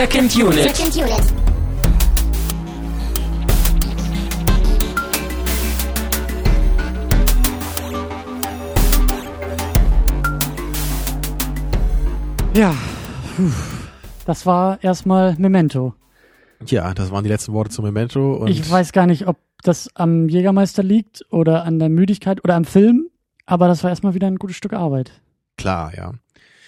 [0.00, 0.62] Second Unit.
[0.62, 1.34] Second Unit.
[12.56, 12.74] Ja,
[14.24, 15.92] das war erstmal Memento.
[16.64, 18.36] Ja, das waren die letzten Worte zu Memento.
[18.36, 22.54] Und Ich weiß gar nicht, ob das am Jägermeister liegt oder an der Müdigkeit oder
[22.54, 23.10] am Film,
[23.44, 25.20] aber das war erstmal wieder ein gutes Stück Arbeit.
[25.58, 26.12] Klar, ja.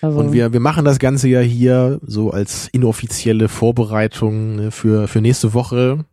[0.03, 5.09] Also, Und wir, wir machen das Ganze ja hier so als inoffizielle Vorbereitung ne, für,
[5.09, 6.05] für nächste Woche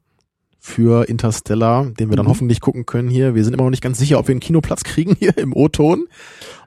[0.61, 2.29] für Interstellar, den wir dann Mhm.
[2.29, 3.33] hoffentlich gucken können hier.
[3.33, 6.05] Wir sind immer noch nicht ganz sicher, ob wir einen Kinoplatz kriegen hier im O-Ton.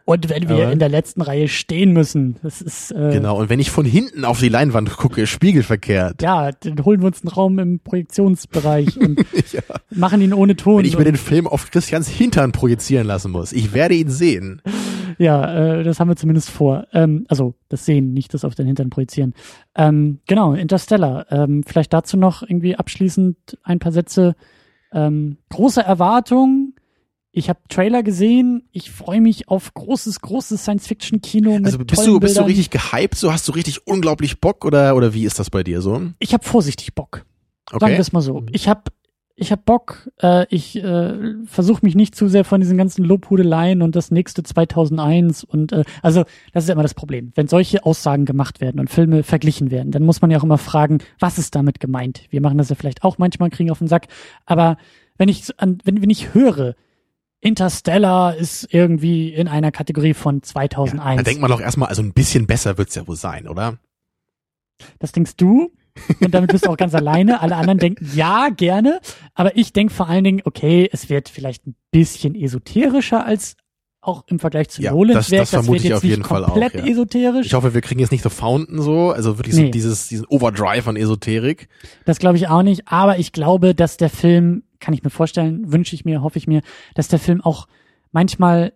[0.05, 3.39] Und wenn wir aber- in der letzten Reihe stehen müssen, das ist äh, Genau.
[3.39, 6.23] Und wenn ich von hinten auf die Leinwand gucke, spiegelverkehrt.
[6.23, 9.21] ja, dann holen wir uns einen Raum im Projektionsbereich und
[9.53, 9.61] Ja.
[9.91, 10.79] machen ihn ohne Ton.
[10.79, 13.53] Wenn ich mir den Film auf Christians Hintern projizieren lassen muss.
[13.53, 14.61] Ich werde ihn sehen.
[15.19, 16.87] ja, äh, das haben wir zumindest vor.
[16.93, 19.35] Ähm, also das Sehen, nicht das auf den Hintern projizieren.
[19.77, 21.27] Ähm, genau, Interstellar.
[21.31, 24.35] Ähm, vielleicht dazu noch irgendwie abschließend ein paar Sätze.
[24.93, 26.75] Ähm, große Erwartung.
[27.35, 28.69] Ich habe Trailer gesehen.
[28.73, 32.45] Ich freue mich auf großes, großes Science-Fiction-Kino mit Also bist du, bist du Bildern.
[32.45, 33.17] richtig gehyped?
[33.17, 36.03] So hast du richtig unglaublich Bock oder, oder wie ist das bei dir so?
[36.19, 37.25] Ich habe vorsichtig Bock.
[37.71, 37.93] Sagen Okay.
[37.95, 38.45] wir es mal so.
[38.53, 38.83] Ich habe
[39.35, 40.11] ich hab Bock.
[40.21, 44.43] Äh, ich äh, versuche mich nicht zu sehr von diesen ganzen Lobhudeleien und das nächste
[44.43, 47.33] 2001 und äh, also das ist ja immer das Problem.
[47.35, 50.59] Wenn solche Aussagen gemacht werden und Filme verglichen werden, dann muss man ja auch immer
[50.59, 52.27] fragen, was ist damit gemeint?
[52.29, 54.09] Wir machen das ja vielleicht auch manchmal, kriegen auf den Sack.
[54.45, 54.77] Aber
[55.17, 56.75] wenn ich wenn, wenn ich höre,
[57.43, 61.17] Interstellar ist irgendwie in einer Kategorie von 2001.
[61.17, 63.79] Dann denkt man doch erstmal, also ein bisschen besser wird's ja wohl sein, oder?
[65.01, 65.73] Das denkst du.
[66.21, 67.41] Und damit bist du auch ganz alleine.
[67.43, 69.01] Alle anderen denken, ja, gerne.
[69.35, 73.57] Aber ich denke vor allen Dingen, okay, es wird vielleicht ein bisschen esoterischer als
[74.01, 75.43] auch im Vergleich zu Ja, Nolans das- Werk.
[75.43, 76.87] das vermute wird ich jetzt auf jeden Fall auch, komplett ja.
[76.87, 77.47] esoterisch.
[77.47, 79.71] Ich hoffe, wir kriegen jetzt nicht so Fountain so, also wirklich so Nee.
[79.71, 81.69] dieses, diesen Overdrive an Esoterik.
[82.05, 82.89] Das glaube ich auch nicht.
[82.89, 86.47] Aber ich glaube, dass der Film, kann ich mir vorstellen, wünsche ich mir, hoffe ich
[86.47, 86.61] mir,
[86.95, 87.67] dass der Film auch
[88.11, 88.75] manchmal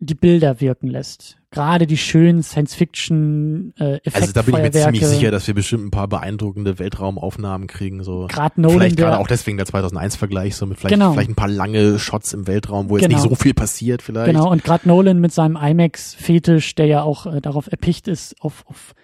[0.00, 1.38] die Bilder wirken lässt.
[1.50, 4.14] Gerade die schönen Science-Fiction-Effekte.
[4.20, 8.02] Also da bin ich mir ziemlich sicher, dass wir bestimmt ein paar beeindruckende Weltraumaufnahmen kriegen,
[8.04, 8.26] so.
[8.28, 11.12] Gerade Nolan, vielleicht gerade auch deswegen der 2001-Vergleich, so mit vielleicht, Genau.
[11.12, 13.20] vielleicht ein paar lange Shots im Weltraum, wo jetzt Genau.
[13.22, 14.26] nicht so viel passiert vielleicht.
[14.26, 18.64] Genau, und gerade Nolan mit seinem IMAX-Fetisch, der ja auch äh, darauf erpicht ist, auf,
[18.68, 18.94] auf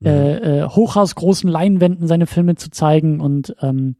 [0.00, 0.06] Mhm.
[0.08, 3.96] äh, äh, hochhausgroßen Leinwänden seine Filme zu zeigen und ähm,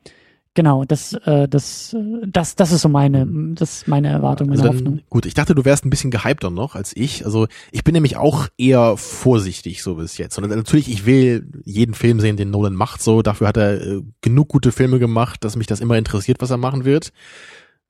[0.55, 1.95] genau, das, äh, das,
[2.27, 4.97] das, das ist so meine, das ist meine Erwartung, meine Also Hoffnung.
[4.97, 7.25] dann, gut, ich dachte, du wärst ein bisschen gehypter noch als ich.
[7.25, 10.39] Also ich bin nämlich auch eher vorsichtig so bis jetzt.
[10.39, 13.23] Und natürlich, ich will jeden Film sehen, den Nolan macht so.
[13.23, 16.57] Dafür hat er äh, genug gute Filme gemacht, dass mich das immer interessiert, was er
[16.59, 17.13] machen wird.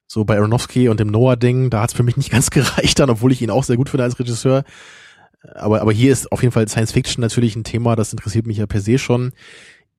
[0.06, 3.32] So bei Aronofsky und dem Noah-Ding, da hat's für mich nicht ganz gereicht dann, obwohl
[3.32, 4.64] ich ihn auch sehr gut finde als Regisseur.
[5.54, 8.56] Aber, aber hier ist auf jeden Fall Science Fiction natürlich ein Thema, das interessiert mich
[8.56, 9.32] ja per se schon.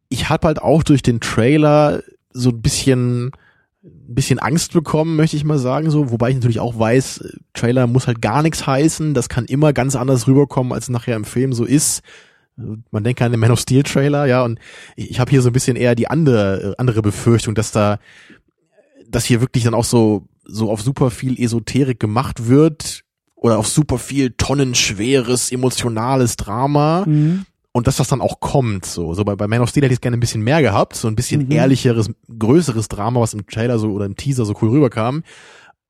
[0.10, 2.02] Ich habe halt auch durch den Trailer
[2.36, 3.32] so ein bisschen
[4.08, 7.86] bisschen Angst bekommen, möchte ich mal sagen, so, wobei ich natürlich auch weiß, äh, Trailer
[7.86, 11.24] muss halt gar nichts heißen, das kann immer ganz anders rüberkommen, als es nachher im
[11.24, 12.02] Film so ist.
[12.90, 14.60] Man denkt an den Man of Steel Trailer, ja, und
[14.96, 18.00] ich, ich habe hier so ein bisschen eher die andere äh, andere Befürchtung, dass da
[19.08, 23.02] dass hier wirklich dann auch so so auf super viel Esoterik gemacht wird
[23.36, 27.46] oder auf super viel tonnenschweres emotionales Drama Mhm.
[27.76, 29.14] Und dass das dann auch kommt, so.
[29.14, 31.16] So bei, bei Man of Steel hätte ich gerne ein bisschen mehr gehabt, so ein
[31.18, 31.52] bisschen Mhm.
[31.52, 32.10] ehrlicheres,
[32.40, 35.24] größeres Drama, was im Trailer so oder im Teaser so cool rüberkam.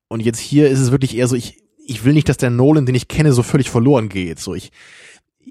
[0.07, 2.87] Und jetzt hier ist es wirklich eher so, ich, ich will nicht, dass der Nolan,
[2.87, 4.39] den ich kenne, so völlig verloren geht.
[4.39, 4.71] So, ich,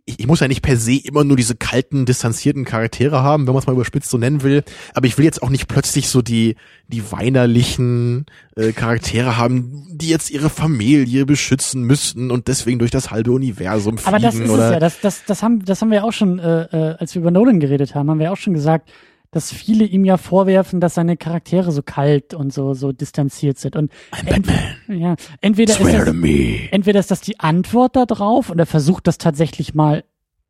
[0.04, 3.54] ich, ich muss ja nicht per se immer nur diese kalten, distanzierten Charaktere haben, wenn
[3.54, 4.62] man es mal überspitzt so nennen will.
[4.92, 6.56] Aber ich will jetzt auch nicht plötzlich so die,
[6.88, 13.10] die weinerlichen äh, Charaktere haben, die jetzt ihre Familie beschützen müssten und deswegen durch das
[13.10, 15.90] halbe Universum fliegen Aber das ist oder es ja, das, das, das, haben, das haben
[15.90, 18.54] wir auch schon, äh, äh, als wir über Nolan geredet haben, haben wir auch schon
[18.54, 18.90] gesagt,
[19.34, 23.74] dass viele ihm ja vorwerfen, dass seine Charaktere so kalt und so, so distanziert sind.
[23.74, 25.00] Und I'm Batman.
[25.00, 26.68] ja, entweder ist Swear das, to me.
[26.70, 30.04] entweder ist das die Antwort darauf und er versucht das tatsächlich mal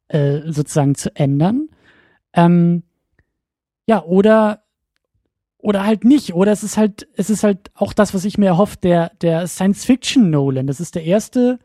[0.08, 1.70] äh, sozusagen zu ändern.
[2.34, 2.82] Ähm,
[3.86, 4.64] ja, oder
[5.56, 6.34] oder halt nicht.
[6.34, 9.46] Oder es ist halt, es ist halt auch das, was ich mir erhoffe, der, der
[9.46, 10.66] Science-Fiction-Nolan.
[10.66, 11.58] Das ist der erste,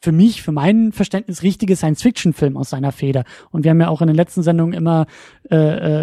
[0.00, 3.24] für mich, für mein Verständnis, richtige Science-Fiction-Film aus seiner Feder.
[3.50, 5.06] Und wir haben ja auch in den letzten Sendungen immer
[5.50, 5.56] äh,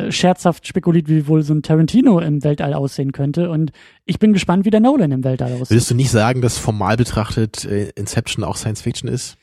[0.07, 3.49] äh, scherzhaft spekuliert, wie wohl so ein Tarantino im Weltall aussehen könnte.
[3.49, 3.71] Und
[4.05, 5.71] ich bin gespannt, wie der Nolan im Weltall aussieht.
[5.71, 9.37] Würdest du nicht sagen, dass formal betrachtet äh, Inception auch Science Fiction ist?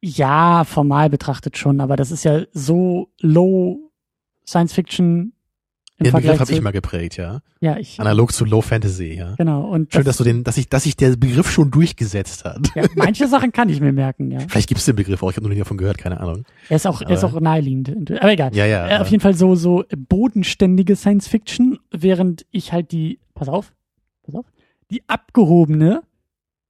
[0.00, 3.92] Ja, formal betrachtet schon, aber das ist ja so low
[4.46, 5.32] Science Fiction.
[5.98, 7.40] Im Den Vergleich Begriff habe ich mal geprägt, ja.
[7.60, 8.00] Ja, ich.
[8.00, 9.34] Analog zu Low Fantasy, ja.
[9.36, 9.68] Genau.
[9.68, 12.60] Und Schön, dass du den, dass ich, dass sich der Begriff schon durchgesetzt hat.
[12.74, 14.40] ja, manche Sachen kann ich mir merken, ja.
[14.40, 16.44] Vielleicht gibt es den Begriff auch, ich habe noch nie davon gehört, keine Ahnung.
[16.68, 18.10] Er ist auch, er ist Aber- auch naheliegend.
[18.20, 18.54] Aber egal.
[18.54, 18.88] Ja, ja.
[18.88, 23.72] Äh, auf jeden Fall so, so bodenständige Science Fiction, während ich halt die, pass auf,
[24.24, 24.46] pass auf,
[24.90, 26.02] die abgehobene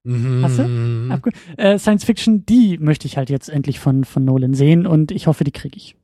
[0.05, 0.43] Mhm.
[0.43, 4.85] Hast abge äh, Science Fiction, die möchte ich halt jetzt endlich von, von Nolan sehen
[4.85, 5.95] und ich hoffe, die kriege ich.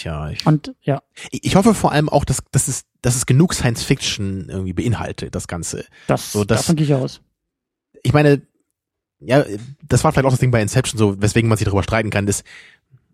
[0.00, 3.52] Tja, ich, Und ja, ich hoffe vor allem auch, dass, dass, es, dass es genug
[3.54, 5.84] Science Fiction irgendwie beinhaltet, das Ganze.
[6.06, 7.20] das, So, das- davon gehe ich aus.
[8.04, 8.42] ich meine,
[9.20, 9.44] ja,
[9.88, 12.28] das war vielleicht auch das Ding bei Inception, so weswegen man sich darüber streiten kann,
[12.28, 12.44] ist,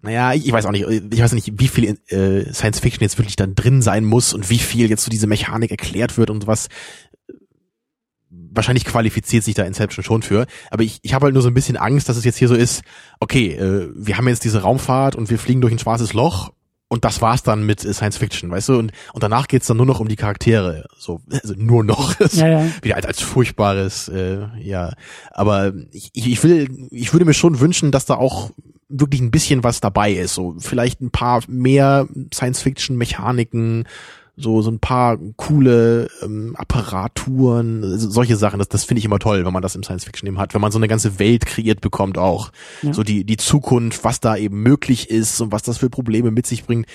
[0.02, 3.16] naja, ich, ich weiß auch nicht, ich weiß nicht, wie viel äh, Science Fiction jetzt
[3.16, 6.46] wirklich dann drin sein muss und wie viel jetzt so diese Mechanik erklärt wird und
[6.46, 6.68] was.
[8.56, 11.54] Wahrscheinlich qualifiziert sich da Inception schon für, aber ich, ich habe halt nur so ein
[11.54, 12.82] bisschen Angst, dass es jetzt hier so ist,
[13.18, 16.52] okay, äh, wir haben jetzt diese Raumfahrt und wir fliegen durch ein schwarzes Loch
[16.94, 18.78] und das war's dann mit Science Fiction, weißt du?
[18.78, 22.14] Und, und danach geht's dann nur noch um die Charaktere, so also nur noch.
[22.34, 22.66] Ja, ja.
[22.82, 24.92] wieder als, als furchtbares, äh, ja.
[25.30, 28.50] Aber ich, ich will, ich würde mir schon wünschen, dass da auch
[28.88, 30.34] wirklich ein bisschen was dabei ist.
[30.34, 33.86] So vielleicht ein paar mehr Science-Fiction-Mechaniken,
[34.36, 38.58] so so ein paar coole ähm, Apparaturen, solche Sachen.
[38.58, 40.72] Das, das finde ich immer toll, wenn man das im Science-Fiction eben hat, wenn man
[40.72, 42.50] so eine ganze Welt kreiert bekommt auch.
[42.82, 42.92] Ja.
[42.92, 46.46] So die die Zukunft, was da eben möglich ist und was das für Probleme mit
[46.46, 46.86] sich bringt.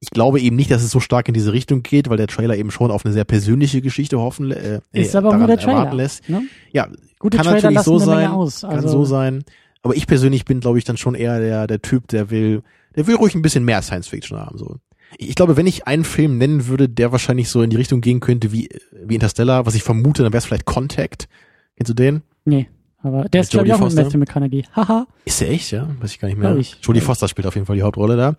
[0.00, 2.56] Ich glaube eben nicht, dass es so stark in diese Richtung geht, weil der Trailer
[2.56, 5.58] eben schon auf eine sehr persönliche Geschichte hoffen äh, Ist äh, aber auch nur der
[5.58, 5.92] Trailer.
[5.92, 6.28] lässt.
[6.28, 6.42] Ne?
[6.72, 6.88] Ja,
[7.18, 8.62] Gute kann Trailer natürlich so sein, aus.
[8.62, 9.44] kann Also, so sein.
[9.82, 12.62] Aber ich persönlich bin, glaube ich, dann schon eher der der Typ, der will,
[12.96, 14.56] der will ruhig ein bisschen mehr Science Fiction haben.
[14.56, 14.76] So,
[15.18, 18.20] ich, glaube, wenn ich einen Film nennen würde, der wahrscheinlich so in die Richtung gehen
[18.20, 21.28] könnte wie wie Interstellar, was ich vermute, dann wäre es vielleicht Contact.
[21.76, 22.22] Kennst du den?
[22.44, 22.68] Nee,
[23.02, 24.04] aber der ist, glaube Jodie ich, auch mit Foster?
[24.04, 24.64] Matthew McConaughey.
[24.74, 25.06] Haha.
[25.24, 25.88] Ist der echt, ja?
[26.00, 26.56] Weiß ich gar nicht mehr.
[26.56, 26.76] Ich.
[26.82, 27.00] Jodie.
[27.00, 28.36] Foster spielt auf jeden Fall die Hauptrolle da.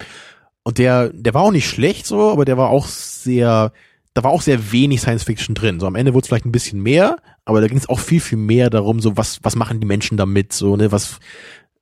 [0.64, 3.72] Und der, der war auch nicht schlecht so, aber der war auch sehr,
[4.14, 5.80] da war auch sehr wenig Science Fiction drin.
[5.80, 8.20] So am Ende wurde es vielleicht ein bisschen mehr, aber da ging es auch viel,
[8.20, 11.20] viel mehr darum, so was, was machen die Menschen damit, so, ne, was,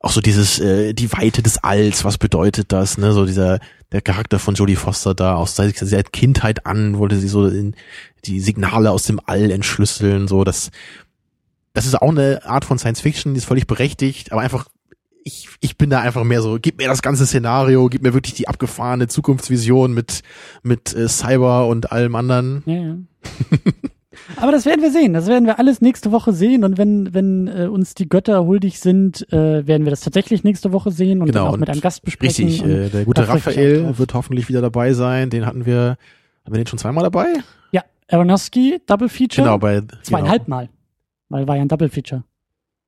[0.00, 3.60] auch so dieses, äh, die Weite des Alls, was bedeutet das, ne, so dieser,
[3.92, 7.76] der Charakter von Jodie Foster da, aus seit, seit Kindheit an wollte sie so in
[8.24, 10.70] die Signale aus dem All entschlüsseln, so, das,
[11.74, 14.66] das ist auch eine Art von Science Fiction, die ist völlig berechtigt, aber einfach
[15.22, 18.32] ich, ich bin da einfach mehr so, gib mir das ganze Szenario, gib mir wirklich
[18.32, 20.22] die abgefahrene Zukunftsvision mit,
[20.62, 22.62] mit äh, Cyber und allem anderen.
[22.64, 22.96] Ja, ja.
[24.36, 25.12] Aber das werden wir sehen.
[25.12, 26.64] Das werden wir alles nächste Woche sehen.
[26.64, 30.72] Und wenn, wenn äh, uns die Götter huldig sind, äh, werden wir das tatsächlich nächste
[30.72, 32.46] Woche sehen und Genau, dann auch und mit einem Gast besprechen.
[32.46, 35.30] Richtig, äh, der gute Raphael wird hoffentlich wieder dabei sein.
[35.30, 35.96] Den hatten wir,
[36.44, 37.26] haben wir den schon zweimal dabei?
[37.72, 39.44] ja, Aronofsky, Double Feature.
[39.44, 40.68] Genau, bei Zweieinhalb Mal.
[41.28, 42.24] Weil war ja ein Double Feature.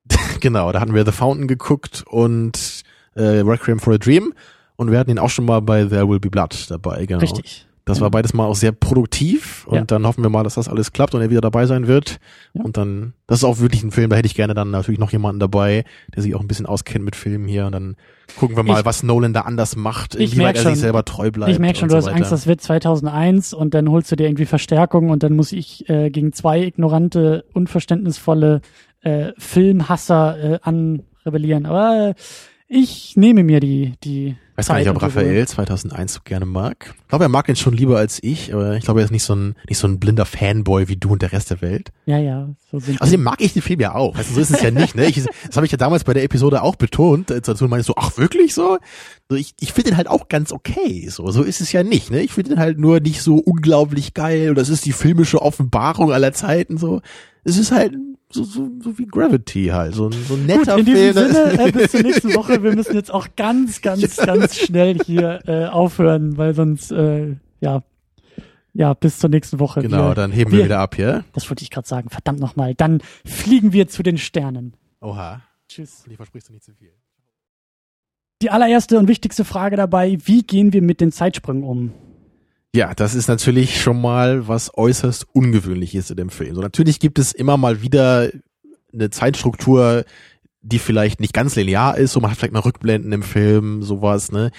[0.07, 2.83] Genau, genau, da hatten wir The Fountain geguckt und
[3.15, 4.33] äh, Requiem for a Dream.
[4.75, 7.19] Und wir hatten ihn auch schon mal bei There Will Be Blood dabei, genau.
[7.19, 7.67] Richtig.
[7.85, 9.83] Das war beides mal auch sehr produktiv und Ja.
[9.83, 12.17] dann hoffen wir mal, dass das alles klappt und er wieder dabei sein wird.
[12.53, 12.63] Ja.
[12.63, 15.11] Und dann, das ist auch wirklich ein Film, da hätte ich gerne dann natürlich noch
[15.11, 15.83] jemanden dabei,
[16.15, 17.95] der sich auch ein bisschen auskennt mit Filmen hier und dann
[18.39, 20.71] gucken wir mal, Ich- was Nolan da anders macht, Ich inwieweit er schon.
[20.75, 21.51] sich selber treu bleibt.
[21.51, 24.27] Ich merke schon, du so hast Angst, das wird 2001 und dann holst du dir
[24.27, 28.61] irgendwie Verstärkung und dann muss ich äh, gegen zwei ignorante, unverständnisvolle
[29.01, 31.65] äh, Filmhasser äh, anrebellieren.
[31.65, 32.13] Aber äh,
[32.69, 35.01] ich nehme mir die die weiß gar nicht, ob.
[35.01, 36.93] Raphael 2001 so gerne mag.
[37.01, 39.23] Ich glaube, er mag ihn schon lieber als ich, aber ich glaube, er ist nicht
[39.23, 41.91] so ein, nicht so ein blinder Fanboy wie du und der Rest der Welt.
[42.05, 44.15] Ja, ja, so sind Außerdem mag ich den Film ja auch.
[44.15, 45.05] Also so ist es ja nicht, ne?
[45.05, 47.29] Ich, das habe ich ja damals bei der Episode auch betont.
[47.29, 48.77] Dazu meine ich so, ach wirklich so?
[49.29, 51.07] so ich ich finde den halt auch ganz okay.
[51.09, 52.21] So, so ist es ja nicht, ne?
[52.21, 56.11] Ich finde den halt nur nicht so unglaublich geil oder es ist die filmische Offenbarung
[56.11, 57.01] aller Zeiten so.
[57.43, 57.93] Es ist halt
[58.33, 61.31] so, so, so wie Gravity halt, so ein, so ein Gut, netter in diesem Film.
[61.33, 62.63] Sinne, äh, bis zur nächsten Woche.
[62.63, 67.83] Wir müssen jetzt auch ganz, ganz, ganz schnell hier äh, aufhören, weil sonst, äh, ja,
[68.73, 69.81] ja, bis zur nächsten Woche.
[69.81, 71.23] genau, wir, dann heben wir, wir- wieder ab, ja?
[71.33, 72.09] Das wollte ich gerade sagen.
[72.09, 72.73] Verdammt nochmal.
[72.73, 74.73] Dann fliegen wir zu den Sternen.
[74.99, 75.41] Oha.
[75.69, 76.03] Tschüss.
[76.05, 76.91] Und ich versprichst du nicht zu viel.
[78.41, 81.93] Die allererste und wichtigste Frage dabei, wie gehen wir mit den Zeitsprüngen um?
[82.75, 86.55] Ja, das ist natürlich schon mal was äußerst Ungewöhnliches in dem Film.
[86.55, 88.31] So, natürlich gibt es immer mal wieder
[88.91, 90.05] eine Zeitstruktur,
[90.61, 94.31] die vielleicht nicht ganz linear ist, so man hat vielleicht mal Rückblenden im Film, sowas,
[94.31, 94.49] ne?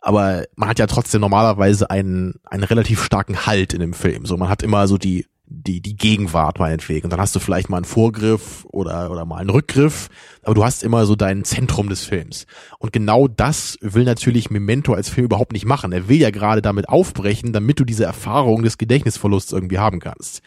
[0.00, 4.26] Aber man hat ja trotzdem normalerweise einen, einen relativ starken Halt in dem Film.
[4.26, 5.26] So, man hat immer so die,
[5.66, 7.04] die, die Gegenwart meinetwegen.
[7.04, 10.08] Und dann hast du vielleicht mal einen Vorgriff oder, oder mal einen Rückgriff,
[10.42, 12.46] aber du hast immer so dein Zentrum des Films.
[12.78, 15.92] Und genau das will natürlich Memento als Film überhaupt nicht machen.
[15.92, 20.42] Er will ja gerade damit aufbrechen, damit du diese Erfahrung des Gedächtnisverlusts irgendwie haben kannst.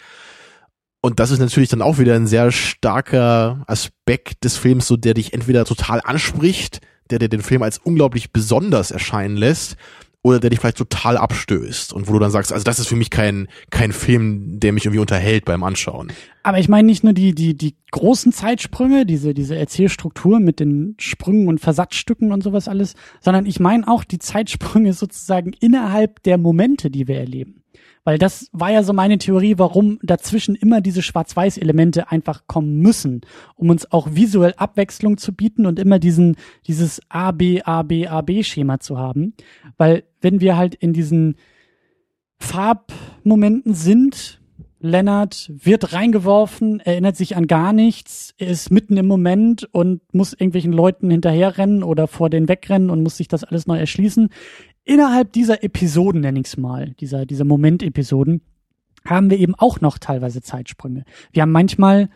[1.02, 5.14] Und das ist natürlich dann auch wieder ein sehr starker Aspekt des Films, so der
[5.14, 6.82] dich entweder total anspricht,
[7.12, 9.78] der dir den Film als unglaublich besonders erscheinen lässt,
[10.26, 12.96] oder der dich vielleicht total abstößt und wo du dann sagst, also das ist für
[12.96, 16.12] mich kein, kein Film, der mich irgendwie unterhält beim Anschauen.
[16.42, 20.96] Aber ich meine nicht nur die, die, die großen Zeitsprünge, diese, diese Erzählstruktur mit den
[20.98, 26.40] Sprüngen und Versatzstücken und sowas alles, sondern ich meine auch die Zeitsprünge sozusagen innerhalb der
[26.40, 27.62] Momente, die wir erleben.
[28.06, 33.22] Weil das war ja so meine Theorie, warum dazwischen immer diese Schwarz-Weiß-Elemente einfach kommen müssen,
[33.56, 38.08] um uns auch visuell Abwechslung zu bieten und immer diesen, dieses A, B, A, B,
[38.08, 39.34] A, B-Schema zu haben.
[39.78, 41.36] Weil wenn wir halt in diesen
[42.38, 44.40] Farbmomenten sind,
[44.88, 50.74] Lennart wird reingeworfen, erinnert sich an gar nichts, ist mitten im Moment und muss irgendwelchen
[50.74, 54.30] Leuten hinterherrennen oder vor denen wegrennen und muss sich das alles neu erschließen
[54.86, 58.42] innerhalb dieser Episoden, nenn ich's mal, dieser, dieser Moment-Episoden,
[59.04, 61.04] haben wir eben auch noch teilweise Zeitsprünge.
[61.34, 62.10] Wir haben manchmal,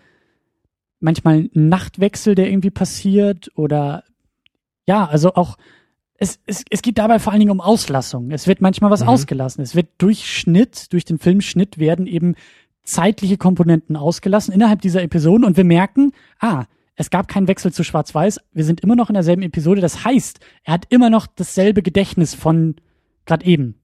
[1.00, 4.04] manchmal einen Nachtwechsel, der irgendwie passiert oder
[4.88, 5.58] ja, also auch
[6.20, 8.32] es, es, es geht dabei vor allen Dingen um Auslassung.
[8.32, 9.10] Es wird manchmal was mhm.
[9.10, 9.62] ausgelassen.
[9.62, 12.36] Es wird durch Schnitt, durch den Filmschnitt werden eben
[12.84, 17.84] zeitliche Komponenten ausgelassen innerhalb dieser Episoden und wir merken, ah, es gab keinen Wechsel zu
[17.84, 18.42] Schwarz-Weiß.
[18.52, 19.80] Wir sind immer noch in derselben Episode.
[19.80, 22.76] Das heißt, er hat immer noch dasselbe Gedächtnis von
[23.26, 23.82] gerade eben.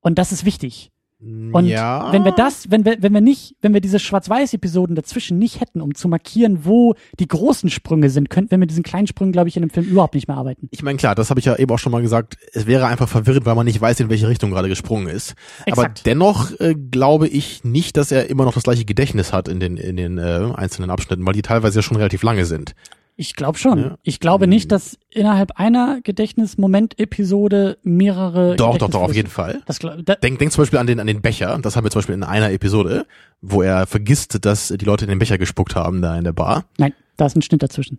[0.00, 0.92] Und das ist wichtig.
[1.22, 2.12] Und ja.
[2.12, 5.82] wenn wir das, wenn wir, wenn wir nicht, wenn wir diese Schwarz-Weiß-Episoden dazwischen nicht hätten,
[5.82, 9.48] um zu markieren, wo die großen Sprünge sind, könnten wir mit diesen kleinen Sprüngen, glaube
[9.48, 10.68] ich, in dem Film überhaupt nicht mehr arbeiten.
[10.70, 12.38] Ich meine, klar, das habe ich ja eben auch schon mal gesagt.
[12.54, 15.34] Es wäre einfach verwirrend, weil man nicht weiß, in welche Richtung gerade gesprungen ist.
[15.66, 15.78] Exakt.
[15.78, 19.60] Aber dennoch äh, glaube ich nicht, dass er immer noch das gleiche Gedächtnis hat in
[19.60, 22.74] den in den äh, einzelnen Abschnitten, weil die teilweise ja schon relativ lange sind.
[23.20, 23.78] Ich glaube schon.
[23.78, 23.98] Ja.
[24.02, 28.56] Ich glaube nicht, dass innerhalb einer Gedächtnismoment-Episode mehrere.
[28.56, 29.60] Doch, doch, doch, auf jeden Fall.
[29.66, 31.58] Das, da, denk, denk zum Beispiel an den, an den Becher.
[31.60, 33.04] Das haben wir zum Beispiel in einer Episode,
[33.42, 36.64] wo er vergisst, dass die Leute in den Becher gespuckt haben da in der Bar.
[36.78, 37.98] Nein, da ist ein Schnitt dazwischen.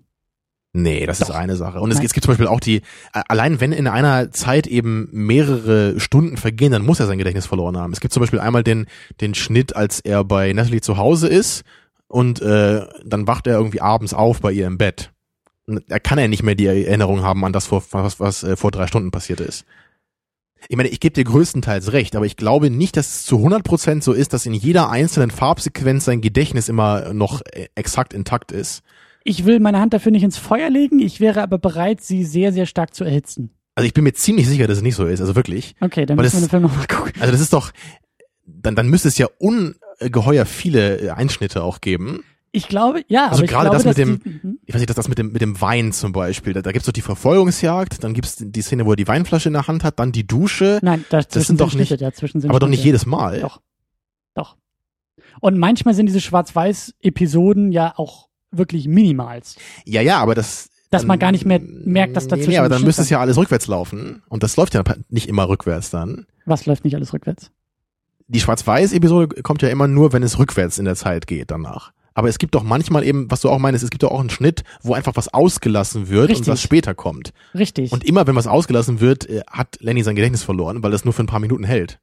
[0.73, 1.29] Nee, das Doch.
[1.29, 1.81] ist eine Sache.
[1.81, 5.99] Und es, es, gibt zum Beispiel auch die, allein wenn in einer Zeit eben mehrere
[5.99, 7.93] Stunden vergehen, dann muss er sein Gedächtnis verloren haben.
[7.93, 8.87] Es gibt zum Beispiel einmal den,
[9.19, 11.63] den Schnitt, als er bei Natalie zu Hause ist
[12.11, 15.11] und äh, dann wacht er irgendwie abends auf bei ihr im Bett.
[15.87, 18.71] Er kann ja nicht mehr die Erinnerung haben an das, vor, was, was äh, vor
[18.71, 19.65] drei Stunden passiert ist.
[20.67, 24.03] Ich meine, ich gebe dir größtenteils recht, aber ich glaube nicht, dass es zu 100%
[24.03, 28.83] so ist, dass in jeder einzelnen Farbsequenz sein Gedächtnis immer noch äh, exakt intakt ist.
[29.23, 32.51] Ich will meine Hand dafür nicht ins Feuer legen, ich wäre aber bereit, sie sehr,
[32.51, 33.51] sehr stark zu erhitzen.
[33.75, 35.75] Also ich bin mir ziemlich sicher, dass es nicht so ist, also wirklich.
[35.79, 37.13] Okay, dann müssen wir den Film nochmal gucken.
[37.21, 37.71] Also das ist doch,
[38.45, 39.27] dann, dann müsste es ja
[40.01, 42.23] ungeheuer viele äh, Einschnitte auch geben.
[42.53, 43.29] Ich glaube, ja.
[43.29, 44.59] Also gerade das mit dem, die, mhm.
[44.65, 46.53] ich weiß nicht, das, das mit dem, mit dem Wein zum Beispiel.
[46.53, 49.53] Da, da gibt's doch die Verfolgungsjagd, dann gibt's die Szene, wo er die Weinflasche in
[49.53, 50.79] der Hand hat, dann die Dusche.
[50.81, 52.65] Nein, das, das sind doch nicht, dazwischen sind aber Schnitte.
[52.65, 53.39] doch nicht jedes Mal.
[53.39, 53.61] Doch.
[54.33, 54.57] Doch.
[55.39, 59.55] Und manchmal sind diese Schwarz-Weiß-Episoden ja auch wirklich minimals.
[59.85, 62.49] Ja, ja, aber das, dass man gar nicht mehr merkt, dass dazwischen.
[62.49, 64.23] Nee, nee aber dann müsste es ja alles rückwärts laufen.
[64.27, 66.25] Und das läuft ja nicht immer rückwärts dann.
[66.45, 67.49] Was läuft nicht alles rückwärts?
[68.31, 71.91] Die Schwarz-Weiß-Episode kommt ja immer nur, wenn es rückwärts in der Zeit geht danach.
[72.13, 74.29] Aber es gibt doch manchmal eben, was du auch meinst, es gibt doch auch einen
[74.29, 76.47] Schnitt, wo einfach was ausgelassen wird Richtig.
[76.47, 77.33] und was später kommt.
[77.53, 77.91] Richtig.
[77.91, 81.13] Und immer wenn was ausgelassen wird, äh, hat Lenny sein Gedächtnis verloren, weil das nur
[81.13, 81.99] für ein paar Minuten hält.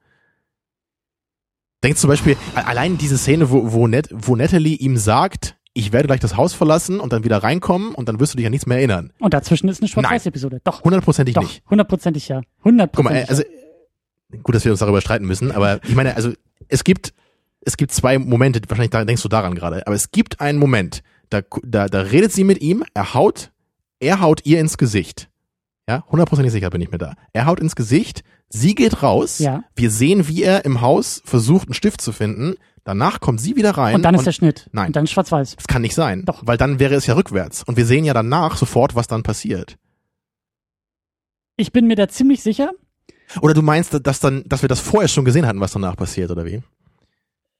[1.82, 6.08] Denkst zum Beispiel, allein diese Szene, wo, wo, Net, wo Natalie ihm sagt, ich werde
[6.08, 8.66] gleich das Haus verlassen und dann wieder reinkommen und dann wirst du dich an nichts
[8.66, 9.12] mehr erinnern.
[9.18, 10.60] Und dazwischen ist eine Schwarz-Weiß-Episode.
[10.64, 10.84] Doch.
[10.84, 11.62] Hundertprozentig nicht.
[11.70, 12.42] Hundertprozentig ja.
[12.64, 13.26] Hundertprozentig.
[13.28, 13.42] Guck mal, also,
[14.42, 16.32] gut, dass wir uns darüber streiten müssen, aber ich meine, also,
[16.68, 17.12] es gibt
[17.60, 21.40] es gibt zwei Momente, wahrscheinlich denkst du daran gerade, aber es gibt einen Moment, da,
[21.62, 23.50] da, da redet sie mit ihm, er haut,
[24.00, 25.28] er haut ihr ins Gesicht.
[25.88, 27.14] Ja, hundertprozentig sicher bin ich mir da.
[27.32, 29.64] Er haut ins Gesicht, sie geht raus, ja.
[29.74, 33.70] wir sehen, wie er im Haus versucht, einen Stift zu finden, danach kommt sie wieder
[33.72, 33.94] rein.
[33.94, 34.68] Und dann ist der Schnitt.
[34.72, 34.88] Nein.
[34.88, 35.56] Und dann ist schwarz-weiß.
[35.56, 36.24] Das kann nicht sein.
[36.26, 36.46] Doch.
[36.46, 37.64] Weil dann wäre es ja rückwärts.
[37.64, 39.76] Und wir sehen ja danach sofort, was dann passiert.
[41.56, 42.72] Ich bin mir da ziemlich sicher.
[43.40, 46.30] Oder du meinst, dass dann, dass wir das vorher schon gesehen hatten, was danach passiert,
[46.30, 46.62] oder wie?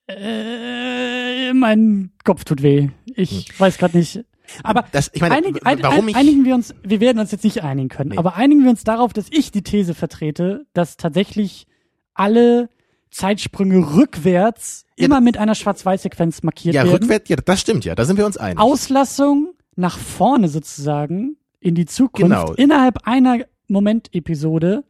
[0.07, 2.89] Äh, mein Kopf tut weh.
[3.07, 3.59] Ich hm.
[3.59, 4.25] weiß gerade nicht.
[4.63, 7.45] Aber das, ich meine, einig, ein, warum ich einigen wir uns, wir werden uns jetzt
[7.45, 8.17] nicht einigen können, nee.
[8.17, 11.67] aber einigen wir uns darauf, dass ich die These vertrete, dass tatsächlich
[12.15, 12.71] alle
[13.11, 16.93] Zeitsprünge rückwärts ja, immer mit einer Schwarz-Weiß-Sequenz markiert ja, werden.
[16.93, 18.59] Ja, rückwärts, ja, das stimmt ja, da sind wir uns einig.
[18.59, 22.53] Auslassung nach vorne sozusagen in die Zukunft genau.
[22.55, 24.85] innerhalb einer Momentepisode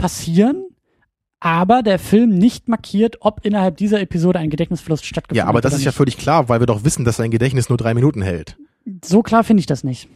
[0.00, 0.64] passieren
[1.40, 5.46] aber der Film nicht markiert, ob innerhalb dieser Episode ein Gedächtnisverlust stattgefunden hat.
[5.46, 5.86] Ja, aber das ist nicht.
[5.86, 8.58] ja völlig klar, weil wir doch wissen, dass sein Gedächtnis nur drei Minuten hält.
[9.02, 10.08] So klar finde ich das nicht.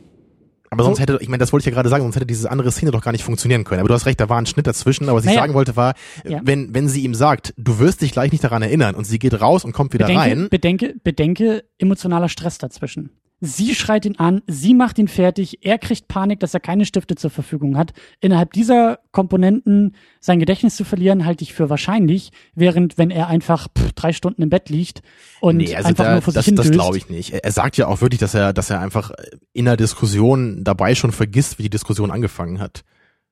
[0.70, 2.72] Aber sonst hätte, ich meine, das wollte ich ja gerade sagen, sonst hätte diese andere
[2.72, 3.80] Szene doch gar nicht funktionieren können.
[3.80, 5.08] Aber du hast recht, da war ein Schnitt dazwischen.
[5.08, 5.36] Aber was naja.
[5.36, 5.94] ich sagen wollte war,
[6.28, 6.40] ja.
[6.42, 9.40] wenn, wenn sie ihm sagt, du wirst dich gleich nicht daran erinnern und sie geht
[9.40, 10.48] raus und kommt wieder bedenke, rein.
[10.50, 13.10] Bedenke, bedenke emotionaler Stress dazwischen.
[13.46, 17.14] Sie schreit ihn an, sie macht ihn fertig, er kriegt Panik, dass er keine Stifte
[17.14, 17.92] zur Verfügung hat.
[18.20, 23.68] Innerhalb dieser Komponenten sein Gedächtnis zu verlieren, halte ich für wahrscheinlich, während wenn er einfach
[23.68, 25.02] pff, drei Stunden im Bett liegt
[25.40, 27.34] und nee, also einfach da, nur vor das, sich das hin glaube ich nicht.
[27.34, 29.10] Er, sagt ja auch wirklich, dass er, dass er einfach
[29.52, 32.82] in der Diskussion dabei schon vergisst, wie die Diskussion angefangen hat.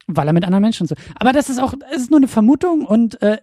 [0.08, 0.94] weil er mit anderen Menschen so.
[1.14, 3.38] Aber das ist auch, es ist nur eine Vermutung und äh,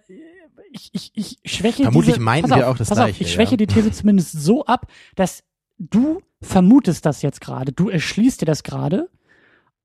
[0.71, 3.21] ich, ich, ich schwäche Vermutlich diese, meinten pass wir auf, auch das pass Gleiche, Auf,
[3.21, 3.57] ich schwäche ja.
[3.57, 4.85] die These zumindest so ab,
[5.15, 5.43] dass
[5.79, 9.09] du vermutest das jetzt gerade, du erschließt dir das gerade.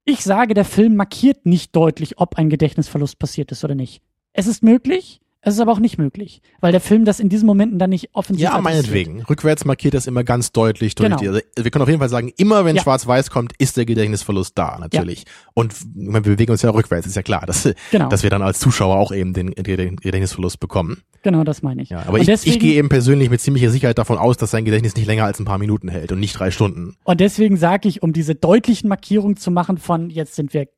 [0.04, 4.02] Ich sage, der Film markiert nicht deutlich, ob ein Gedächtnisverlust passiert ist oder nicht.
[4.32, 7.46] Es ist möglich, es ist aber auch nicht möglich, weil der Film das in diesen
[7.46, 9.22] Momenten dann nicht offensiv Ja, meinetwegen.
[9.22, 10.94] Rückwärts markiert das immer ganz deutlich.
[10.94, 11.20] Durch Genau.
[11.20, 12.82] die, also wir können auf jeden Fall sagen, immer wenn Ja.
[12.82, 15.24] Schwarz-Weiß kommt, ist der Gedächtnisverlust da, natürlich.
[15.54, 18.08] Und wir bewegen uns ja rückwärts, ist ja klar, dass, Genau.
[18.08, 21.02] dass wir dann als Zuschauer auch eben den Gedä- Gedächtnisverlust bekommen.
[21.22, 21.90] Genau, das meine ich.
[21.90, 24.50] Ja, aber und ich, deswegen, ich gehe eben persönlich mit ziemlicher Sicherheit davon aus, dass
[24.50, 26.96] sein Gedächtnis nicht länger als ein paar Minuten hält und nicht drei Stunden.
[27.04, 30.68] Und deswegen sage ich, um diese deutlichen Markierungen zu machen von jetzt sind wir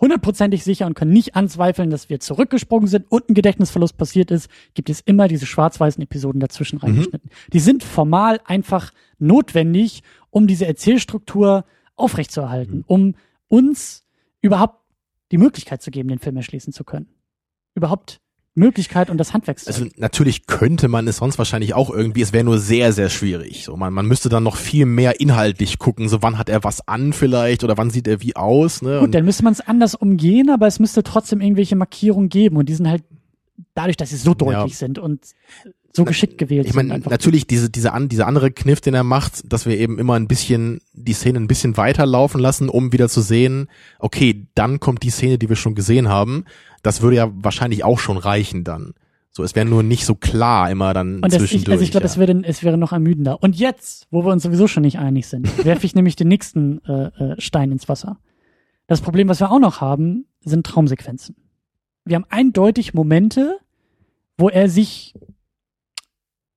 [0.00, 4.48] hundertprozentig sicher und können nicht anzweifeln, dass wir zurückgesprungen sind und ein Gedächtnisverlust passiert ist,
[4.74, 7.30] gibt es immer diese schwarz-weißen Episoden dazwischen reingeschnitten.
[7.52, 11.64] Die sind formal einfach notwendig, um diese Erzählstruktur
[11.96, 13.14] aufrechtzuerhalten, um
[13.48, 14.04] uns
[14.40, 14.80] überhaupt
[15.32, 17.08] die Möglichkeit zu geben, den Film erschließen zu können.
[17.74, 18.20] Überhaupt
[18.56, 19.74] Möglichkeit und das Handwerkszeug.
[19.74, 23.64] Also natürlich könnte man es sonst wahrscheinlich auch irgendwie, es wäre nur sehr, sehr schwierig.
[23.64, 26.88] So, man, man müsste dann noch viel mehr inhaltlich gucken, so wann hat er was
[26.88, 28.82] an vielleicht oder wann sieht er wie aus.
[28.82, 28.96] Ne?
[28.98, 32.56] Gut, Und- dann müsste man es anders umgehen, aber es müsste trotzdem irgendwelche Markierungen geben
[32.56, 33.04] und die sind halt
[33.74, 35.20] dadurch, dass sie so deutlich sind und
[35.96, 39.50] so geschickt gewählt Ich meine, natürlich diese, diese an, dieser andere Kniff, den er macht,
[39.50, 43.22] dass wir eben immer ein bisschen die Szene ein bisschen weiterlaufen lassen, um wieder zu
[43.22, 46.44] sehen, okay, dann kommt die Szene, die wir schon gesehen haben.
[46.86, 48.94] Das würde ja wahrscheinlich auch schon reichen dann.
[49.30, 51.72] So, es wäre nur nicht so klar immer dann Und das, ich, zwischendurch.
[51.72, 52.10] also ich glaube, ja.
[52.12, 53.42] es, wäre, es wäre noch ermüdender.
[53.42, 56.82] Und jetzt, wo wir uns sowieso schon nicht einig sind, werfe ich nämlich den nächsten
[56.86, 58.18] äh, äh, Stein ins Wasser.
[58.86, 61.36] Das Problem, was wir auch noch haben, sind Traumsequenzen.
[62.04, 63.58] Wir haben eindeutig Momente,
[64.38, 65.14] wo er sich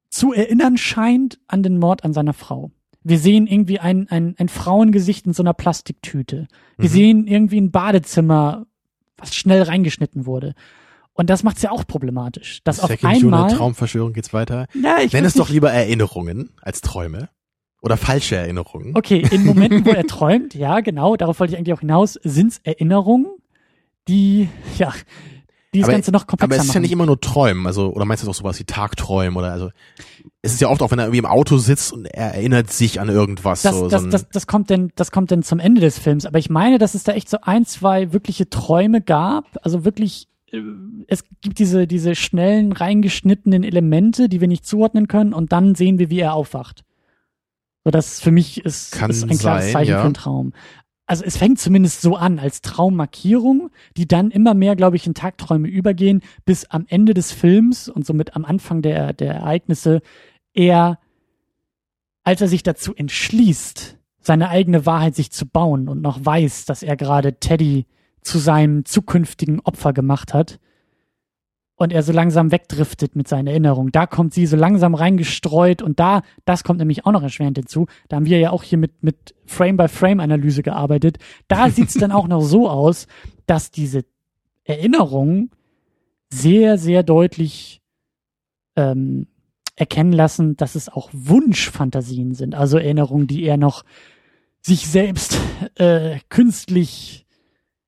[0.10, 2.72] zu erinnern scheint an den Mord an seiner Frau.
[3.04, 6.48] Wir sehen irgendwie ein, ein, ein Frauengesicht in so einer Plastiktüte.
[6.78, 6.94] Wir Mhm.
[6.94, 8.66] sehen irgendwie ein Badezimmer,
[9.20, 10.54] was schnell reingeschnitten wurde.
[11.14, 12.62] Und das macht es ja auch problematisch.
[12.64, 13.52] Dass auf Second Unit, einmal.
[13.52, 14.68] Traumverschwörung geht's weiter.
[14.74, 17.30] Ja, ich Nenn es doch lieber Erinnerungen als Träume.
[17.82, 18.92] Oder falsche Erinnerungen.
[18.96, 22.60] Okay, in Momenten, wo er träumt, ja, genau, darauf wollte ich eigentlich auch hinaus, sind's
[22.64, 23.28] Erinnerungen,
[24.10, 24.94] die, ja,
[25.74, 26.82] die das Aber- Ganze noch komplexer Aber es ist ja machen.
[26.84, 29.70] nicht immer nur Träumen, also, oder meinst du auch sowas wie Tagträumen oder also,
[30.42, 33.00] es ist ja oft auch, wenn er irgendwie im Auto sitzt und er erinnert sich
[33.00, 35.82] an irgendwas, das, so, das, so das, das kommt denn, das kommt denn zum Ende
[35.82, 36.26] des Films.
[36.26, 39.58] Aber ich meine, dass es da echt so ein, zwei wirkliche Träume gab.
[39.64, 40.62] Also wirklich, äh,
[41.08, 45.34] es gibt diese, diese schnellen, reingeschnittenen Elemente, die wir nicht zuordnen können.
[45.34, 46.84] Und dann sehen wir, wie er aufwacht.
[47.84, 50.00] So, das für mich ist, Kann ist ein klares sein, Zeichen ja.
[50.00, 50.54] für einen Traum.
[51.10, 55.16] Also es fängt zumindest so an als Traummarkierung, die dann immer mehr, glaube ich, in
[55.16, 60.02] Tagträume übergehen, bis am Ende des Films und somit am Anfang der, der Ereignisse
[60.54, 61.00] er,
[62.24, 66.84] als er sich dazu entschließt, seine eigene Wahrheit sich zu bauen und noch weiß, dass
[66.84, 67.88] er gerade Teddy
[68.22, 70.60] zu seinem zukünftigen Opfer gemacht hat
[71.80, 73.94] und er so langsam wegdriftet mit seinen Erinnerungen.
[73.94, 77.88] Da kommt sie so langsam reingestreut und da, das kommt nämlich auch noch erschwerend hinzu.
[78.10, 81.20] Da haben wir ja auch hier mit, mit Frame-by-Frame-Analyse gearbeitet.
[81.48, 83.08] Da sieht's dann auch noch so aus,
[83.46, 84.04] dass diese
[84.66, 85.52] Erinnerungen
[86.30, 87.82] sehr, sehr deutlich
[88.76, 89.28] ähm,
[89.78, 93.86] erkennen lassen, dass es auch Wunschfantasien sind, also Erinnerungen, die er noch
[94.62, 95.40] sich selbst
[95.76, 97.26] äh, künstlich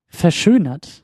[0.07, 1.03] verschönert,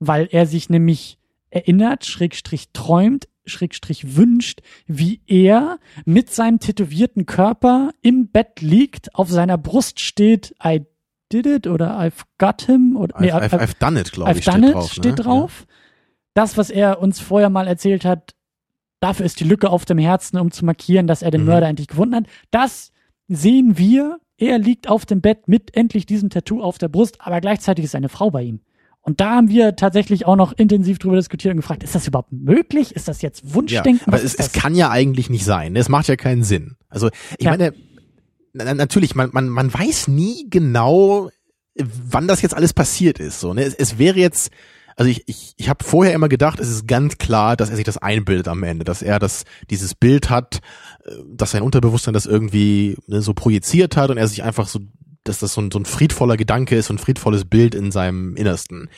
[0.00, 1.20] weil er sich nämlich
[1.54, 9.30] erinnert, Schrägstrich träumt, Schrägstrich wünscht, wie er mit seinem tätowierten Körper im Bett liegt, auf
[9.30, 10.86] seiner Brust steht, I
[11.30, 14.38] did it oder I've got him oder nee, I've, I've, I've done it, glaube I've
[14.38, 14.92] ich, done steht it drauf.
[14.92, 15.22] steht ne?
[15.22, 15.66] drauf.
[16.34, 18.34] Das, was er uns vorher mal erzählt hat,
[19.00, 21.46] dafür ist die Lücke auf dem Herzen, um zu markieren, dass er den Mhm.
[21.48, 22.26] Mörder endlich gefunden hat.
[22.50, 22.92] Das
[23.28, 24.18] sehen wir.
[24.36, 27.94] Er liegt auf dem Bett mit endlich diesem Tattoo auf der Brust, aber gleichzeitig ist
[27.94, 28.60] eine Frau bei ihm.
[29.04, 32.32] Und da haben wir tatsächlich auch noch intensiv drüber diskutiert und gefragt, ist das überhaupt
[32.32, 32.96] möglich?
[32.96, 34.02] Ist das jetzt Ja, Wunschdenken?
[34.06, 35.76] aber Was es, es kann ja eigentlich nicht sein.
[35.76, 36.76] Es macht ja keinen Sinn.
[36.88, 37.50] Also ich Ja.
[37.50, 37.74] meine,
[38.54, 41.28] na, natürlich, man, man, man weiß nie genau,
[41.76, 43.40] wann das jetzt alles passiert ist.
[43.40, 43.62] So, ne?
[43.64, 44.50] es, es wäre jetzt,
[44.96, 47.84] also ich, ich, ich habe vorher immer gedacht, es ist ganz klar, dass er sich
[47.84, 50.60] das einbildet am Ende, dass er das dieses Bild hat,
[51.04, 54.78] äh, dass sein Unterbewusstsein das irgendwie ne, so projiziert hat und er sich einfach so,
[55.24, 58.36] dass das so ein, so ein friedvoller Gedanke ist, so ein friedvolles Bild in seinem
[58.36, 58.88] Innersten.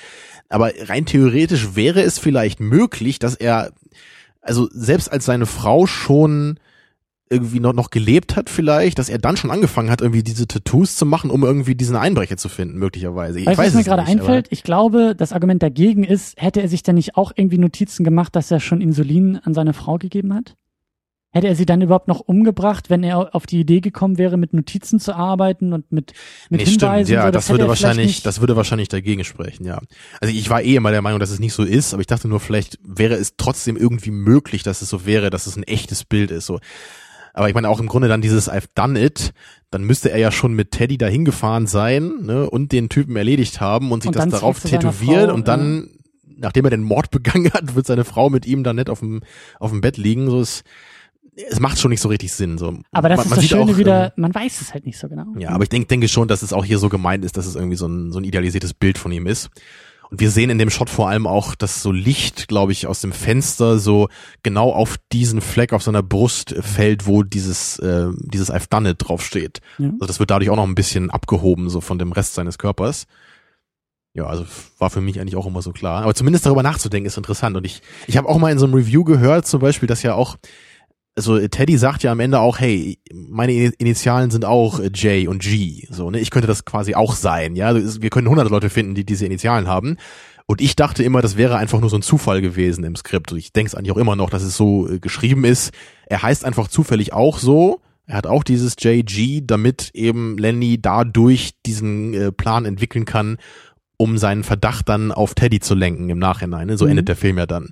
[0.48, 3.72] Aber rein theoretisch wäre es vielleicht möglich, dass er,
[4.40, 6.58] also selbst als seine Frau schon
[7.28, 10.96] irgendwie noch, noch gelebt hat vielleicht, dass er dann schon angefangen hat, irgendwie diese Tattoos
[10.96, 13.40] zu machen, um irgendwie diesen Einbrecher zu finden, möglicherweise.
[13.40, 14.46] Ich weißt, weiß was mir gerade einfällt?
[14.50, 18.36] Ich glaube, das Argument dagegen ist, hätte er sich denn nicht auch irgendwie Notizen gemacht,
[18.36, 20.54] dass er schon Insulin an seine Frau gegeben hat?
[21.36, 24.54] Hätte er sie dann überhaupt noch umgebracht, wenn er auf die Idee gekommen wäre, mit
[24.54, 26.14] Notizen zu arbeiten und mit,
[26.48, 27.04] mit nee, Hinweisen?
[27.04, 29.78] Stimmt, ja, so, das, das würde wahrscheinlich, das würde wahrscheinlich dagegen sprechen, ja.
[30.22, 32.26] Also ich war eh immer der Meinung, dass es nicht so ist, aber ich dachte
[32.26, 36.04] nur, vielleicht wäre es trotzdem irgendwie möglich, dass es so wäre, dass es ein echtes
[36.04, 36.58] Bild ist, so.
[37.34, 39.34] Aber ich meine auch im Grunde dann dieses I've done it,
[39.68, 43.60] dann müsste er ja schon mit Teddy dahin gefahren sein, ne, und den Typen erledigt
[43.60, 45.90] haben und sich und das darauf tätowiert und dann,
[46.22, 46.34] ja.
[46.38, 49.20] nachdem er den Mord begangen hat, wird seine Frau mit ihm dann nicht auf dem,
[49.60, 50.64] auf dem Bett liegen, so ist,
[51.36, 52.58] es macht schon nicht so richtig Sinn.
[52.58, 52.78] So.
[52.92, 54.98] Aber das man, ist man das Schöne auch, wieder, ähm, man weiß es halt nicht
[54.98, 55.26] so genau.
[55.38, 57.56] Ja, aber ich denke, denke schon, dass es auch hier so gemeint ist, dass es
[57.56, 59.50] irgendwie so ein, so ein idealisiertes Bild von ihm ist.
[60.10, 63.00] Und wir sehen in dem Shot vor allem auch, dass so Licht, glaube ich, aus
[63.00, 64.08] dem Fenster so
[64.42, 68.96] genau auf diesen Fleck auf seiner Brust fällt, wo dieses, äh, dieses I've done it
[69.00, 69.60] draufsteht.
[69.78, 69.88] Ja.
[69.88, 73.06] Also das wird dadurch auch noch ein bisschen abgehoben, so von dem Rest seines Körpers.
[74.14, 74.46] Ja, also
[74.78, 76.02] war für mich eigentlich auch immer so klar.
[76.02, 77.56] Aber zumindest darüber nachzudenken ist interessant.
[77.56, 80.14] Und ich, ich habe auch mal in so einem Review gehört, zum Beispiel, dass ja
[80.14, 80.38] auch
[81.16, 85.42] also Teddy sagt ja am Ende auch, hey, meine Initialen sind auch äh, J und
[85.42, 86.20] G, so, ne?
[86.20, 87.74] Ich könnte das quasi auch sein, ja?
[87.74, 89.96] Wir können hunderte Leute finden, die diese Initialen haben.
[90.46, 93.32] Und ich dachte immer, das wäre einfach nur so ein Zufall gewesen im Skript.
[93.32, 95.72] Und ich denke es eigentlich auch immer noch, dass es so äh, geschrieben ist.
[96.06, 97.80] Er heißt einfach zufällig auch so.
[98.06, 103.38] Er hat auch dieses JG, damit eben Lenny dadurch diesen äh, Plan entwickeln kann,
[103.96, 106.68] um seinen Verdacht dann auf Teddy zu lenken im Nachhinein.
[106.68, 106.78] Ne?
[106.78, 106.92] So mhm.
[106.92, 107.70] endet der Film ja dann.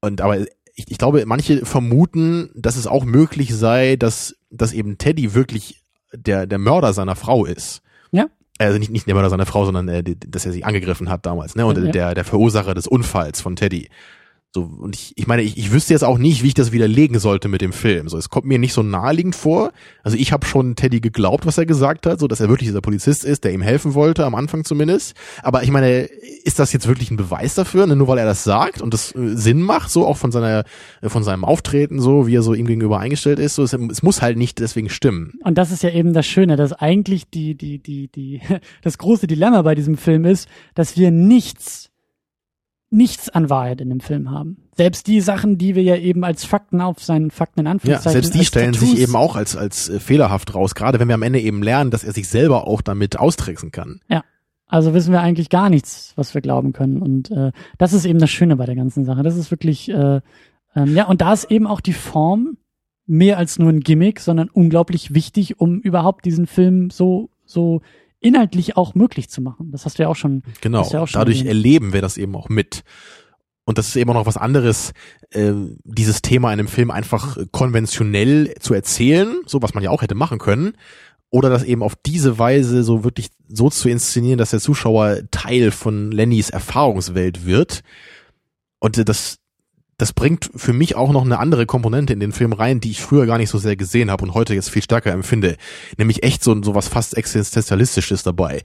[0.00, 0.46] Und aber
[0.78, 5.82] ich, ich glaube, manche vermuten, dass es auch möglich sei, dass, dass eben Teddy wirklich
[6.12, 7.82] der, der Mörder seiner Frau ist.
[8.12, 8.26] Ja.
[8.58, 11.56] Also nicht, nicht der Mörder seiner Frau, sondern äh, dass er sie angegriffen hat damals,
[11.56, 11.66] ne?
[11.66, 11.90] Und ja.
[11.90, 13.88] der, der Verursacher des Unfalls von Teddy.
[14.54, 17.18] So, und ich, ich meine, ich, ich wüsste jetzt auch nicht, wie ich das widerlegen
[17.18, 18.08] sollte mit dem Film.
[18.08, 19.72] So, es kommt mir nicht so naheliegend vor.
[20.02, 22.80] Also ich habe schon Teddy geglaubt, was er gesagt hat, so dass er wirklich dieser
[22.80, 25.14] Polizist ist, der ihm helfen wollte, am Anfang zumindest.
[25.42, 26.08] Aber ich meine,
[26.44, 27.94] ist das jetzt wirklich ein Beweis dafür, ne?
[27.94, 30.64] nur weil er das sagt und das äh, Sinn macht, so auch von seiner,
[31.02, 33.54] äh, von seinem Auftreten, so wie er so ihm gegenüber eingestellt ist.
[33.54, 35.34] So, es, es muss halt nicht deswegen stimmen.
[35.44, 38.40] Und das ist ja eben das Schöne, dass eigentlich die, die, die, die,
[38.82, 41.87] das große Dilemma bei diesem Film ist, dass wir nichts
[42.90, 44.68] nichts an Wahrheit in dem Film haben.
[44.76, 48.16] Selbst die Sachen, die wir ja eben als Fakten auf seinen Fakten in Anführungszeichen.
[48.16, 51.08] Ja, selbst die stellen Tattoos sich eben auch als, als äh, fehlerhaft raus, gerade wenn
[51.08, 54.00] wir am Ende eben lernen, dass er sich selber auch damit austricksen kann.
[54.08, 54.24] Ja.
[54.66, 57.00] Also wissen wir eigentlich gar nichts, was wir glauben können.
[57.00, 59.22] Und äh, das ist eben das Schöne bei der ganzen Sache.
[59.22, 60.20] Das ist wirklich, äh,
[60.76, 62.58] ähm, ja, und da ist eben auch die Form
[63.06, 67.80] mehr als nur ein Gimmick, sondern unglaublich wichtig, um überhaupt diesen Film so, so
[68.20, 69.70] inhaltlich auch möglich zu machen.
[69.70, 70.42] Das hast du ja auch schon.
[70.60, 70.88] Genau.
[70.90, 71.56] Ja auch schon dadurch erwähnt.
[71.56, 72.84] erleben wir das eben auch mit.
[73.64, 74.92] Und das ist eben auch noch was anderes,
[75.30, 75.52] äh,
[75.84, 80.14] dieses Thema in einem Film einfach konventionell zu erzählen, so was man ja auch hätte
[80.14, 80.72] machen können,
[81.30, 85.70] oder das eben auf diese Weise so wirklich so zu inszenieren, dass der Zuschauer Teil
[85.70, 87.82] von Lennys Erfahrungswelt wird.
[88.78, 89.38] Und das,
[89.98, 93.02] das bringt für mich auch noch eine andere Komponente in den Film rein, die ich
[93.02, 95.56] früher gar nicht so sehr gesehen habe und heute jetzt viel stärker empfinde.
[95.98, 98.62] Nämlich echt so, so was fast existenzialistisches dabei.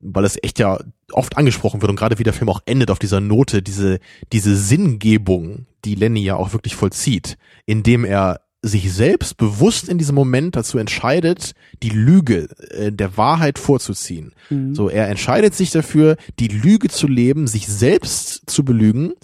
[0.00, 0.78] Weil es echt ja
[1.10, 3.98] oft angesprochen wird und gerade wie der Film auch endet auf dieser Note, diese,
[4.32, 10.16] diese Sinngebung, die Lenny ja auch wirklich vollzieht, indem er sich selbst bewusst in diesem
[10.16, 11.52] Moment dazu entscheidet,
[11.82, 14.34] die Lüge äh, der Wahrheit vorzuziehen.
[14.50, 14.74] Mhm.
[14.74, 19.14] So, er entscheidet sich dafür, die Lüge zu leben, sich selbst zu belügen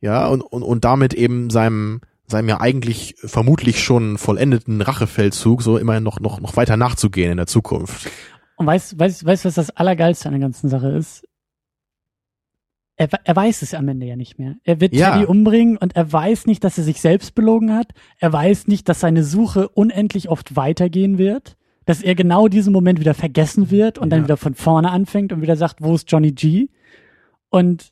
[0.00, 5.76] ja, und, und, und damit eben seinem, seinem ja eigentlich vermutlich schon vollendeten Rachefeldzug so
[5.76, 8.10] immerhin noch, noch, noch weiter nachzugehen in der Zukunft.
[8.56, 11.26] Und weißt, weißt, weißt, was das Allergeilste an der ganzen Sache ist?
[12.96, 14.56] Er, er weiß es am Ende ja nicht mehr.
[14.62, 15.12] Er wird ja.
[15.12, 17.92] Teddy umbringen und er weiß nicht, dass er sich selbst belogen hat.
[18.18, 21.56] Er weiß nicht, dass seine Suche unendlich oft weitergehen wird.
[21.86, 24.16] Dass er genau diesen Moment wieder vergessen wird und ja.
[24.18, 26.68] dann wieder von vorne anfängt und wieder sagt, wo ist Johnny G?
[27.48, 27.90] Und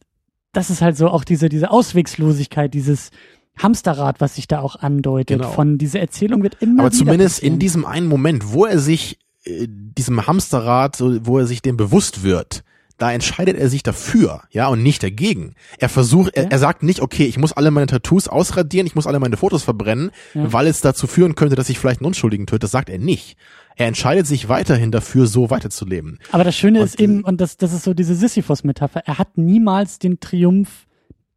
[0.59, 3.11] das ist halt so auch diese, diese Auswegslosigkeit, dieses
[3.57, 5.39] Hamsterrad, was sich da auch andeutet.
[5.39, 5.53] Genau.
[5.53, 6.81] Von dieser Erzählung wird immer.
[6.81, 7.55] Aber zumindest passieren.
[7.55, 11.77] in diesem einen Moment, wo er sich äh, diesem Hamsterrad, so, wo er sich dem
[11.77, 12.65] bewusst wird,
[12.99, 15.55] da entscheidet er sich dafür, ja, und nicht dagegen.
[15.79, 16.43] Er versucht, ja.
[16.43, 19.37] er, er, sagt nicht, okay, ich muss alle meine Tattoos ausradieren, ich muss alle meine
[19.37, 20.53] Fotos verbrennen, ja.
[20.53, 22.59] weil es dazu führen könnte, dass ich vielleicht einen Unschuldigen töte.
[22.59, 23.37] Das sagt er nicht.
[23.77, 26.19] Er entscheidet sich weiterhin dafür, so weiterzuleben.
[26.33, 29.39] Aber das Schöne und, ist eben, und das, das ist so diese Sisyphus-Metapher, er hat
[29.39, 30.87] niemals den Triumph,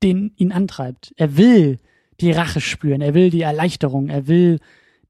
[0.02, 1.14] den ihn antreibt.
[1.18, 1.78] Er will
[2.20, 4.60] die Rache spüren, er will die Erleichterung, er will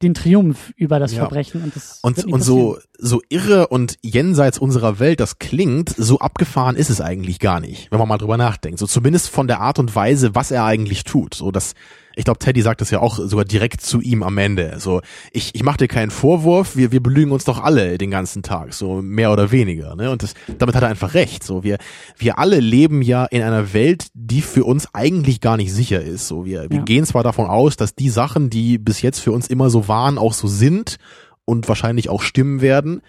[0.01, 1.19] den Triumph über das ja.
[1.19, 6.19] Verbrechen und das und, und so so irre und jenseits unserer Welt das klingt, so
[6.19, 8.79] abgefahren ist es eigentlich gar nicht, wenn man mal drüber nachdenkt.
[8.79, 11.33] So zumindest von der Art und Weise, was er eigentlich tut.
[11.33, 11.73] So dass
[12.21, 14.75] ich glaube, Teddy sagt das ja auch sogar direkt zu ihm am Ende.
[14.77, 18.43] So, ich, ich mache dir keinen Vorwurf, wir, wir belügen uns doch alle den ganzen
[18.43, 19.95] Tag, so mehr oder weniger.
[19.95, 20.11] Ne?
[20.11, 21.43] Und das, damit hat er einfach recht.
[21.43, 21.79] So, wir,
[22.19, 26.27] wir alle leben ja in einer Welt, die für uns eigentlich gar nicht sicher ist.
[26.27, 26.83] So, wir, wir ja.
[26.83, 30.19] gehen zwar davon aus, dass die Sachen, die bis jetzt für uns immer so waren,
[30.19, 30.97] auch so sind
[31.45, 33.01] und wahrscheinlich auch stimmen werden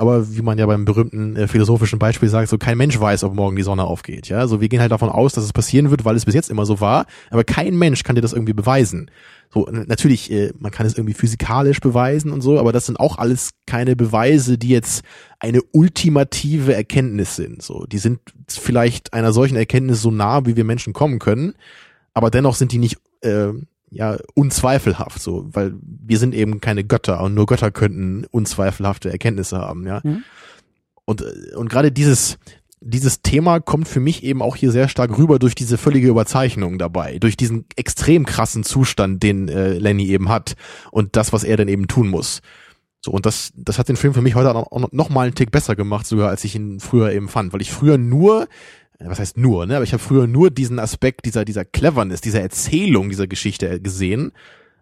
[0.00, 3.34] aber wie man ja beim berühmten äh, philosophischen Beispiel sagt, so kein Mensch weiß, ob
[3.34, 4.30] morgen die Sonne aufgeht.
[4.30, 6.48] Ja, so wir gehen halt davon aus, dass es passieren wird, weil es bis jetzt
[6.48, 9.10] immer so war, aber kein Mensch kann dir das irgendwie beweisen.
[9.52, 13.18] So natürlich, äh, man kann es irgendwie physikalisch beweisen und so, aber das sind auch
[13.18, 15.04] alles keine Beweise, die jetzt
[15.38, 17.60] eine ultimative Erkenntnis sind.
[17.60, 21.52] So, die sind vielleicht einer solchen Erkenntnis so nah, wie wir Menschen kommen können,
[22.14, 23.52] aber dennoch sind die nicht äh,
[23.90, 29.58] ja unzweifelhaft so, weil wir sind eben keine Götter und nur Götter könnten unzweifelhafte Erkenntnisse
[29.58, 30.00] haben, ja.
[30.02, 30.24] Mhm.
[31.04, 31.22] Und
[31.56, 32.38] und gerade dieses
[32.80, 36.78] dieses Thema kommt für mich eben auch hier sehr stark rüber durch diese völlige Überzeichnung
[36.78, 40.54] dabei, durch diesen extrem krassen Zustand, den äh, Lenny eben hat
[40.90, 42.40] und das, was er dann eben tun muss.
[43.02, 45.50] So, und das, das hat den Film für mich heute auch noch mal einen Tick
[45.50, 48.46] besser gemacht, sogar als ich ihn früher eben fand, weil ich früher nur
[49.04, 49.76] was heißt nur, ne?
[49.76, 54.32] Aber ich habe früher nur diesen Aspekt dieser, dieser Cleverness, dieser Erzählung dieser Geschichte gesehen.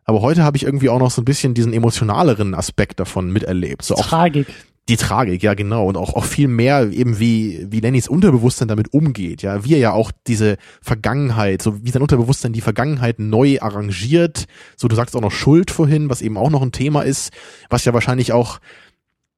[0.05, 3.83] Aber heute habe ich irgendwie auch noch so ein bisschen diesen emotionaleren Aspekt davon miterlebt.
[3.85, 4.47] So auch Tragik.
[4.89, 5.87] Die Tragik, ja genau.
[5.87, 9.43] Und auch, auch viel mehr eben wie, wie Lennys Unterbewusstsein damit umgeht.
[9.43, 14.47] Ja, wie er ja auch diese Vergangenheit, so wie sein Unterbewusstsein die Vergangenheit neu arrangiert.
[14.77, 17.31] So, du sagst auch noch Schuld vorhin, was eben auch noch ein Thema ist,
[17.69, 18.61] was ja wahrscheinlich auch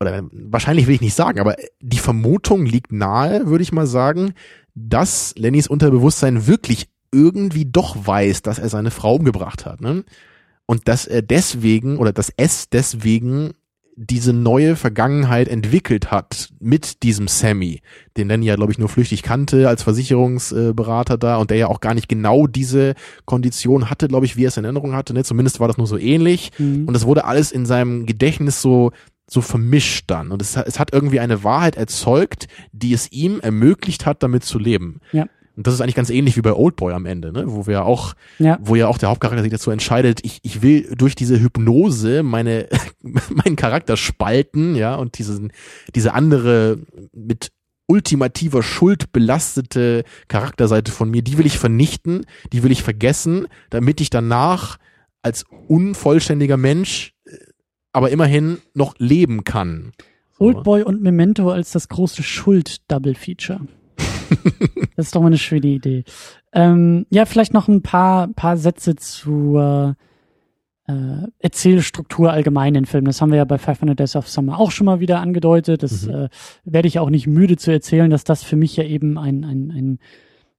[0.02, 4.32] oder wahrscheinlich will ich nicht sagen, aber die Vermutung liegt nahe, würde ich mal sagen,
[4.88, 9.80] dass Lennys Unterbewusstsein wirklich irgendwie doch weiß, dass er seine Frau umgebracht hat.
[9.80, 10.04] Ne?
[10.66, 13.52] Und dass er deswegen oder dass es deswegen
[13.96, 17.82] diese neue Vergangenheit entwickelt hat mit diesem Sammy,
[18.16, 21.80] den Lenny ja, glaube ich, nur flüchtig kannte als Versicherungsberater da und der ja auch
[21.80, 22.94] gar nicht genau diese
[23.26, 25.12] Kondition hatte, glaube ich, wie er es in Erinnerung hatte.
[25.12, 25.22] Ne?
[25.22, 26.50] Zumindest war das nur so ähnlich.
[26.56, 26.86] Mhm.
[26.86, 28.92] Und das wurde alles in seinem Gedächtnis so
[29.30, 30.32] so vermischt dann.
[30.32, 34.58] Und es, es hat irgendwie eine Wahrheit erzeugt, die es ihm ermöglicht hat, damit zu
[34.58, 35.00] leben.
[35.12, 35.26] Ja.
[35.56, 37.44] Und das ist eigentlich ganz ähnlich wie bei Oldboy am Ende, ne?
[37.46, 38.58] wo wir auch, ja.
[38.62, 42.68] wo ja auch der Hauptcharakter sich dazu entscheidet, ich, ich will durch diese Hypnose meine,
[43.02, 45.52] meinen Charakter spalten, ja, und diesen,
[45.94, 46.78] diese andere
[47.12, 47.52] mit
[47.86, 54.00] ultimativer Schuld belastete Charakterseite von mir, die will ich vernichten, die will ich vergessen, damit
[54.00, 54.78] ich danach
[55.22, 57.12] als unvollständiger Mensch
[57.92, 59.92] aber immerhin noch leben kann.
[60.38, 63.60] Oldboy und Memento als das große Schuld-Double-Feature.
[64.96, 66.04] das ist doch mal eine schöne Idee.
[66.52, 69.96] Ähm, ja, vielleicht noch ein paar, paar Sätze zur
[70.88, 73.06] äh, Erzählstruktur allgemein in Filmen.
[73.06, 75.82] Das haben wir ja bei 500 Days of Summer auch schon mal wieder angedeutet.
[75.82, 76.14] Das mhm.
[76.14, 76.28] äh,
[76.64, 79.70] werde ich auch nicht müde zu erzählen, dass das für mich ja eben ein, ein,
[79.70, 79.98] ein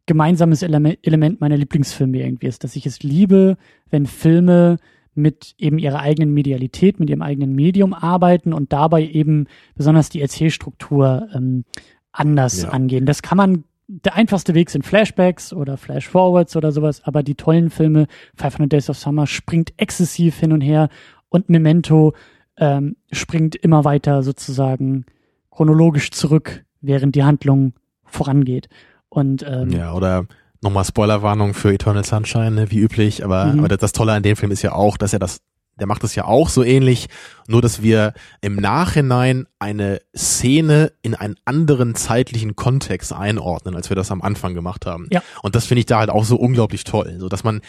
[0.05, 3.57] gemeinsames Element meiner Lieblingsfilme irgendwie ist, dass ich es liebe,
[3.89, 4.77] wenn Filme
[5.13, 10.21] mit eben ihrer eigenen Medialität, mit ihrem eigenen Medium arbeiten und dabei eben besonders die
[10.21, 11.65] Erzählstruktur ähm,
[12.11, 12.69] anders ja.
[12.69, 13.05] angehen.
[13.05, 17.69] Das kann man, der einfachste Weg sind Flashbacks oder Flashforwards oder sowas, aber die tollen
[17.69, 20.89] Filme, 500 Days of Summer springt exzessiv hin und her
[21.29, 22.13] und Memento
[22.57, 25.05] ähm, springt immer weiter sozusagen
[25.49, 27.73] chronologisch zurück, während die Handlung
[28.05, 28.69] vorangeht.
[29.09, 30.25] Und ähm, ja, oder
[30.61, 33.59] nochmal Spoilerwarnung für Eternal Sunshine, ne, wie üblich, aber, mhm.
[33.59, 35.41] aber das Tolle an dem Film ist ja auch, dass er das,
[35.79, 37.07] der macht das ja auch so ähnlich,
[37.47, 43.95] nur dass wir im Nachhinein eine Szene in einen anderen zeitlichen Kontext einordnen, als wir
[43.95, 45.07] das am Anfang gemacht haben.
[45.11, 45.23] Ja.
[45.41, 47.61] Und das finde ich da halt auch so unglaublich toll, so dass man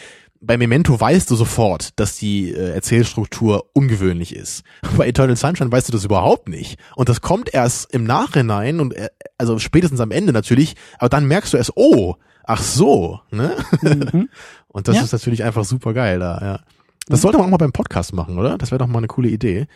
[0.45, 4.63] bei Memento weißt du sofort, dass die äh, Erzählstruktur ungewöhnlich ist.
[4.97, 6.77] Bei Eternal Sunshine weißt du das überhaupt nicht.
[6.95, 11.27] Und das kommt erst im Nachhinein und äh, also spätestens am Ende natürlich, aber dann
[11.27, 13.55] merkst du erst, oh, ach so, ne?
[13.81, 14.29] Mhm.
[14.67, 15.03] Und das ja.
[15.03, 16.59] ist natürlich einfach super geil da, ja.
[17.07, 17.21] Das mhm.
[17.21, 18.57] sollte man auch mal beim Podcast machen, oder?
[18.57, 19.67] Das wäre doch mal eine coole Idee.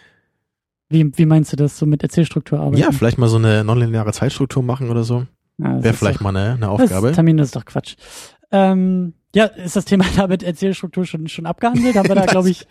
[0.90, 2.78] Wie, wie meinst du das so mit Erzählstruktur arbeiten?
[2.78, 5.26] Ja, vielleicht mal so eine nonlineare Zeitstruktur machen oder so.
[5.58, 7.08] Wäre vielleicht doch, mal eine, eine Aufgabe.
[7.08, 7.96] Das Termin ist doch Quatsch.
[8.52, 11.96] Ähm, ja, ist das Thema damit Erzählstruktur schon, schon abgehandelt?
[11.96, 12.66] Haben wir da, glaube ich,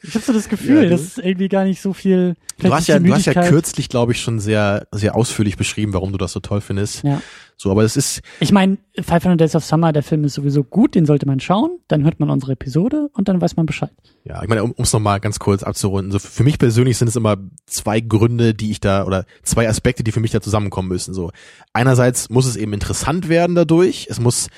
[0.00, 2.36] ich habe so das Gefühl, ja, das ist irgendwie gar nicht so viel.
[2.58, 6.12] Du hast ja, du hast ja kürzlich, glaube ich, schon sehr, sehr ausführlich beschrieben, warum
[6.12, 7.02] du das so toll findest.
[7.02, 7.20] Ja.
[7.56, 8.20] So, aber es ist.
[8.38, 11.80] Ich meine, 500 Days of Summer, der Film ist sowieso gut, den sollte man schauen.
[11.88, 13.90] Dann hört man unsere Episode und dann weiß man Bescheid.
[14.24, 16.12] Ja, ich meine, um es nochmal ganz kurz abzurunden.
[16.12, 20.04] So, für mich persönlich sind es immer zwei Gründe, die ich da, oder zwei Aspekte,
[20.04, 21.12] die für mich da zusammenkommen müssen.
[21.12, 21.32] So,
[21.72, 24.06] einerseits muss es eben interessant werden dadurch.
[24.08, 24.48] Es muss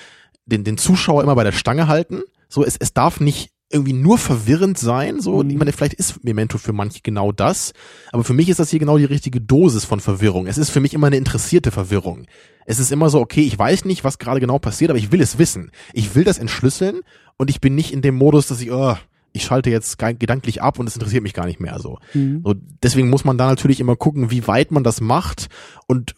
[0.44, 2.20] den, den Zuschauer immer bei der Stange halten.
[2.50, 5.20] So, es, es darf nicht irgendwie nur verwirrend sein.
[5.20, 5.50] So, mhm.
[5.50, 7.72] ich meine, vielleicht ist Memento für manche genau das,
[8.12, 10.46] aber für mich ist das hier genau die richtige Dosis von Verwirrung.
[10.46, 12.26] Es ist für mich immer eine interessierte Verwirrung.
[12.66, 15.20] Es ist immer so, okay, ich weiß nicht, was gerade genau passiert, aber ich will
[15.20, 15.70] es wissen.
[15.92, 17.00] Ich will das entschlüsseln
[17.37, 18.96] und ich bin nicht in dem Modus, dass ich, oh,
[19.33, 21.98] ich schalte jetzt gedanklich ab und es interessiert mich gar nicht mehr so.
[22.14, 22.42] Mhm.
[22.44, 22.54] so.
[22.83, 25.48] Deswegen muss man da natürlich immer gucken, wie weit man das macht
[25.87, 26.14] und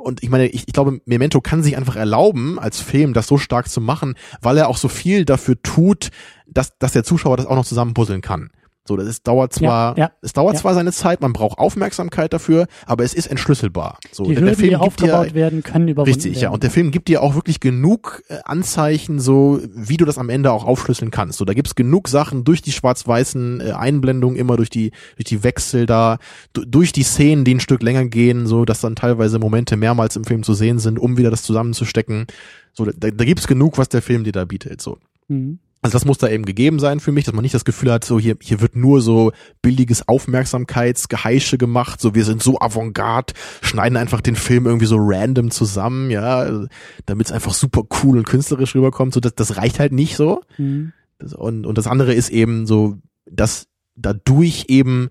[0.00, 3.38] und ich meine, ich, ich glaube, Memento kann sich einfach erlauben, als Film das so
[3.38, 6.10] stark zu machen, weil er auch so viel dafür tut,
[6.46, 8.50] dass, dass der Zuschauer das auch noch zusammenpuzzeln kann.
[8.88, 10.60] So, das ist, dauert zwar, ja, ja, es dauert ja.
[10.60, 13.98] zwar seine Zeit, man braucht Aufmerksamkeit dafür, aber es ist entschlüsselbar.
[14.10, 16.42] So, die Hürden, der Film die aufgebaut dir, werden, können überwunden Richtig, werden.
[16.42, 16.50] ja.
[16.50, 20.30] Und der Film gibt dir auch wirklich genug äh, Anzeichen, so wie du das am
[20.30, 21.38] Ende auch aufschlüsseln kannst.
[21.38, 25.44] So, da gibt's genug Sachen durch die schwarz-weißen äh, Einblendungen, immer durch die, durch die
[25.44, 26.18] Wechsel da,
[26.52, 30.24] durch die Szenen, die ein Stück länger gehen, so, dass dann teilweise Momente mehrmals im
[30.24, 32.26] Film zu sehen sind, um wieder das zusammenzustecken.
[32.72, 34.80] So, da, da gibt's genug, was der Film dir da bietet.
[34.80, 34.98] So.
[35.28, 35.58] Mhm.
[35.82, 38.04] Also das muss da eben gegeben sein für mich, dass man nicht das Gefühl hat,
[38.04, 43.96] so hier, hier wird nur so billiges Aufmerksamkeitsgeheische gemacht, so wir sind so avantgarde, schneiden
[43.96, 46.66] einfach den Film irgendwie so random zusammen, ja,
[47.06, 50.42] damit es einfach super cool und künstlerisch rüberkommt, so das, das reicht halt nicht so.
[50.58, 50.92] Mhm.
[51.18, 52.98] Das, und, und das andere ist eben so,
[53.30, 53.66] dass
[53.96, 55.08] dadurch eben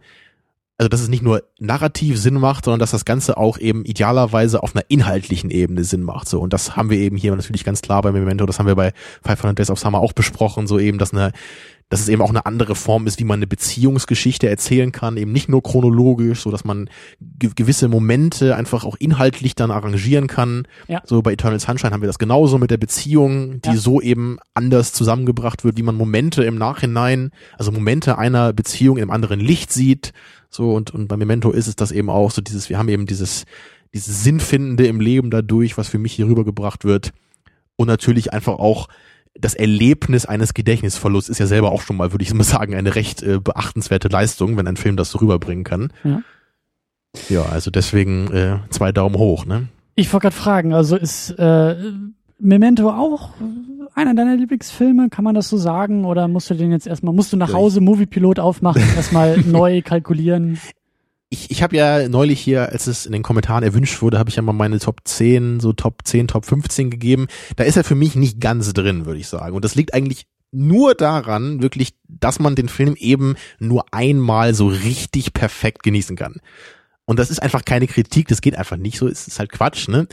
[0.79, 4.63] also dass es nicht nur narrativ Sinn macht, sondern dass das Ganze auch eben idealerweise
[4.63, 6.29] auf einer inhaltlichen Ebene Sinn macht.
[6.29, 8.45] So und das haben wir eben hier natürlich ganz klar bei Memento.
[8.45, 8.93] Das haben wir bei
[9.25, 10.67] 500 Days of Summer auch besprochen.
[10.67, 11.33] So eben, dass eine
[11.89, 15.31] dass es eben auch eine andere Form ist, wie man eine Beziehungsgeschichte erzählen kann, eben
[15.31, 20.67] nicht nur chronologisch, so dass man ge gewisse Momente einfach auch inhaltlich dann arrangieren kann.
[20.87, 21.01] Ja.
[21.03, 23.75] So bei Eternal Sunshine haben wir das genauso mit der Beziehung, die ja.
[23.77, 29.09] so eben anders zusammengebracht wird, wie man Momente im Nachhinein, also Momente einer Beziehung im
[29.09, 30.13] anderen Licht sieht.
[30.51, 33.07] So und und bei Memento ist es das eben auch so dieses, wir haben eben
[33.07, 33.45] dieses
[33.93, 37.11] dieses Sinnfindende im Leben dadurch, was für mich hier rübergebracht wird
[37.75, 38.87] und natürlich einfach auch
[39.35, 42.95] das Erlebnis eines Gedächtnisverlusts ist ja selber auch schon mal, würde ich mal sagen, eine
[42.95, 45.93] recht äh, beachtenswerte Leistung, wenn ein Film das so rüberbringen kann.
[46.03, 46.21] Ja,
[47.29, 49.67] ja also deswegen äh, zwei Daumen hoch, ne?
[49.95, 51.75] Ich wollte gerade fragen, also ist äh,
[52.39, 53.31] Memento auch
[53.95, 56.05] einer deiner Lieblingsfilme, kann man das so sagen?
[56.05, 60.57] Oder musst du den jetzt erstmal, musst du nach Hause Moviepilot aufmachen, erstmal neu kalkulieren?
[61.29, 64.35] Ich, ich habe ja neulich hier, als es in den Kommentaren erwünscht wurde, habe ich
[64.35, 67.27] ja mal meine Top 10, so Top 10, Top 15 gegeben.
[67.55, 69.55] Da ist er für mich nicht ganz drin, würde ich sagen.
[69.55, 74.67] Und das liegt eigentlich nur daran, wirklich, dass man den Film eben nur einmal so
[74.67, 76.37] richtig perfekt genießen kann.
[77.05, 79.87] Und das ist einfach keine Kritik, das geht einfach nicht so, es ist halt Quatsch,
[79.87, 80.07] ne?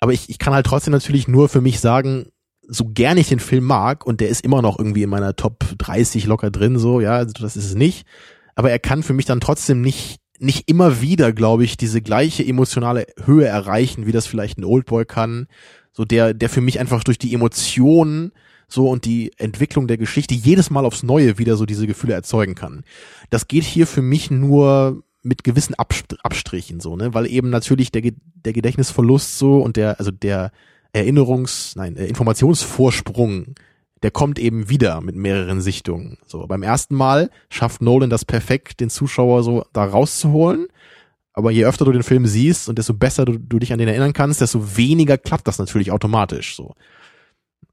[0.00, 2.26] Aber ich, ich kann halt trotzdem natürlich nur für mich sagen,
[2.66, 5.64] so gern ich den Film mag, und der ist immer noch irgendwie in meiner Top
[5.78, 8.06] 30 locker drin, so, ja, also das ist es nicht.
[8.54, 12.44] Aber er kann für mich dann trotzdem nicht nicht immer wieder, glaube ich, diese gleiche
[12.44, 15.46] emotionale Höhe erreichen, wie das vielleicht ein Oldboy kann.
[15.92, 18.32] So der, der für mich einfach durch die Emotionen
[18.66, 22.54] so und die Entwicklung der Geschichte jedes Mal aufs Neue wieder so diese Gefühle erzeugen
[22.54, 22.84] kann.
[23.30, 28.02] Das geht hier für mich nur mit gewissen Abstrichen so, ne, weil eben natürlich der,
[28.02, 30.50] der Gedächtnisverlust so und der, also der
[30.92, 33.54] Erinnerungs, nein, Informationsvorsprung
[34.02, 36.18] der kommt eben wieder mit mehreren Sichtungen.
[36.26, 40.66] So, beim ersten Mal schafft Nolan das perfekt, den Zuschauer so da rauszuholen.
[41.34, 43.88] Aber je öfter du den Film siehst und desto besser du, du dich an den
[43.88, 46.74] erinnern kannst, desto weniger klappt das natürlich automatisch so.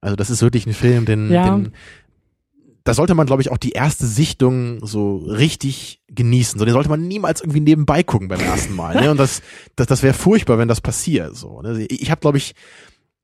[0.01, 1.57] Also das ist wirklich ein Film, den, ja.
[1.57, 1.73] den
[2.89, 6.57] da sollte man, glaube ich, auch die erste Sichtung so richtig genießen.
[6.57, 8.99] So, den sollte man niemals irgendwie nebenbei gucken beim ersten Mal.
[8.99, 9.11] Ne?
[9.11, 9.41] Und das,
[9.75, 11.35] das, das wäre furchtbar, wenn das passiert.
[11.35, 11.85] So, ne?
[11.87, 12.55] Ich, ich habe, glaube ich,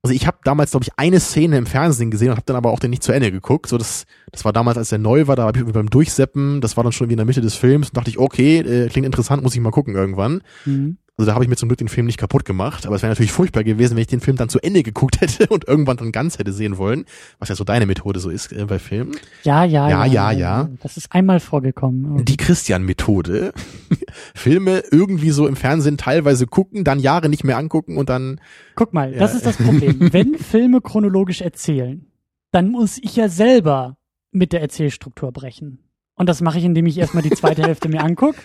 [0.05, 2.69] also ich habe damals, glaube ich, eine Szene im Fernsehen gesehen und habe dann aber
[2.69, 3.67] auch den nicht zu Ende geguckt.
[3.67, 6.77] So, das, das war damals, als der neu war, da habe ich beim Durchseppen, das
[6.77, 9.07] war dann schon wie in der Mitte des Films, und dachte ich, okay, äh, klingt
[9.07, 10.43] interessant, muss ich mal gucken irgendwann.
[10.65, 10.97] Mhm.
[11.17, 13.10] Also da habe ich mir zum Glück den Film nicht kaputt gemacht, aber es wäre
[13.10, 16.12] natürlich furchtbar gewesen, wenn ich den Film dann zu Ende geguckt hätte und irgendwann dann
[16.12, 17.06] ganz hätte sehen wollen,
[17.39, 19.15] was ja so deine Methode so ist äh, bei Filmen.
[19.43, 20.32] Ja, ja, ja, ja, ja.
[20.32, 20.69] ja.
[20.82, 22.25] Das ist einmal vorgekommen.
[22.25, 23.54] Die Christian-Methode.
[24.36, 28.41] Filme irgendwie so im Fernsehen teilweise gucken, dann Jahre nicht mehr angucken und dann.
[28.75, 29.19] Guck mal, ja.
[29.19, 29.97] das ist das Problem.
[30.12, 32.06] wenn Filme chronologisch erzählen,
[32.51, 33.97] dann muss ich ja selber
[34.32, 35.85] mit der Erzählstruktur brechen.
[36.15, 38.39] Und das mache ich, indem ich erstmal die zweite Hälfte mir angucke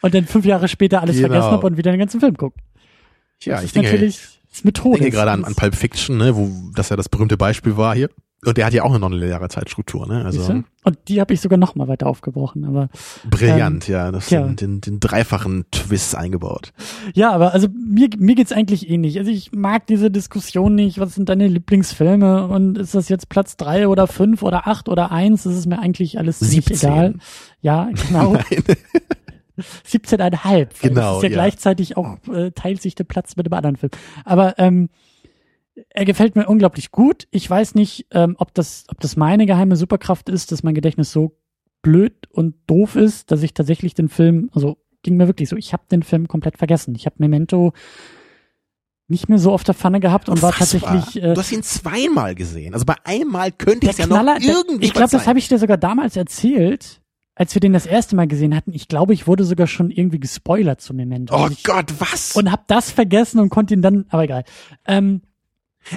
[0.00, 1.28] und dann fünf Jahre später alles genau.
[1.28, 2.58] vergessen habe und wieder den ganzen Film guckt.
[3.40, 4.96] Ja, das ich denke, natürlich das Methode.
[4.96, 7.94] Ich denke gerade an, an Pulp Fiction, ne, wo das ja das berühmte Beispiel war
[7.94, 8.10] hier.
[8.44, 10.24] Und der hat ja auch eine nonlineare Zeitstruktur, ne?
[10.24, 12.88] Also und die habe ich sogar noch mal weiter aufgebrochen, aber
[13.30, 14.42] brillant, ähm, ja, das ja.
[14.42, 16.72] Den, den, den dreifachen Twist eingebaut.
[17.14, 19.16] Ja, aber also mir mir geht's eigentlich ähnlich.
[19.20, 20.98] Also ich mag diese Diskussion nicht.
[20.98, 25.12] Was sind deine Lieblingsfilme und ist das jetzt Platz drei oder fünf oder acht oder
[25.12, 25.44] eins?
[25.44, 27.14] Das ist mir eigentlich alles ziemlich egal.
[27.60, 28.34] Ja, genau.
[29.58, 30.68] 17,5.
[30.82, 31.00] Genau.
[31.00, 31.34] Das ist ja, ja.
[31.34, 33.90] gleichzeitig auch, äh, teilt sich der Platz mit dem anderen Film.
[34.24, 34.88] Aber ähm,
[35.90, 37.26] er gefällt mir unglaublich gut.
[37.30, 41.12] Ich weiß nicht, ähm, ob das, ob das meine geheime Superkraft ist, dass mein Gedächtnis
[41.12, 41.36] so
[41.82, 45.72] blöd und doof ist, dass ich tatsächlich den Film, also ging mir wirklich so, ich
[45.72, 46.94] habe den Film komplett vergessen.
[46.94, 47.72] Ich habe Memento
[49.08, 50.94] nicht mehr so auf der Pfanne gehabt und war Unfassbar.
[50.94, 51.22] tatsächlich.
[51.22, 52.72] Äh, du hast ihn zweimal gesehen.
[52.72, 55.38] Also bei einmal könnte ich es ja Knaller, noch der, irgendwie ich glaube, das habe
[55.38, 57.02] ich dir sogar damals erzählt,
[57.34, 58.72] als wir den das erste Mal gesehen hatten.
[58.72, 61.36] Ich glaube, ich wurde sogar schon irgendwie gespoilert zu Memento.
[61.36, 62.36] Oh ich, Gott, was?
[62.36, 64.44] und hab das vergessen und konnte ihn dann, aber egal.
[64.86, 65.22] Ähm,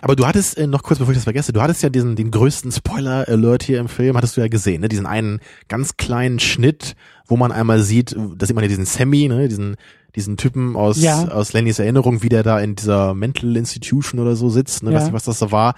[0.02, 2.32] Aber du hattest, äh, noch kurz bevor ich das vergesse, du hattest ja diesen, den
[2.32, 4.90] größten Spoiler-Alert hier im Film, hattest du ja gesehen, ne?
[4.90, 6.96] Diesen einen ganz kleinen Schnitt,
[7.28, 9.48] wo man einmal sieht, da sieht man ja diesen Sammy, ne?
[9.48, 9.76] Diesen,
[10.16, 11.28] diesen Typen aus, Ja.
[11.30, 14.92] aus Lennys Erinnerung, wie der da in dieser Mental Institution oder so sitzt, ne?
[14.92, 14.98] Ja.
[14.98, 15.76] Weiß nicht, was das da war.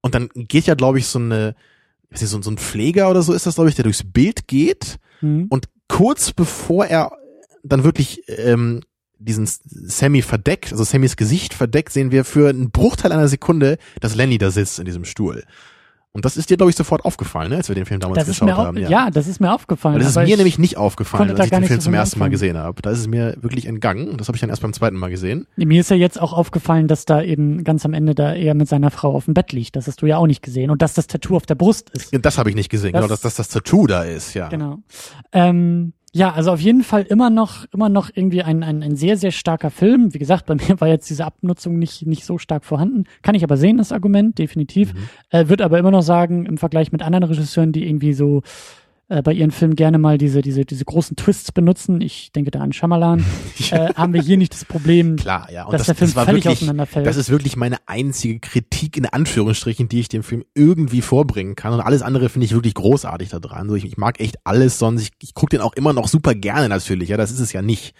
[0.00, 1.54] Und dann geht ja, glaube ich, so eine,
[2.10, 4.46] weiß nicht, so, so ein Pfleger oder so ist das, glaube ich, der durchs Bild
[4.46, 5.46] geht hm.
[5.48, 7.12] und kurz bevor er
[7.62, 8.82] dann wirklich ähm,
[9.18, 14.14] diesen Sammy verdeckt, also Sammys Gesicht verdeckt, sehen wir für einen Bruchteil einer Sekunde, dass
[14.14, 15.44] Lenny da sitzt in diesem Stuhl.
[16.16, 18.28] Und das ist dir, glaube ich, sofort aufgefallen, ne, als wir den Film damals das
[18.28, 18.78] geschaut haben.
[18.78, 19.10] ja.
[19.10, 19.96] das ist mir aufgefallen.
[19.96, 21.98] Weil das ist mir ich, nämlich nicht aufgefallen, als ich den Film so zum von
[21.98, 22.80] ersten Mal gesehen habe.
[22.80, 24.16] Da ist es mir wirklich entgangen.
[24.16, 25.46] Das habe ich dann erst beim zweiten Mal gesehen.
[25.56, 28.66] Mir ist ja jetzt auch aufgefallen, dass da eben ganz am Ende da er mit
[28.66, 29.76] seiner Frau auf dem Bett liegt.
[29.76, 30.70] Das hast du ja auch nicht gesehen.
[30.70, 32.16] Und dass das Tattoo auf der Brust ist.
[32.22, 34.48] Das habe ich nicht gesehen, Das- genau, dass das das Tattoo da ist, ja.
[34.48, 34.78] Genau.
[35.32, 39.18] Ähm, ja, also auf jeden Fall immer noch, immer noch irgendwie ein, ein, ein sehr,
[39.18, 40.14] sehr starker Film.
[40.14, 43.04] Wie gesagt, bei mir war jetzt diese Abnutzung nicht, nicht so stark vorhanden.
[43.20, 44.94] Kann ich aber sehen, das Argument, definitiv.
[44.94, 44.98] Mhm.
[45.28, 48.42] Äh, wird aber immer noch sagen, im Vergleich mit anderen Regisseuren, die irgendwie so
[49.08, 52.60] äh, bei ihren Filmen gerne mal diese, diese, diese großen Twists benutzen, ich denke da
[52.60, 53.24] an Shyamalan,
[53.70, 55.64] äh, haben wir hier nicht das Problem, Klar, ja.
[55.64, 57.06] Und dass das, der Film das völlig wirklich, auseinanderfällt.
[57.06, 61.72] Das ist wirklich meine einzige Kritik in Anführungsstrichen, die ich dem Film irgendwie vorbringen kann.
[61.72, 63.68] Und alles andere finde ich wirklich großartig da dran.
[63.68, 66.34] So, ich, ich mag echt alles, sonst ich, ich gucke den auch immer noch super
[66.34, 67.08] gerne natürlich.
[67.08, 67.94] Ja, das ist es ja nicht.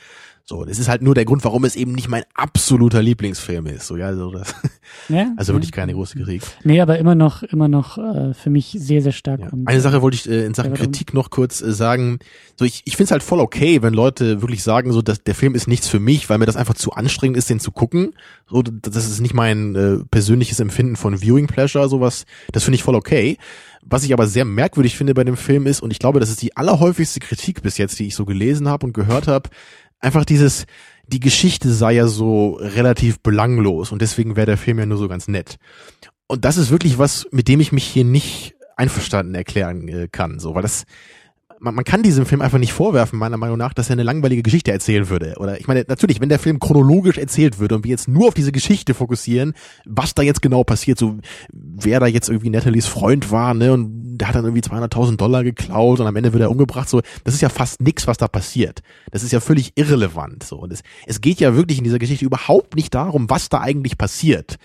[0.49, 3.89] So, das ist halt nur der Grund, warum es eben nicht mein absoluter Lieblingsfilm ist.
[3.89, 4.55] So, ja, so das,
[5.09, 5.33] ja?
[5.37, 6.43] also wirklich keine große Kritik.
[6.63, 9.41] Nee, aber immer noch, immer noch äh, für mich sehr, sehr stark.
[9.41, 9.49] Ja.
[9.65, 10.77] Eine Sache wollte ich äh, in Sachen Ja?
[10.77, 12.21] Kritik noch kurz äh, sagen.
[12.55, 15.35] So, ich, ich finde es halt voll okay, wenn Leute wirklich sagen, so, dass der
[15.35, 18.15] Film ist nichts für mich, weil mir das einfach zu anstrengend ist, den zu gucken.
[18.49, 22.25] So, das ist nicht mein äh, persönliches Empfinden von Viewing Pleasure, sowas.
[22.53, 23.37] Das finde ich voll okay.
[23.89, 26.43] Was ich aber sehr merkwürdig finde bei dem Film ist, und ich glaube, das ist
[26.43, 29.49] die allerhäufigste Kritik bis jetzt, die ich so gelesen habe und gehört habe,
[30.01, 30.67] einfach dieses,
[31.07, 35.09] die Geschichte sei ja so relativ belanglos und deswegen wäre der Film ja nur so
[35.09, 35.57] ganz nett.
[36.27, 40.39] Und das ist wirklich was, mit dem ich mich hier nicht einverstanden erklären äh, kann,
[40.39, 40.85] so, weil das,
[41.61, 44.43] man, man kann diesem Film einfach nicht vorwerfen, meiner Meinung nach, dass er eine langweilige
[44.43, 45.35] Geschichte erzählen würde.
[45.39, 48.35] Oder ich meine, natürlich, wenn der Film chronologisch erzählt würde und wir jetzt nur auf
[48.35, 51.17] diese Geschichte fokussieren, was da jetzt genau passiert, so
[51.53, 55.45] wer da jetzt irgendwie Nathalies Freund war, ne, und der hat dann irgendwie 200.000 Dollar
[55.45, 58.29] geklaut und am Ende wird er umgebracht, so, das ist ja fast nix, was da
[58.29, 58.83] passiert.
[59.11, 60.57] Das ist ja völlig irrelevant, so.
[60.57, 63.99] Und es, es geht ja wirklich in dieser Geschichte überhaupt nicht darum, was da eigentlich
[63.99, 64.59] passiert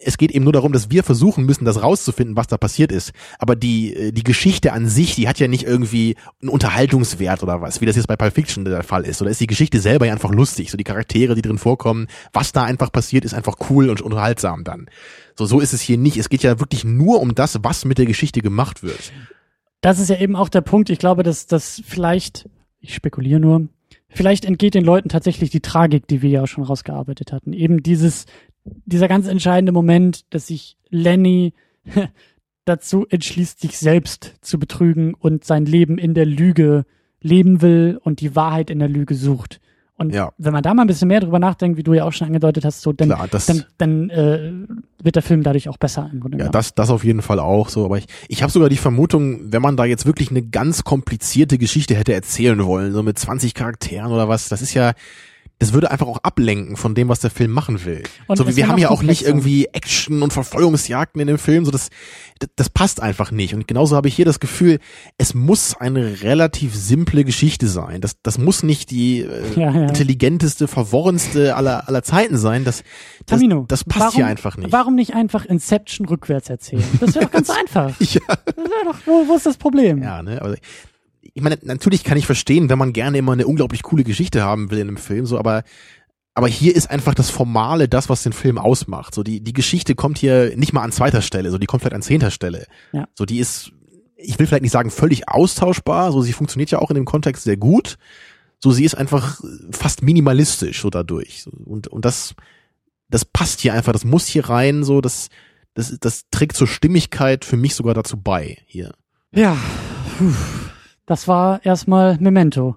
[0.00, 3.12] es geht eben nur darum, dass wir versuchen müssen, das rauszufinden, was da passiert ist.
[3.38, 7.60] Aber die, äh, die Geschichte an sich, die hat ja nicht irgendwie einen Unterhaltungswert oder
[7.60, 9.20] was, wie das jetzt bei Pulp Fiction der Fall ist.
[9.20, 10.70] Oder ist die Geschichte selber ja einfach lustig.
[10.70, 14.62] So die Charaktere, die drin vorkommen, was da einfach passiert, ist einfach cool und unterhaltsam
[14.62, 14.86] dann.
[15.36, 16.16] So, so ist es hier nicht.
[16.16, 19.12] Es geht ja wirklich nur um das, was mit der Geschichte gemacht wird.
[19.80, 20.90] das ist ja eben auch der Punkt.
[20.90, 22.48] Ich glaube, dass das vielleicht,
[22.80, 23.68] ich spekuliere nur,
[24.08, 27.52] vielleicht entgeht den Leuten tatsächlich die Tragik, die wir ja schon rausgearbeitet hatten.
[27.52, 28.26] Eben dieses,
[28.64, 31.52] dieser ganz entscheidende Moment, dass sich Lenny
[32.64, 36.84] dazu entschließt, sich selbst zu betrügen und sein Leben in der Lüge
[37.20, 39.60] leben will und die Wahrheit in der Lüge sucht.
[39.94, 40.32] Und Ja.
[40.38, 42.64] wenn man da mal ein bisschen mehr drüber nachdenkt, wie du ja auch schon angedeutet
[42.64, 44.52] hast, so dann, Klar, das- dann, dann äh,
[45.02, 47.68] wird der Film dadurch auch besser im Grunde Ja, das, das auf jeden Fall auch
[47.68, 47.84] so.
[47.86, 51.58] Aber ich, ich habe sogar die Vermutung, wenn man da jetzt wirklich eine ganz komplizierte
[51.58, 54.92] Geschichte hätte erzählen wollen, so mit 20 Charakteren oder was, das ist ja,
[55.58, 58.04] das würde einfach auch ablenken von dem, was der Film machen will.
[58.28, 61.64] Und so, es wir haben ja auch nicht irgendwie Action und Verfolgungsjagden in dem Film,
[61.64, 61.90] so das,
[62.38, 63.54] das, das passt einfach nicht.
[63.54, 64.78] Und genauso habe ich hier das Gefühl,
[65.16, 68.00] es muss eine relativ simple Geschichte sein.
[68.00, 69.88] Das, das muss nicht die äh, Ja, ja.
[69.88, 72.64] intelligenteste, verworrenste aller, aller Zeiten sein.
[72.64, 72.84] Das,
[73.26, 74.70] das, Tamino, das passt warum, hier einfach nicht.
[74.70, 76.84] Warum nicht einfach Inception rückwärts erzählen?
[77.00, 78.00] Das wäre doch ganz einfach.
[78.00, 78.20] Ja.
[78.26, 80.02] Das wäre doch, wo, wo ist das Problem?
[80.02, 80.54] Ja, ne, aber
[81.38, 84.72] ich meine, natürlich kann ich verstehen, wenn man gerne immer eine unglaublich coole Geschichte haben
[84.72, 85.62] will in einem Film, so, aber
[86.34, 89.14] aber hier ist einfach das Formale das, was den Film ausmacht.
[89.14, 91.94] So die die Geschichte kommt hier nicht mal an zweiter Stelle, so die kommt vielleicht
[91.94, 92.66] an zehnter Stelle.
[92.90, 93.06] Ja.
[93.14, 93.70] So die ist,
[94.16, 97.44] ich will vielleicht nicht sagen völlig austauschbar, so sie funktioniert ja auch in dem Kontext
[97.44, 97.98] sehr gut.
[98.58, 102.34] So sie ist einfach fast minimalistisch so dadurch und und das
[103.08, 105.28] das passt hier einfach, das muss hier rein, so das
[105.74, 108.92] das das trägt zur Stimmigkeit für mich sogar dazu bei hier.
[109.30, 109.56] Ja,
[110.18, 110.34] puh.
[111.08, 112.76] Das war erstmal Memento.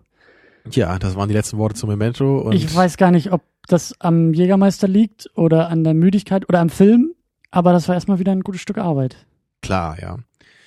[0.71, 2.49] Ja, das waren die letzten Worte zum Memento.
[2.51, 6.69] Ich weiß gar nicht, ob das am Jägermeister liegt oder an der Müdigkeit oder am
[6.69, 7.11] Film,
[7.51, 9.15] aber das war erstmal wieder ein gutes Stück Arbeit.
[9.61, 10.17] Klar, ja.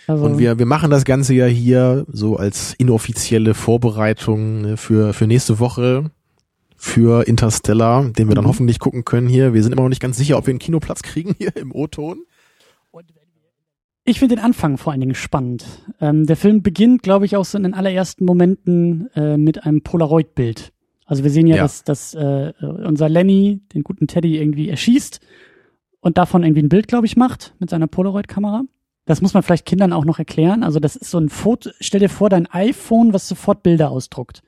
[0.06, 5.14] Also, Und wir, wir machen das Ganze ja hier so als inoffizielle Vorbereitung ne, für,
[5.14, 6.10] für nächste Woche.
[6.76, 8.48] für Interstellar, den wir dann Mhm.
[8.48, 9.54] hoffentlich gucken können hier.
[9.54, 12.24] Wir sind immer noch nicht ganz sicher, ob wir einen Kinoplatz kriegen hier im O-Ton.
[14.05, 15.64] Ich finde den Anfang vor allen Dingen spannend.
[16.00, 19.82] Ähm, der Film beginnt, glaube ich, auch so in den allerersten Momenten äh, mit einem
[19.82, 20.72] Polaroid-Bild.
[21.07, 21.62] Also wir sehen ja, Ja.
[21.62, 25.20] dass, dass äh, unser Lenny den guten Teddy irgendwie erschießt
[26.00, 28.64] und davon irgendwie ein Bild, glaube ich, macht mit seiner Polaroid-Kamera.
[29.07, 30.62] Das muss man vielleicht Kindern auch noch erklären.
[30.64, 31.70] Also das ist so ein Foto.
[31.80, 34.42] Stell dir vor, dein iPhone, was sofort Bilder ausdruckt.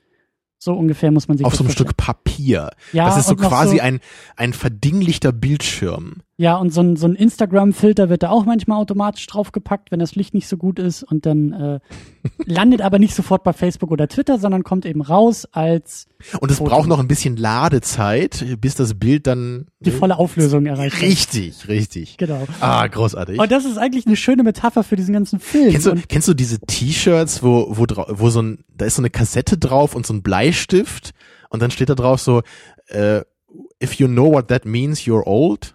[0.59, 1.89] So ungefähr muss man sich Auf das so einem vorstellen.
[1.89, 2.71] Stück Papier.
[2.91, 3.99] Ja, das ist so quasi so- ein,
[4.35, 6.21] ein verdinglichter Bildschirm.
[6.39, 10.13] Ja, und so ein, so ein Instagram-Filter wird da auch manchmal automatisch draufgepackt, wenn das
[10.13, 11.79] Licht nicht so gut ist und dann äh,
[12.45, 16.05] landet aber nicht sofort bei Facebook oder Twitter, sondern kommt eben raus als
[16.39, 21.01] Und es braucht noch ein bisschen Ladezeit, bis das Bild dann die volle Auflösung erreicht.
[21.01, 21.09] wird.
[21.09, 22.17] Richtig, richtig.
[22.17, 22.45] Genau.
[22.59, 23.39] Ah, großartig.
[23.39, 25.71] Und das ist eigentlich eine schöne Metapher für diesen ganzen Film.
[25.71, 29.01] Kennst du, und kennst du diese T-Shirts, wo, wo, wo so ein, da ist so
[29.01, 31.15] eine Kassette drauf und so ein Bleistift
[31.49, 32.43] und dann steht da drauf so,
[32.89, 33.21] äh,
[33.81, 35.73] if you know what that means, you're old.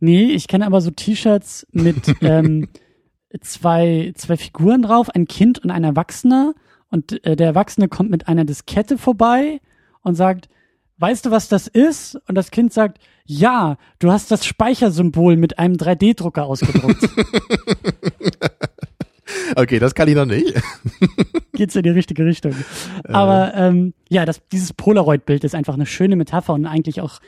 [0.00, 2.68] Nee, ich kenne aber so T-Shirts mit ähm,
[3.40, 6.54] zwei, zwei Figuren drauf, ein Kind und ein Erwachsener.
[6.90, 9.60] Und äh, der Erwachsene kommt mit einer Diskette vorbei
[10.02, 10.48] und sagt,
[10.98, 12.16] weißt du, was das ist?
[12.28, 17.08] Und das Kind sagt, ja, du hast das Speichersymbol mit einem 3D-Drucker ausgedruckt.
[19.54, 20.54] Okay, das kann ich noch nicht.
[21.52, 22.52] Geht's in die richtige Richtung.
[23.04, 23.12] Äh.
[23.12, 27.20] Aber ähm, ja, das, dieses Polaroid-Bild ist einfach eine schöne Metapher und eigentlich auch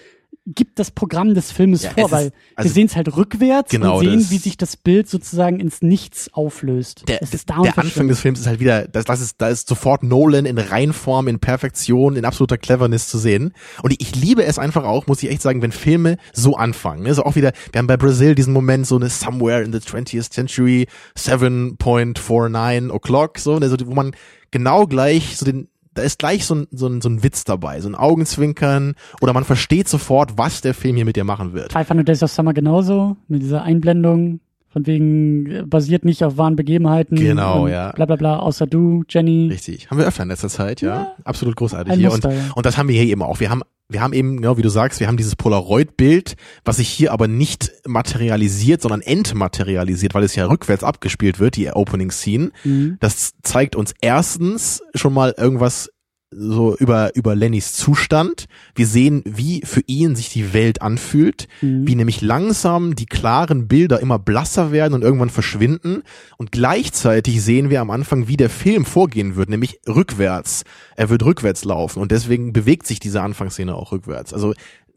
[0.54, 3.70] gibt das Programm des Filmes Ja, vor, ist- weil also- wir sehen es halt rückwärts
[3.70, 7.04] Genau, und sehen, das- wie sich das Bild sozusagen ins Nichts auflöst.
[7.08, 9.48] Der, es ist da der Anfang des Films ist halt wieder, das, das ist, da
[9.48, 13.52] ist sofort Nolan in Reinform, in Perfektion, in absoluter Cleverness zu sehen.
[13.82, 17.02] Und ich, liebe es einfach auch, muss ich echt sagen, wenn Filme so anfangen.
[17.02, 17.14] Ne?
[17.14, 20.30] So auch wieder, wir haben bei Brazil diesen Moment, so eine Somewhere in the 20th
[20.30, 20.86] Century,
[21.16, 23.68] 7.49 o'clock, so, ne?
[23.68, 24.12] so, wo man
[24.50, 25.68] genau gleich so den,
[25.98, 29.32] da ist gleich so ein, so, ein, so ein Witz dabei, so ein Augenzwinkern oder
[29.32, 31.72] man versteht sofort, was der Film hier mit dir machen wird.
[31.72, 34.40] 500 Days of Summer genauso, mit dieser Einblendung,
[34.70, 37.16] von wegen äh, basiert nicht auf wahren Begebenheiten.
[37.16, 37.92] Genau, ja.
[37.92, 39.48] Bla bla bla, außer du, Jenny.
[39.48, 39.90] Richtig.
[39.90, 40.88] Haben wir öfter in letzter Zeit, ja.
[40.88, 41.12] Ja.
[41.24, 42.10] Absolut großartig Ein hier.
[42.10, 42.52] Muster, und, ja.
[42.54, 43.40] und das haben wir hier eben auch.
[43.40, 46.88] Wir haben, wir haben eben, genau wie du sagst, wir haben dieses Polaroid-Bild, was sich
[46.88, 52.50] hier aber nicht materialisiert, sondern entmaterialisiert, weil es ja rückwärts abgespielt wird, die Opening Scene.
[52.64, 52.98] Mhm.
[53.00, 55.90] Das zeigt uns erstens schon mal irgendwas
[56.30, 58.46] so über, über Lennys Zustand.
[58.74, 61.86] Wir sehen, wie für ihn sich die Welt anfühlt, Mhm.
[61.86, 66.02] wie nämlich langsam die klaren Bilder immer blasser werden und irgendwann verschwinden.
[66.36, 70.64] Und gleichzeitig sehen wir am Anfang, wie der Film vorgehen wird, nämlich rückwärts.
[70.96, 74.34] Er wird rückwärts laufen und deswegen bewegt sich diese Anfangsszene auch rückwärts.
[74.34, 74.52] Also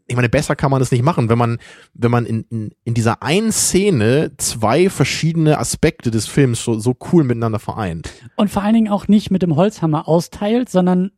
[0.08, 1.58] ich meine, besser kann man das nicht machen, wenn man,
[1.94, 6.94] wenn man in, in, in dieser einen Szene zwei verschiedene Aspekte des Films so, so
[7.12, 8.10] cool miteinander vereint.
[8.36, 11.12] Und vor allen Dingen auch nicht mit dem Holzhammer austeilt, sondern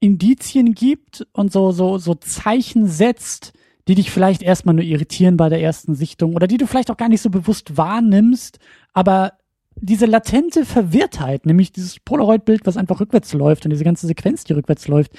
[0.00, 3.52] Indizien gibt und so, so, so Zeichen setzt,
[3.88, 6.96] die dich vielleicht erstmal nur irritieren bei der ersten Sichtung oder die du vielleicht auch
[6.96, 8.58] gar nicht so bewusst wahrnimmst,
[8.92, 9.32] aber
[9.80, 14.52] diese latente Verwirrtheit, nämlich dieses Polaroid-Bild, was einfach rückwärts läuft und diese ganze Sequenz, die
[14.52, 15.12] rückwärts läuft.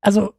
[0.00, 0.34] Also,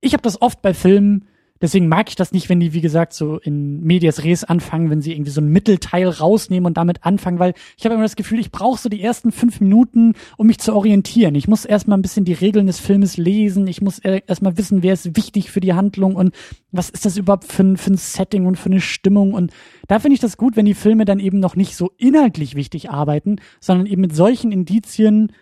[0.00, 1.26] ich habe das oft bei Filmen,
[1.60, 5.02] deswegen mag ich das nicht, wenn die, wie gesagt, so in Medias Res anfangen, wenn
[5.02, 8.40] sie irgendwie so ein Mittelteil rausnehmen und damit anfangen, weil ich habe immer das Gefühl,
[8.40, 11.34] ich brauche so die ersten fünf Minuten, um mich zu orientieren.
[11.34, 14.92] Ich muss erstmal ein bisschen die Regeln des Filmes lesen, ich muss erstmal wissen, wer
[14.92, 16.34] ist wichtig für die Handlung und
[16.72, 19.52] was ist das überhaupt für ein, für ein Setting und für eine Stimmung und
[19.88, 22.90] da finde ich das gut, wenn die Filme dann eben noch nicht so inhaltlich wichtig
[22.90, 25.32] arbeiten, sondern eben mit solchen Indizien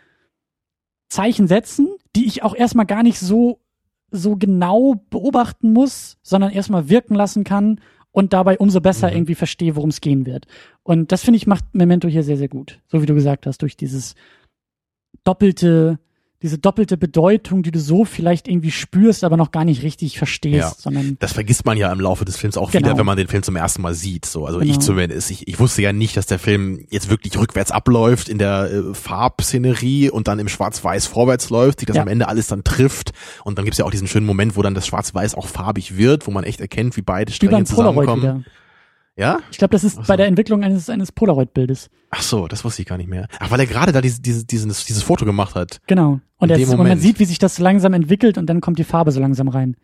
[1.08, 3.60] Zeichen setzen, die ich auch erstmal gar nicht so
[4.14, 7.80] so genau beobachten muss, sondern erstmal wirken lassen kann
[8.12, 9.16] und dabei umso besser Mhm.
[9.16, 10.46] irgendwie verstehe, worum es gehen wird.
[10.82, 13.60] Und das finde ich macht Memento hier sehr sehr gut, so wie du gesagt hast,
[13.62, 14.14] durch dieses
[15.24, 15.98] doppelte
[16.44, 20.58] diese doppelte Bedeutung, die du so vielleicht irgendwie spürst, aber noch gar nicht richtig verstehst,
[20.58, 20.72] Ja.
[20.76, 22.86] sondern Das vergisst man ja im Laufe des Films auch Genau.
[22.86, 24.26] wieder, wenn man den Film zum ersten Mal sieht.
[24.26, 24.80] So, also ich Genau.
[24.80, 25.30] zumindest.
[25.30, 28.94] Ich, ich wusste ja nicht, dass der Film jetzt wirklich rückwärts abläuft in der äh,
[28.94, 32.02] Farbszenerie und dann im Schwarz-Weiß vorwärts läuft, sich das Ja.
[32.02, 33.12] am Ende alles dann trifft.
[33.44, 36.26] Und dann gibt's ja auch diesen schönen Moment, wo dann das Schwarz-Weiß auch farbig wird,
[36.26, 38.22] wo man echt erkennt, wie beide wie Stränge Polaroid zusammenkommen.
[38.22, 38.44] wieder.
[39.16, 39.38] Ja?
[39.50, 40.02] Ich glaube, das ist so.
[40.06, 41.88] bei der Entwicklung eines eines Polaroid-Bildes.
[42.10, 43.28] Ach so, das wusste ich gar nicht mehr.
[43.38, 45.80] Ach, weil er gerade da dieses, dieses, dieses, dieses Foto gemacht hat.
[45.86, 46.20] Genau.
[46.38, 48.78] Und, er ist, und man sieht, wie sich das so langsam entwickelt und dann kommt
[48.78, 49.76] die Farbe so langsam rein.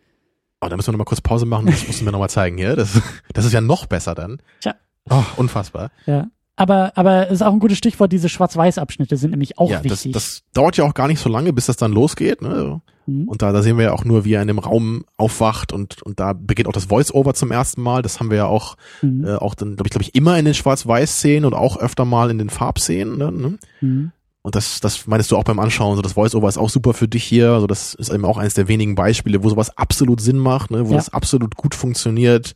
[0.61, 1.65] Oh, da müssen wir noch mal kurz Pause machen.
[1.65, 2.75] Das musst du mir noch mal zeigen hier.
[2.75, 3.01] Das,
[3.33, 4.41] das ist ja noch besser dann.
[4.59, 4.75] Tja.
[5.09, 5.91] Oh, unfassbar.
[6.05, 6.27] Ja.
[6.55, 10.05] Aber, aber es ist auch ein gutes Stichwort, diese Schwarz-Weiß-Abschnitte sind nämlich auch ja, das,
[10.05, 10.11] wichtig.
[10.11, 12.41] das dauert ja auch gar nicht so lange, bis das dann losgeht.
[12.43, 12.81] Ne?
[13.19, 13.27] Mhm.
[13.27, 16.01] Und da, da sehen wir ja auch nur, wie er in dem Raum aufwacht und,
[16.03, 18.01] und da beginnt auch das Voice-Over zum ersten Mal.
[18.01, 19.25] Das haben wir ja auch, Mhm.
[19.25, 22.29] äh, auch dann, glaube ich, glaube ich, immer in den Schwarz-Weiß-Szenen und auch öfter mal
[22.31, 23.17] in den Farbszenen.
[23.17, 23.31] Ne?
[23.31, 23.57] ne?
[23.81, 24.11] Mhm.
[24.43, 27.07] und das, das meinst du auch beim Anschauen, so das Voice-Over ist auch super für
[27.07, 30.37] dich hier, also das ist eben auch eines der wenigen Beispiele, wo sowas absolut Sinn
[30.39, 30.97] macht, ne, wo Ja.
[30.97, 32.53] das absolut gut funktioniert.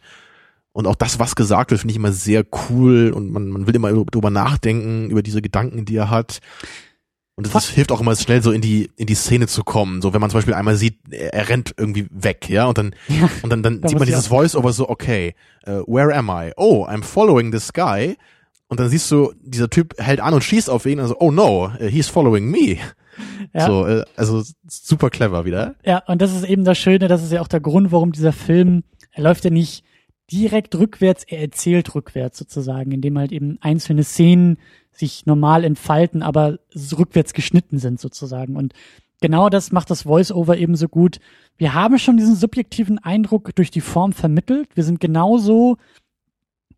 [0.72, 3.76] Und auch das, was gesagt wird, finde ich immer sehr cool und man, man will
[3.76, 6.40] immer drüber nachdenken, über diese Gedanken, die er hat.
[7.38, 10.02] Und das, hilft auch immer schnell so in die, in die Szene zu kommen.
[10.02, 12.96] So, wenn man zum Beispiel einmal sieht, er, er rennt irgendwie weg, ja, und dann,
[13.10, 13.30] Ja.
[13.42, 15.36] und dann, dann Da sieht man dieses Voice-Over so, okay,
[15.68, 16.54] uh, where am I?
[16.56, 18.16] Oh, I'm following this guy.
[18.68, 21.66] Und dann siehst du, dieser Typ hält an und schießt auf ihn, also, oh no,
[21.66, 22.78] uh, he's following me.
[23.54, 23.68] Ja.
[23.68, 25.76] So, äh, also super clever wieder.
[25.86, 28.34] Ja, und das ist eben das Schöne, das ist ja auch der Grund, warum dieser
[28.34, 29.84] Film, er läuft ja nicht
[30.32, 34.58] direkt rückwärts, er erzählt rückwärts sozusagen, indem halt eben einzelne Szenen
[34.96, 36.60] sich normal entfalten, aber
[36.98, 38.56] rückwärts geschnitten sind sozusagen.
[38.56, 38.74] Und
[39.22, 41.20] genau das macht das Voice-Over eben so gut.
[41.58, 44.70] Wir haben schon diesen subjektiven Eindruck durch die Form vermittelt.
[44.76, 45.78] Wir sind genauso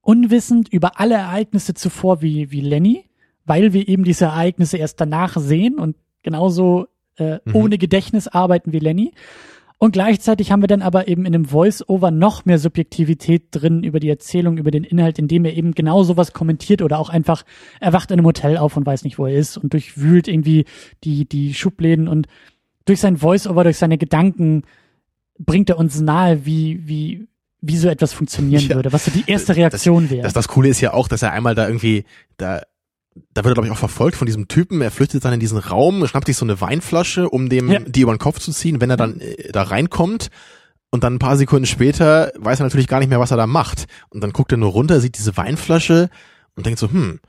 [0.01, 3.05] unwissend über alle Ereignisse zuvor wie, wie Lenny,
[3.45, 6.87] weil wir eben diese Ereignisse erst danach sehen und genauso
[7.17, 7.55] äh, Mhm.
[7.55, 9.11] ohne Gedächtnis arbeiten wie Lenny.
[9.79, 13.99] Und gleichzeitig haben wir dann aber eben in dem Voice-Over noch mehr Subjektivität drin über
[13.99, 17.43] die Erzählung, über den Inhalt, indem er eben genau sowas kommentiert oder auch einfach,
[17.79, 20.65] er wacht in einem Hotel auf und weiß nicht, wo er ist und durchwühlt irgendwie
[21.03, 22.27] die, die Schubläden und
[22.85, 24.63] durch sein Voice-Over, durch seine Gedanken
[25.37, 27.27] bringt er uns nahe, wie, wie,
[27.61, 28.75] wie so etwas funktionieren Ja.
[28.75, 30.23] würde, was so die erste Reaktion wäre.
[30.23, 32.05] Das, das Coole ist ja auch, dass er einmal da irgendwie,
[32.37, 32.63] da,
[33.33, 34.81] da wird er, glaube ich, auch verfolgt von diesem Typen.
[34.81, 37.79] Er flüchtet dann in diesen Raum, schnappt sich so eine Weinflasche, um dem Ja.
[37.79, 40.29] die über den Kopf zu ziehen, wenn er dann äh, da reinkommt.
[40.89, 43.45] Und dann ein paar Sekunden später weiß er natürlich gar nicht mehr, was er da
[43.47, 43.85] macht.
[44.09, 46.09] Und dann guckt er nur runter, sieht diese Weinflasche
[46.55, 47.19] und denkt so, hm,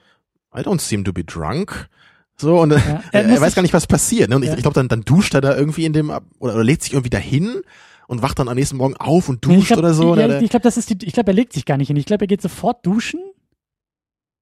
[0.57, 1.89] I don't seem to be drunk.
[2.37, 3.03] So, und Ja.
[3.13, 4.31] er, Er weiß gar nicht, was passiert.
[4.31, 4.37] Ne?
[4.37, 4.55] Und ich, Ja.
[4.55, 7.11] ich glaube, dann, dann duscht er da irgendwie in dem, oder, oder legt sich irgendwie
[7.11, 7.63] dahin
[8.07, 10.15] und wacht dann am nächsten Morgen auf und Nee, duscht ich glaub, oder so.
[10.17, 11.97] Ja, ich ich glaube, das ist die, ich glaube, er legt sich gar nicht hin.
[11.97, 13.21] Ich glaube, er geht sofort duschen,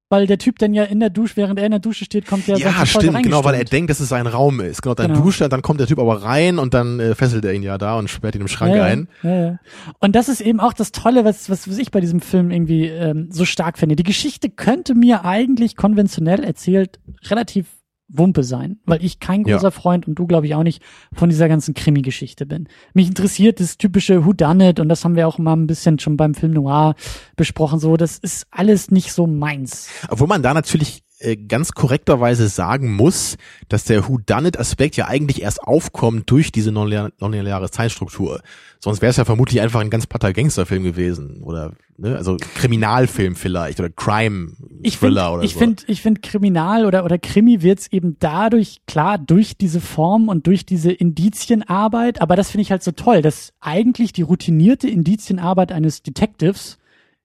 [0.09, 2.47] weil der Typ dann ja in der Dusche, während er in der Dusche steht, kommt
[2.47, 4.81] der Ja, stimmt, genau, weil er denkt, dass es sein Raum ist.
[4.81, 5.21] Genau, dann Genau.
[5.21, 7.77] duscht er, dann kommt der Typ aber rein und dann äh, fesselt er ihn ja
[7.77, 9.07] da und sperrt ihn im Schrank ja, ein.
[9.23, 9.59] Ja, ja.
[9.99, 12.85] Und das ist eben auch das Tolle, was, was, was ich bei diesem Film irgendwie
[12.85, 13.95] ähm, so stark finde.
[13.95, 16.99] Die Geschichte könnte mir eigentlich konventionell erzählt
[17.29, 17.67] relativ
[18.09, 19.55] Wumpe sein, weil ich kein Ja.
[19.57, 20.81] großer Freund und du glaube ich auch nicht
[21.13, 22.67] von dieser ganzen Krimi-Geschichte bin.
[22.93, 25.99] Mich interessiert das typische Who Done It und das haben wir auch mal ein bisschen
[25.99, 26.95] schon beim Film Noir
[27.35, 27.79] besprochen.
[27.79, 29.89] So, das ist alles nicht so meins.
[30.09, 31.03] Obwohl man da natürlich
[31.47, 33.37] ganz korrekterweise sagen muss,
[33.69, 38.41] dass der Whodunit-Aspekt ja eigentlich erst aufkommt durch diese nonlineare Zeitstruktur.
[38.79, 43.35] Sonst wäre es ja vermutlich einfach ein ganz platter Gangsterfilm gewesen oder ne, also Kriminalfilm
[43.35, 44.51] vielleicht oder Crime
[44.83, 45.59] Ich Thriller oder ich so.
[45.59, 50.45] finde, ich finde Kriminal oder oder Krimi wird's eben dadurch klar durch diese Form und
[50.45, 52.21] durch diese Indizienarbeit.
[52.21, 56.77] Aber das finde ich halt so toll, dass eigentlich die routinierte Indizienarbeit eines Detectives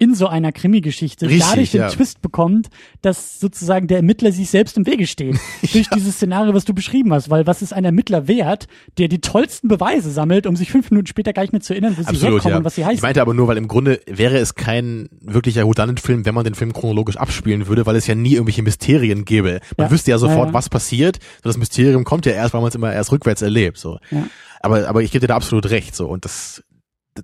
[0.02, 1.88] in so einer Krimi-Geschichte dadurch den ja.
[1.88, 2.70] Twist bekommt,
[3.02, 5.38] dass sozusagen der Ermittler sich selbst im Wege steht.
[5.72, 7.30] Durch dieses Szenario, was du beschrieben hast.
[7.30, 8.66] Weil was ist ein Ermittler wert,
[8.98, 11.94] der die tollsten Beweise sammelt, um sich fünf Minuten später gar nicht mehr zu erinnern,
[11.96, 12.58] wo sie Absolut, herkommen ja.
[12.58, 12.96] und was sie heißen.
[12.96, 16.56] Ich meinte aber nur, weil im Grunde wäre es kein wirklicher Whodunit-Film, wenn man den
[16.56, 19.60] Film chronologisch abspielen würde, weil es ja nie irgendwelche Mysterien gäbe.
[19.76, 19.90] Man Ja.
[19.92, 20.54] wüsste ja sofort, Ja, ja.
[20.54, 21.18] was passiert.
[21.44, 23.78] So das Mysterium kommt ja erst, weil man es immer erst rückwärts erlebt.
[23.78, 23.98] So.
[24.10, 24.26] Ja.
[24.60, 25.94] Aber, aber ich gebe dir da absolut recht.
[25.94, 26.62] So und das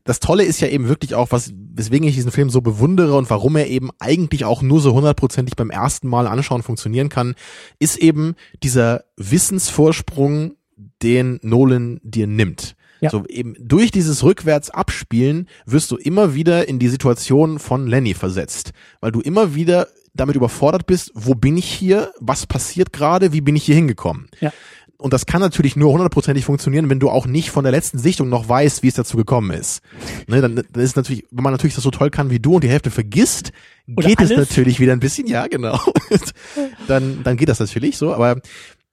[0.05, 3.31] das Tolle ist ja eben wirklich auch, was, weswegen ich diesen Film so bewundere und
[3.31, 7.35] warum er eben eigentlich auch nur so hundertprozentig beim ersten Mal anschauen funktionieren kann,
[7.79, 10.55] ist eben dieser Wissensvorsprung,
[11.03, 12.77] den Nolan dir nimmt.
[13.01, 13.11] Ja.
[13.11, 18.15] So eben durch dieses rückwärts abspielen wirst du immer wieder in die Situation von Lenny
[18.15, 23.33] versetzt, weil du immer wieder damit überfordert bist, wo bin ich hier, was passiert gerade,
[23.33, 24.29] wie bin ich hier hingekommen.
[24.41, 24.53] Ja.
[25.01, 28.29] Und das kann natürlich nur hundertprozentig funktionieren, wenn du auch nicht von der letzten Sichtung
[28.29, 29.81] noch weißt, wie es dazu gekommen ist.
[30.27, 32.65] Ne, dann, dann ist natürlich, wenn man natürlich das so toll kann wie du und
[32.65, 33.53] die Hälfte vergisst,
[33.97, 34.49] Oder geht es alles.
[34.49, 35.79] natürlich wieder ein bisschen, ja, genau.
[36.89, 38.41] dann, dann geht das natürlich so, aber,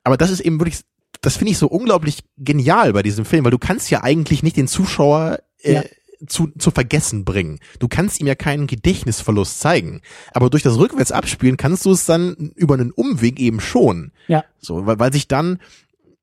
[0.04, 0.82] aber das ist eben wirklich,
[1.22, 4.58] das finde ich so unglaublich genial bei diesem Film, weil du kannst ja eigentlich nicht
[4.58, 5.84] den Zuschauer äh, Ja.
[6.28, 7.60] zu, zu vergessen bringen.
[7.80, 10.02] Du kannst ihm ja keinen Gedächtnisverlust zeigen.
[10.34, 14.12] Aber durch das rückwärts abspielen kannst du es dann über einen Umweg eben schon.
[14.28, 14.44] Ja.
[14.60, 15.60] So, weil, weil sich dann,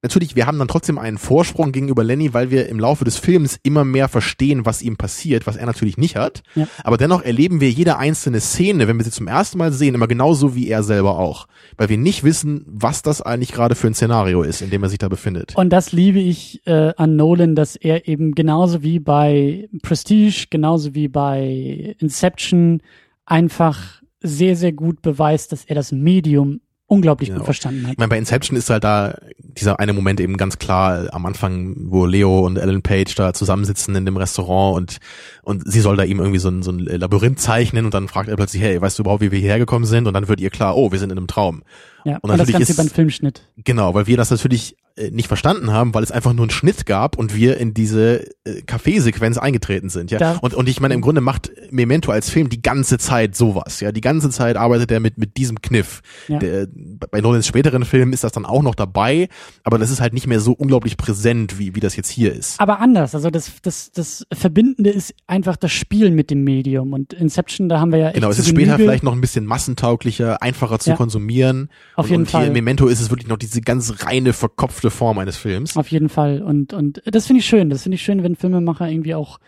[0.02, 3.58] natürlich, wir haben dann trotzdem einen Vorsprung gegenüber Lenny, weil wir im Laufe des Films
[3.62, 6.42] immer mehr verstehen, was ihm passiert, was er natürlich nicht hat.
[6.54, 6.66] Ja.
[6.82, 10.08] Aber dennoch erleben wir jede einzelne Szene, wenn wir sie zum ersten Mal sehen, immer
[10.08, 11.46] genauso wie er selber auch.
[11.76, 14.88] Weil wir nicht wissen, was das eigentlich gerade für ein Szenario ist, in dem er
[14.88, 15.56] sich da befindet.
[15.56, 20.94] Und das liebe ich äh, an Nolan, dass er eben genauso wie bei Prestige, genauso
[20.94, 22.82] wie bei Inception
[23.24, 27.40] einfach sehr, sehr gut beweist, dass er das Medium unglaublich Genau.
[27.40, 27.92] gut verstanden hat.
[27.92, 31.74] Ich meine, bei Inception ist halt da dieser eine Moment eben ganz klar am Anfang,
[31.78, 34.98] wo Leo und Ellen Page da zusammensitzen in dem Restaurant und
[35.42, 38.28] und sie soll da ihm irgendwie so ein, so ein Labyrinth zeichnen und dann fragt
[38.28, 40.06] er plötzlich, hey, weißt du überhaupt, wie wir hierher gekommen sind?
[40.06, 41.62] Und dann wird ihr klar, oh, wir sind in einem Traum.
[42.04, 43.48] Ja, und, und das Ganze beim Filmschnitt.
[43.56, 46.86] Genau, weil wir das natürlich äh, nicht verstanden haben, weil es einfach nur einen Schnitt
[46.86, 50.18] gab und wir in diese äh, Kaffeesequenz eingetreten sind, ja.
[50.18, 50.38] Da.
[50.40, 53.92] Und, und ich meine, im Grunde macht Memento als Film die ganze Zeit sowas, ja.
[53.92, 56.02] Die ganze Zeit arbeitet er mit, mit diesem Kniff.
[56.28, 56.38] Ja.
[56.38, 56.68] Der,
[57.10, 59.28] bei Nolans späteren Filmen ist das dann auch noch dabei,
[59.64, 62.60] aber das ist halt nicht mehr so unglaublich präsent, wie, wie das jetzt hier ist.
[62.60, 67.12] Aber anders, also das, das, das Verbindende ist einfach das Spielen mit dem Medium und
[67.12, 70.78] Inception, da haben wir ja Genau, es ist später vielleicht noch ein bisschen massentauglicher, einfacher
[70.78, 70.96] zu ja.
[70.96, 71.70] konsumieren.
[71.96, 72.44] Auf und, jeden und Fall.
[72.44, 75.76] Hier Memento ist es wirklich noch diese ganz reine, verkopfte verkopfte Form eines Films.
[75.76, 76.42] Auf jeden Fall.
[76.42, 77.70] Und, und das finde ich schön.
[77.70, 79.38] Das finde ich schön, wenn Filmemacher irgendwie auch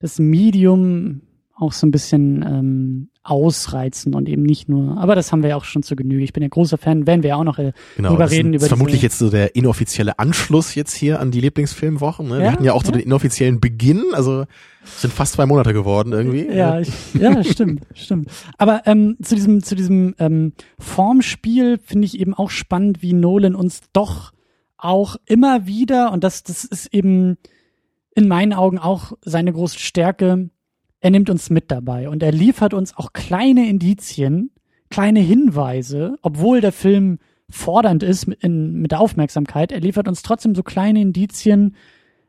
[0.00, 1.22] das Medium
[1.54, 5.56] auch so ein bisschen ähm, ausreizen und eben nicht nur, aber das haben wir ja
[5.56, 6.22] auch schon zu Genüge.
[6.22, 8.54] Ich bin ja großer Fan, werden wir ja auch noch äh, genau, drüber reden.
[8.54, 12.28] Ist über vermutlich jetzt so der inoffizielle Anschluss jetzt hier an die Lieblingsfilmwochen.
[12.28, 12.34] Ne?
[12.36, 12.86] Ja, wir hatten ja auch ja.
[12.86, 14.44] so den inoffiziellen Beginn, also
[14.84, 16.46] sind fast zwei Monate geworden irgendwie.
[16.46, 18.30] Ja, ich, ja, stimmt, stimmt.
[18.56, 23.56] Aber ähm, zu diesem, zu diesem ähm, Formspiel finde ich eben auch spannend, wie Nolan
[23.56, 24.32] uns doch
[24.78, 27.36] auch immer wieder, und das, das ist eben
[28.14, 30.50] in meinen Augen auch seine große Stärke,
[31.00, 34.50] er nimmt uns mit dabei und er liefert uns auch kleine Indizien,
[34.90, 37.18] kleine Hinweise, obwohl der Film
[37.50, 41.76] fordernd ist mit, in, mit der Aufmerksamkeit, er liefert uns trotzdem so kleine Indizien,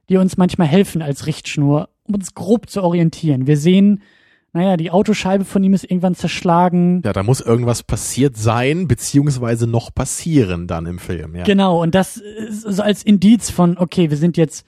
[0.10, 3.48] die uns manchmal helfen als Richtschnur, um uns grob zu orientieren.
[3.48, 4.02] Wir sehen
[4.54, 7.02] naja, die Autoscheibe von ihm ist irgendwann zerschlagen.
[7.06, 11.44] Ja, da muss irgendwas passiert sein, beziehungsweise noch passieren dann im Film, ja.
[11.44, 14.66] Genau, und das ist so als Indiz von, okay, wir sind jetzt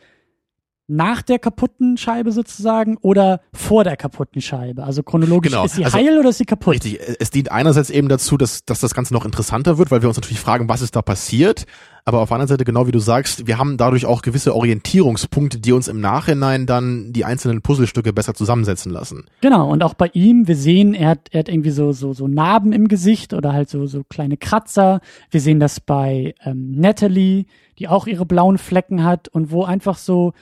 [0.91, 4.83] nach der kaputten Scheibe sozusagen oder vor der kaputten Scheibe?
[4.83, 5.63] Also chronologisch genau.
[5.63, 6.73] ist sie also, heil oder ist sie kaputt?
[6.73, 10.09] Richtig, es dient einerseits eben dazu, dass, dass das Ganze noch interessanter wird, weil wir
[10.09, 11.65] uns natürlich fragen, was ist da passiert.
[12.03, 15.59] Aber auf der anderen Seite, genau wie du sagst, wir haben dadurch auch gewisse Orientierungspunkte,
[15.59, 19.25] die uns im Nachhinein dann die einzelnen Puzzlestücke besser zusammensetzen lassen.
[19.39, 22.27] Genau, und auch bei ihm, wir sehen, er hat, er hat irgendwie so, so, so
[22.27, 24.99] Narben im Gesicht oder halt so, so kleine Kratzer.
[25.29, 27.45] Wir sehen das bei ähm, Natalie,
[27.79, 30.33] die auch ihre blauen Flecken hat und wo einfach so,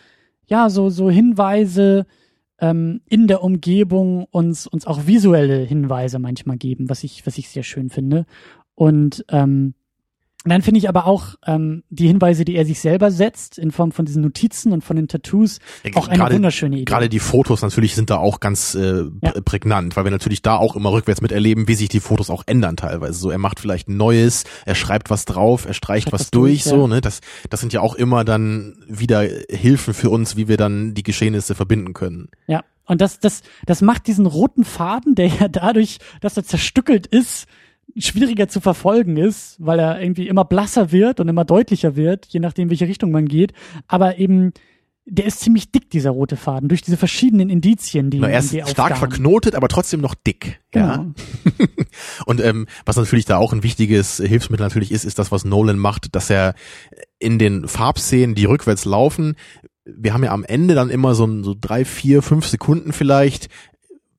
[0.50, 2.06] ja, so, so Hinweise
[2.60, 7.50] ähm, in der Umgebung uns, uns auch visuelle Hinweise manchmal geben, was ich, was ich
[7.50, 8.26] sehr schön finde.
[8.76, 9.74] Und ähm,
[10.46, 13.92] dann finde ich aber auch ähm, die Hinweise, die er sich selber setzt, in Form
[13.92, 15.60] von diesen Notizen und von den Tattoos,
[15.96, 16.86] auch eine grade, wunderschöne Idee.
[16.86, 19.34] Gerade die Fotos natürlich sind da auch ganz äh, ja.
[19.44, 22.78] prägnant, weil wir natürlich da auch immer rückwärts miterleben, wie sich die Fotos auch ändern
[22.78, 23.20] teilweise.
[23.20, 26.74] So, er macht vielleicht Neues, er schreibt was drauf, er streicht was, was, durch, durch
[26.74, 27.02] so, ne?
[27.02, 27.20] Das,
[27.50, 31.54] das sind ja auch immer dann wieder Hilfen für uns, wie wir dann die Geschehnisse
[31.54, 32.30] verbinden können.
[32.48, 37.08] Ja, und das, das, das macht diesen roten Faden, der ja dadurch, dass er zerstückelt
[37.08, 37.46] ist,
[37.98, 42.40] schwieriger zu verfolgen ist, weil er irgendwie immer blasser wird und immer deutlicher wird, je
[42.40, 43.54] nachdem, welche Richtung man geht.
[43.88, 44.54] Aber eben,
[45.06, 48.54] der ist ziemlich dick, dieser rote Faden, durch diese verschiedenen Indizien, die Na, er ist
[48.54, 50.62] die stark verknotet, aber trotzdem noch dick.
[50.72, 50.88] Genau.
[50.88, 51.06] Ja.
[52.26, 55.80] und ähm, was natürlich da auch ein wichtiges Hilfsmittel natürlich ist, ist das, was Nolan
[55.80, 56.54] macht, dass er
[57.18, 59.36] in den Farbszenen, die rückwärts laufen,
[59.98, 63.50] wir haben ja am Ende dann immer so, so drei, vier, fünf Sekunden vielleicht,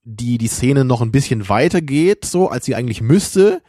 [0.05, 3.63] die die Szene noch ein bisschen weiter geht, so als sie eigentlich müsste.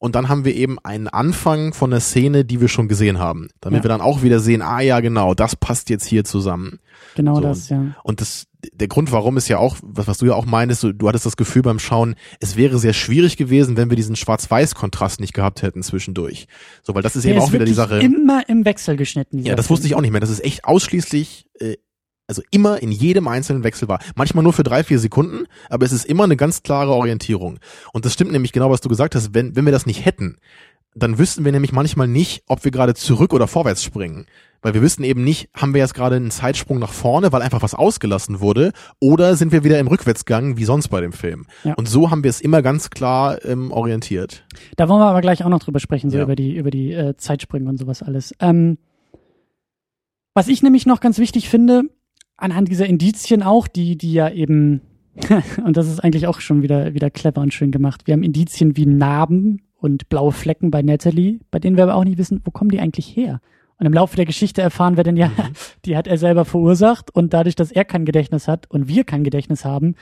[0.00, 3.48] Und dann haben wir eben einen Anfang von der Szene, die wir schon gesehen haben.
[3.60, 3.84] Damit ja.
[3.84, 6.78] wir dann auch wieder sehen, ah ja, genau, das passt jetzt hier zusammen.
[7.16, 7.96] Genau so, das, ja.
[8.04, 10.92] Und das, der Grund, warum ist ja auch, was, was du ja auch meinst, du,
[10.92, 15.18] du hattest das Gefühl beim Schauen, es wäre sehr schwierig gewesen, wenn wir diesen Schwarz-Weiß-Kontrast
[15.18, 16.46] nicht gehabt hätten zwischendurch.
[16.84, 17.98] So, weil das ist ja, eben auch wieder die Sache.
[17.98, 19.40] Immer im Wechsel geschnitten.
[19.40, 19.74] Ja, das Film.
[19.74, 20.20] wusste ich auch nicht mehr.
[20.20, 21.76] Das ist echt ausschließlich äh,
[22.28, 23.98] also immer in jedem einzelnen Wechsel war.
[24.14, 27.58] Manchmal nur für drei, vier Sekunden, aber es ist immer eine ganz klare Orientierung.
[27.92, 29.34] Und das stimmt nämlich genau, was du gesagt hast.
[29.34, 30.36] Wenn, wenn wir das nicht hätten,
[30.94, 34.26] dann wüssten wir nämlich manchmal nicht, ob wir gerade zurück oder vorwärts springen.
[34.60, 37.62] Weil wir wüssten eben nicht, haben wir jetzt gerade einen Zeitsprung nach vorne, weil einfach
[37.62, 41.46] was ausgelassen wurde, oder sind wir wieder im Rückwärtsgang, wie sonst bei dem Film.
[41.62, 41.74] Ja.
[41.74, 44.44] Und so haben wir es immer ganz klar ähm, orientiert.
[44.76, 46.24] Da wollen wir aber gleich auch noch drüber sprechen, so ja.
[46.24, 48.34] über die, über die äh, Zeitsprünge und sowas alles.
[48.40, 48.78] Ähm,
[50.34, 51.84] was ich nämlich noch ganz wichtig finde,
[52.38, 54.80] anhand dieser Indizien auch, die, die ja eben,
[55.64, 58.06] und das ist eigentlich auch schon wieder, wieder clever und schön gemacht.
[58.06, 62.04] Wir haben Indizien wie Narben und blaue Flecken bei Natalie, bei denen wir aber auch
[62.04, 63.40] nicht wissen, wo kommen die eigentlich her?
[63.78, 65.52] Und im Laufe der Geschichte erfahren wir dann ja, mhm.
[65.84, 69.24] die hat er selber verursacht und dadurch, dass er kein Gedächtnis hat und wir kein
[69.24, 69.94] Gedächtnis haben,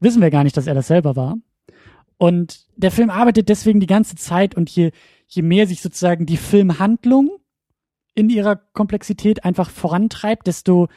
[0.00, 1.36] wissen wir gar nicht, dass er das selber war.
[2.16, 4.92] Und der Film arbeitet deswegen die ganze Zeit und je,
[5.26, 7.30] je mehr sich sozusagen die Filmhandlung
[8.14, 10.88] in ihrer Komplexität einfach vorantreibt, desto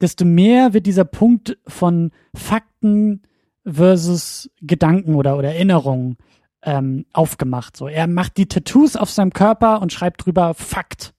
[0.00, 3.22] desto mehr wird dieser Punkt von Fakten
[3.64, 6.16] versus Gedanken oder, oder Erinnerungen
[6.62, 7.76] ähm, aufgemacht.
[7.76, 11.14] So, er macht die Tattoos auf seinem Körper und schreibt drüber Fakt.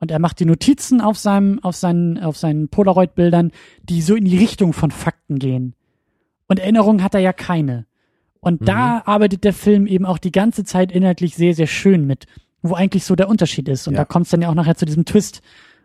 [0.00, 4.24] Und er macht die Notizen auf seinem, auf seinen, auf seinen Polaroid-Bildern, die so in
[4.24, 5.74] die Richtung von Fakten gehen.
[6.46, 7.86] Und Erinnerungen hat er ja keine.
[8.40, 8.66] Und mhm.
[8.66, 12.26] da arbeitet der Film eben auch die ganze Zeit inhaltlich sehr, sehr schön mit,
[12.60, 13.88] wo eigentlich so der Unterschied ist.
[13.88, 14.00] Und ja.
[14.00, 15.40] da kommt es dann ja auch nachher zu diesem Twist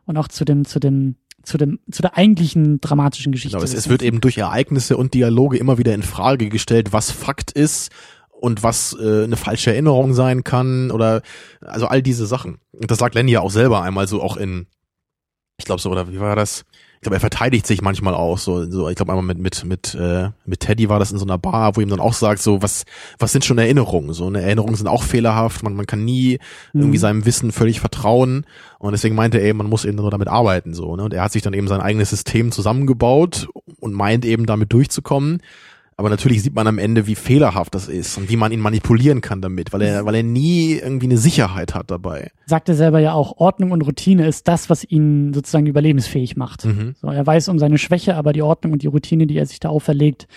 [0.06, 3.58] und auch zu dem, zu dem, zu dem, zu der eigentlichen dramatischen Geschichte.
[3.58, 7.12] Genau, es, es wird eben durch Ereignisse und Dialoge immer wieder in Frage gestellt, was
[7.12, 7.92] Fakt ist
[8.30, 11.22] und was äh, eine falsche Erinnerung sein kann oder
[11.62, 12.60] also all diese Sachen.
[12.72, 14.68] Und das sagt Lenny ja auch selber einmal so auch in,
[15.58, 16.66] ich glaube so, oder wie war das?
[17.00, 19.96] Ich glaube, er verteidigt sich manchmal auch so, so ich glaube einmal mit mit mit
[19.96, 22.62] äh, mit Teddy war das in so einer Bar, wo ihm dann auch sagt so
[22.62, 22.84] was
[23.18, 26.40] was sind schon Erinnerungen so eine Erinnerungen sind auch fehlerhaft, man man kann nie
[26.74, 26.82] mhm.
[26.82, 28.46] irgendwie seinem Wissen völlig vertrauen.
[28.80, 31.04] Und deswegen meinte er eben, man muss eben nur damit arbeiten so ne?
[31.04, 33.48] Und er hat sich dann eben sein eigenes System zusammengebaut
[33.80, 35.42] und meint eben damit durchzukommen
[36.00, 39.20] aber natürlich sieht man am Ende, wie fehlerhaft das ist und wie man ihn manipulieren
[39.20, 42.32] kann damit, weil er, weil er nie irgendwie eine Sicherheit hat dabei.
[42.46, 46.64] Sagt er selber ja auch, Ordnung und Routine ist das, was ihn sozusagen überlebensfähig macht.
[46.64, 46.96] Mhm.
[47.02, 49.60] So, er weiß um seine Schwäche, aber die Ordnung und die Routine, die er sich
[49.60, 50.30] da auferlegt,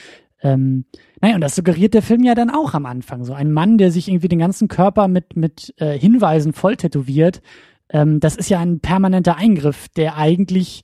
[0.43, 0.85] ähm,
[1.21, 3.25] naja, und das suggeriert der Film ja dann auch am Anfang.
[3.25, 7.41] So ein Mann, der sich irgendwie den ganzen Körper mit, mit äh, Hinweisen voll tätowiert,
[7.89, 10.83] ähm, das ist ja ein permanenter Eingriff, der eigentlich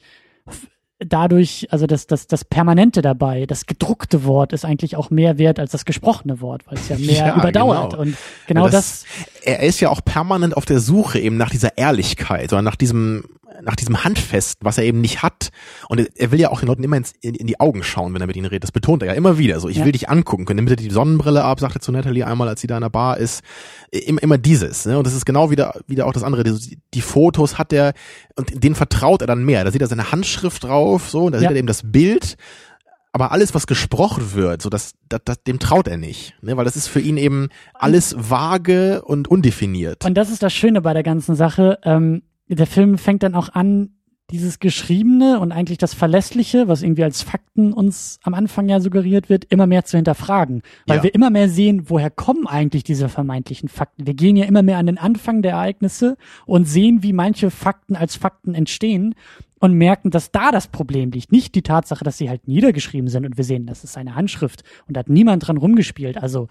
[0.98, 5.58] dadurch, also das, das, das Permanente dabei, das gedruckte Wort ist eigentlich auch mehr wert
[5.58, 7.90] als das gesprochene Wort, weil es ja mehr ja, überdauert.
[7.90, 8.02] Genau.
[8.02, 11.50] Und genau ja, das, das, Er ist ja auch permanent auf der Suche eben nach
[11.50, 13.24] dieser Ehrlichkeit oder nach diesem
[13.62, 15.50] nach diesem Handfesten, was er eben nicht hat.
[15.88, 18.20] Und er will ja auch den Leuten immer ins, in, in, die Augen schauen, wenn
[18.20, 18.64] er mit ihnen redet.
[18.64, 19.60] Das betont er ja immer wieder.
[19.60, 19.84] So, ich ja.
[19.84, 20.56] will dich angucken können.
[20.56, 22.90] Nimmt er die Sonnenbrille ab, sagt er zu Natalie einmal, als sie da in der
[22.90, 23.42] Bar ist.
[23.90, 24.86] Immer, immer dieses.
[24.86, 24.98] Ne?
[24.98, 26.44] Und das ist genau wieder, wieder auch das andere.
[26.44, 27.92] Die, die Fotos hat er
[28.36, 29.64] und denen vertraut er dann mehr.
[29.64, 31.48] Da sieht er seine Handschrift drauf, so, und da ja.
[31.48, 32.36] sieht er eben das Bild
[33.12, 36.56] aber alles, was gesprochen wird, so das, das, das, dem traut er nicht, ne?
[36.56, 40.04] weil das ist für ihn eben alles vage und undefiniert.
[40.04, 41.78] Und das ist das Schöne bei der ganzen Sache.
[41.84, 43.90] Ähm, der Film fängt dann auch an,
[44.30, 49.30] dieses Geschriebene und eigentlich das Verlässliche, was irgendwie als Fakten uns am Anfang ja suggeriert
[49.30, 50.60] wird, immer mehr zu hinterfragen.
[50.86, 51.02] Weil ja.
[51.04, 54.06] wir immer mehr sehen, woher kommen eigentlich diese vermeintlichen Fakten.
[54.06, 57.96] Wir gehen ja immer mehr an den Anfang der Ereignisse und sehen, wie manche Fakten
[57.96, 59.14] als Fakten entstehen
[59.60, 61.32] und merken, dass da das Problem liegt.
[61.32, 64.62] Nicht die Tatsache, dass sie halt niedergeschrieben sind und wir sehen, das ist seine Handschrift
[64.86, 66.18] und da hat niemand dran rumgespielt.
[66.18, 66.48] Also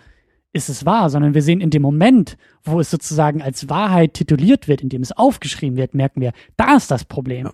[0.58, 4.68] ist es wahr, sondern wir sehen in dem Moment, wo es sozusagen als Wahrheit tituliert
[4.68, 7.46] wird, in dem es aufgeschrieben wird, merken wir, da ist das Problem.
[7.46, 7.54] Ja.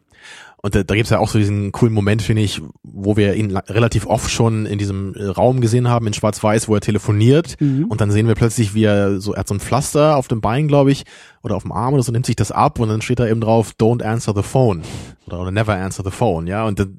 [0.65, 3.33] Und da, da gibt es ja auch so diesen coolen Moment, finde ich, wo wir
[3.33, 7.59] ihn relativ oft schon in diesem äh, Raum gesehen haben, in Schwarz-Weiß, wo er telefoniert.
[7.59, 7.85] Mhm.
[7.85, 10.39] Und dann sehen wir plötzlich, wie er so, er hat so ein Pflaster auf dem
[10.39, 11.03] Bein, glaube ich,
[11.41, 13.41] oder auf dem Arm oder so, nimmt sich das ab und dann steht da eben
[13.41, 14.83] drauf, don't answer the phone.
[15.27, 16.65] Oder, oder never answer the phone, ja.
[16.65, 16.97] Und dann,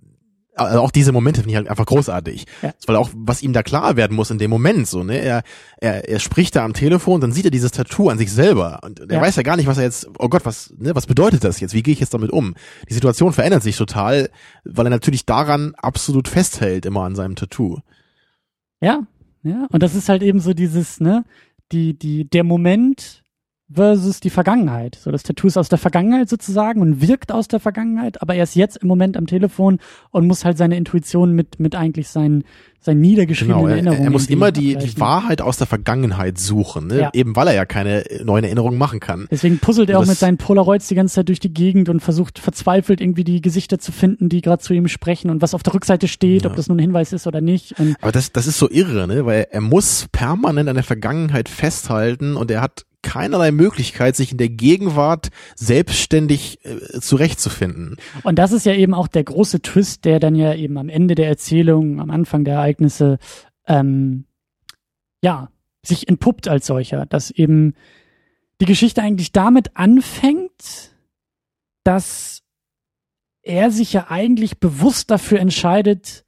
[0.56, 2.46] also auch diese Momente finde ich halt einfach großartig.
[2.62, 2.72] Ja.
[2.86, 5.42] Weil auch, was ihm da klar werden muss in dem Moment, so, ne, er,
[5.78, 9.00] er, er spricht da am Telefon, dann sieht er dieses Tattoo an sich selber und
[9.00, 9.20] er ja.
[9.20, 11.74] weiß ja gar nicht, was er jetzt, oh Gott, was, ne, was bedeutet das jetzt?
[11.74, 12.54] Wie gehe ich jetzt damit um?
[12.88, 14.30] Die Situation verändert sich total,
[14.64, 17.78] weil er natürlich daran absolut festhält, immer an seinem Tattoo.
[18.80, 19.06] Ja,
[19.42, 21.24] ja, und das ist halt eben so dieses, ne,
[21.72, 23.23] die, die, der Moment,
[23.72, 24.98] versus die Vergangenheit.
[25.00, 28.44] So, das Tattoo ist aus der Vergangenheit sozusagen und wirkt aus der Vergangenheit, aber er
[28.44, 29.78] ist jetzt im Moment am Telefon
[30.10, 32.44] und muss halt seine Intuition mit, mit eigentlich seinen,
[32.78, 34.04] seinen niedergeschriebenen genau, er, Erinnerungen.
[34.04, 37.00] Er muss immer die, die Wahrheit aus der Vergangenheit suchen, ne?
[37.00, 37.10] Ja.
[37.14, 39.26] eben weil er ja keine neuen Erinnerungen machen kann.
[39.30, 42.38] Deswegen puzzelt er auch mit seinen Polaroids die ganze Zeit durch die Gegend und versucht
[42.38, 45.72] verzweifelt irgendwie die Gesichter zu finden, die gerade zu ihm sprechen und was auf der
[45.72, 46.50] Rückseite steht, ja.
[46.50, 47.78] ob das nun ein Hinweis ist oder nicht.
[47.78, 49.24] Und aber das, das ist so irre, ne?
[49.24, 54.38] weil er muss permanent an der Vergangenheit festhalten und er hat keinerlei Möglichkeit, sich in
[54.38, 57.96] der Gegenwart selbstständig äh, zurechtzufinden.
[58.24, 61.14] Und das ist ja eben auch der große Twist, der dann ja eben am Ende
[61.14, 63.18] der Erzählung, am Anfang der Ereignisse,
[63.68, 64.24] ähm,
[65.22, 65.50] ja,
[65.86, 67.74] sich entpuppt als solcher, dass eben
[68.60, 70.92] die Geschichte eigentlich damit anfängt,
[71.84, 72.42] dass
[73.42, 76.24] er sich ja eigentlich bewusst dafür entscheidet,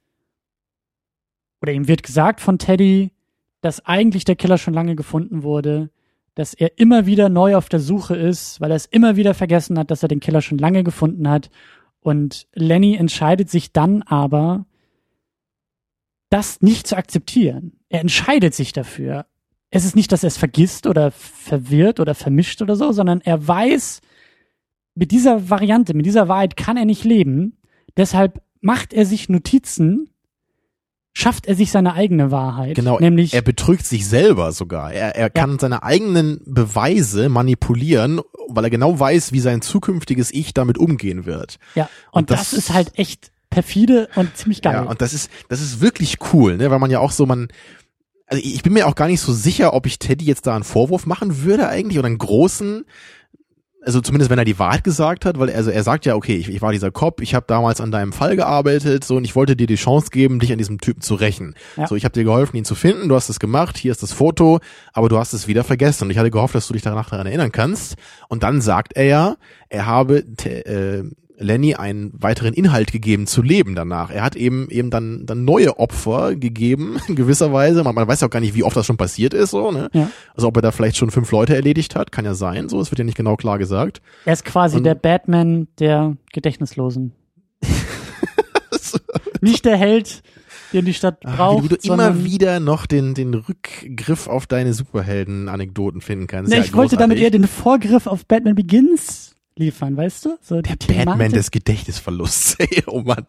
[1.61, 3.11] oder ihm wird gesagt von Teddy,
[3.61, 5.89] dass eigentlich der Killer schon lange gefunden wurde,
[6.37, 9.79] dass er immer wieder neu auf der Suche ist, weil er es immer wieder vergessen
[9.79, 11.49] hat, dass er den Killer schon lange gefunden hat.
[11.99, 14.67] Und Lenny entscheidet sich dann aber,
[16.29, 17.79] das nicht zu akzeptieren.
[17.89, 19.25] Er entscheidet sich dafür.
[19.71, 23.47] Es ist nicht, dass er es vergisst oder verwirrt oder vermischt oder so, sondern er
[23.47, 24.01] weiß,
[24.93, 27.57] mit dieser Variante, mit dieser Wahrheit kann er nicht leben.
[27.97, 30.11] Deshalb macht er sich Notizen
[31.17, 32.75] schafft er sich seine eigene Wahrheit.
[32.75, 34.93] Genau, nämlich er betrügt sich selber sogar.
[34.93, 35.57] Er, er kann ja.
[35.59, 41.57] seine eigenen Beweise manipulieren, weil er genau weiß, wie sein zukünftiges Ich damit umgehen wird.
[41.73, 44.73] Ja, und, und das, das, ist halt echt perfide und ziemlich geil.
[44.73, 47.47] Ja, und das ist das ist wirklich cool, ne, weil man ja auch so man
[48.27, 50.63] also ich bin mir auch gar nicht so sicher, ob ich Teddy jetzt da einen
[50.63, 52.85] Vorwurf machen würde eigentlich oder einen großen
[53.81, 56.35] also zumindest wenn er die Wahrheit gesagt hat, weil er, also er sagt ja, okay,
[56.35, 59.35] ich, ich war dieser Cop, ich habe damals an deinem Fall gearbeitet, so und ich
[59.35, 61.55] wollte dir die Chance geben, dich an diesem Typen zu rächen.
[61.75, 61.87] Ja.
[61.87, 64.13] So, ich habe dir geholfen, ihn zu finden, du hast es gemacht, hier ist das
[64.13, 64.59] Foto,
[64.93, 67.27] aber du hast es wieder vergessen und ich hatte gehofft, dass du dich danach daran
[67.27, 67.95] erinnern kannst.
[68.27, 69.37] Und dann sagt er ja,
[69.69, 71.03] er habe äh,
[71.39, 74.09] Lenny einen weiteren Inhalt gegeben zu leben danach.
[74.09, 77.83] Er hat eben eben dann dann neue Opfer gegeben in gewisser Weise.
[77.83, 79.89] Man, man weiß ja auch gar nicht, wie oft das schon passiert ist, so ne?
[79.93, 80.09] Ja.
[80.35, 82.69] Also ob er da vielleicht schon fünf Leute erledigt hat, kann ja sein.
[82.69, 84.01] So, es wird ja nicht genau klar gesagt.
[84.25, 87.13] Er ist quasi Und, der Batman der Gedächtnislosen.
[89.41, 90.23] nicht der Held,
[90.73, 91.59] den die Stadt braucht.
[91.59, 96.49] Ach, wie du immer wieder noch den, den Rückgriff auf deine Superhelden-Anekdoten finden kannst.
[96.49, 96.91] Nee, ja, ich großartig.
[96.91, 100.37] wollte damit eher den Vorgriff auf Batman Begins liefern, weißt du?
[100.41, 102.57] So der Batman des Gedächtnisverlusts.
[102.87, 103.25] oh Mann.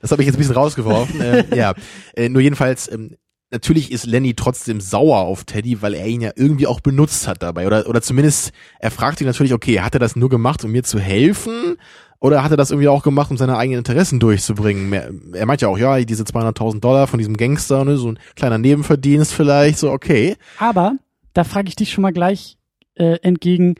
[0.00, 1.20] Das habe ich jetzt ein bisschen rausgeworfen.
[1.22, 1.74] ähm, ja,
[2.14, 3.16] äh, nur jedenfalls, ähm,
[3.50, 7.42] natürlich ist Lenny trotzdem sauer auf Teddy, weil er ihn ja irgendwie auch benutzt hat
[7.42, 7.66] dabei.
[7.66, 10.82] Oder, oder zumindest, er fragt sich natürlich, okay, hat er das nur gemacht, um mir
[10.82, 11.76] zu helfen?
[12.20, 15.32] Oder hat er das irgendwie auch gemacht, um seine eigenen Interessen durchzubringen?
[15.32, 18.58] Er meint ja auch, ja, diese 200.000 Dollar von diesem Gangster, ne, so ein kleiner
[18.58, 20.36] Nebenverdienst vielleicht, so okay.
[20.58, 20.96] Aber,
[21.32, 22.58] da frage ich dich schon mal gleich
[22.94, 23.76] äh, entgegen,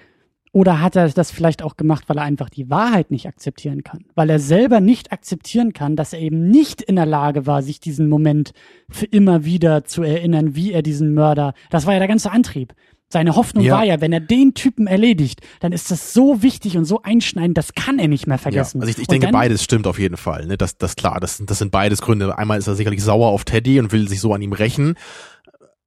[0.52, 4.04] oder hat er das vielleicht auch gemacht, weil er einfach die Wahrheit nicht akzeptieren kann?
[4.14, 7.78] Weil er selber nicht akzeptieren kann, dass er eben nicht in der Lage war, sich
[7.78, 8.52] diesen Moment
[8.90, 12.74] für immer wieder zu erinnern, wie er diesen Mörder, das war ja der ganze Antrieb.
[13.12, 13.74] Seine Hoffnung ja.
[13.74, 17.58] war ja, wenn er den Typen erledigt, dann ist das so wichtig und so einschneidend,
[17.58, 18.78] das kann er nicht mehr vergessen.
[18.78, 20.46] Ja, also ich, ich denke, dann, beides stimmt auf jeden Fall.
[20.46, 20.56] Ne?
[20.56, 22.38] Das, das klar, das, das sind beides Gründe.
[22.38, 24.94] Einmal ist er sicherlich sauer auf Teddy und will sich so an ihm rächen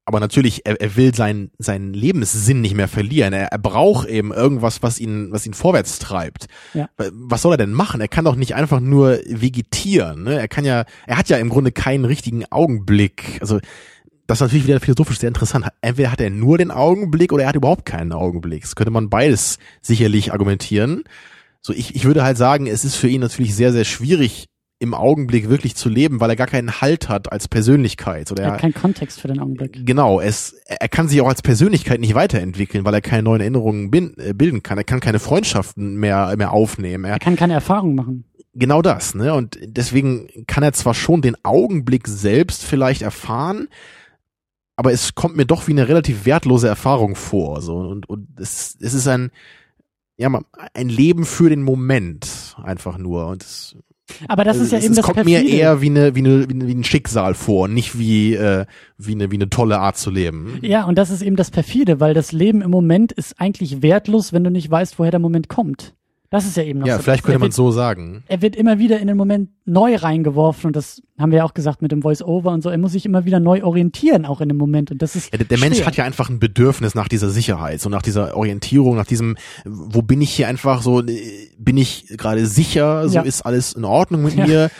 [0.06, 3.34] aber natürlich, er, er will seinen, seinen Lebenssinn nicht mehr verlieren.
[3.34, 6.48] Er, er braucht eben irgendwas, was ihn, was ihn vorwärts treibt.
[6.74, 6.90] Ja.
[6.98, 8.02] Was soll er denn machen?
[8.02, 10.24] Er kann doch nicht einfach nur vegetieren.
[10.24, 10.40] Ne?
[10.40, 13.38] Er kann ja, er hat ja im Grunde keinen richtigen Augenblick.
[13.40, 13.60] Also
[14.28, 15.68] das ist natürlich wieder philosophisch sehr interessant.
[15.82, 18.62] Entweder hat er nur den Augenblick oder er hat überhaupt keinen Augenblick.
[18.62, 21.04] Das könnte man beides sicherlich argumentieren.
[21.62, 24.48] So, ich, ich würde halt sagen, es ist für ihn natürlich sehr, sehr schwierig,
[24.80, 28.32] im Augenblick wirklich zu leben, weil er gar keinen Halt hat als Persönlichkeit.
[28.32, 29.86] Oder er hat keinen Kontext für den Augenblick.
[29.86, 33.92] Genau, es, er kann sich auch als Persönlichkeit nicht weiterentwickeln, weil er keine neuen Erinnerungen
[33.92, 34.78] bin, äh, bilden kann.
[34.78, 37.06] Er kann keine Freundschaften mehr, mehr aufnehmen.
[37.06, 38.26] Er, er kann keine Erfahrungen machen.
[38.56, 39.34] Genau das, ne?
[39.34, 43.68] Und deswegen kann er zwar schon den Augenblick selbst vielleicht erfahren,
[44.76, 47.62] aber es kommt mir doch wie eine relativ wertlose Erfahrung vor.
[47.62, 49.32] So und und es, es ist ein
[50.18, 50.30] ja
[50.74, 53.76] ein Leben für den Moment einfach nur und es
[54.28, 55.44] aber das ist ja es, eben es das kommt perfide.
[55.44, 58.66] mir eher wie eine, wie eine wie ein Schicksal vor, nicht wie äh,
[58.98, 60.60] wie eine wie eine tolle Art zu leben.
[60.62, 64.34] Ja, und das ist eben das perfide, weil das Leben im Moment ist eigentlich wertlos,
[64.34, 65.94] wenn du nicht weißt, woher der Moment kommt.
[66.34, 67.04] Das ist ja eben noch Ja, so.
[67.04, 68.24] vielleicht könnte man so sagen.
[68.28, 71.54] Er wird immer wieder in den Moment neu reingeworfen und das haben wir ja auch
[71.54, 72.72] gesagt mit dem Voice-Over und so.
[72.72, 75.38] Er muss sich immer wieder neu orientieren, auch in dem Moment und das ist ja,
[75.38, 78.96] der, der Mensch hat ja einfach ein Bedürfnis nach dieser Sicherheit, so nach dieser Orientierung,
[78.96, 83.22] nach diesem, wo bin ich hier einfach so, bin ich gerade sicher, so ja.
[83.22, 84.48] ist alles in Ordnung mit ja.
[84.48, 84.72] mir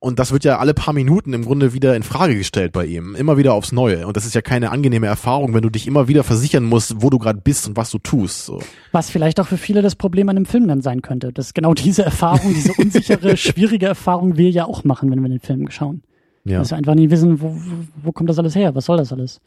[0.00, 3.16] und das wird ja alle paar Minuten im Grunde wieder in Frage gestellt bei ihm.
[3.16, 4.06] Immer wieder aufs Neue.
[4.06, 7.10] Und das ist ja keine angenehme Erfahrung, wenn du dich immer wieder versichern musst, wo
[7.10, 8.44] du gerade bist und was du tust.
[8.44, 8.62] So.
[8.92, 11.32] Was vielleicht auch für viele das Problem an einem Film dann sein könnte.
[11.32, 15.40] Dass genau diese Erfahrung, diese unsichere, schwierige Erfahrung wir ja auch machen, wenn wir den
[15.40, 16.02] Film schauen.
[16.44, 16.60] Ja.
[16.60, 17.60] Dass wir einfach nie wissen, wo,
[18.00, 18.76] wo kommt das alles her?
[18.76, 19.40] Was soll das alles?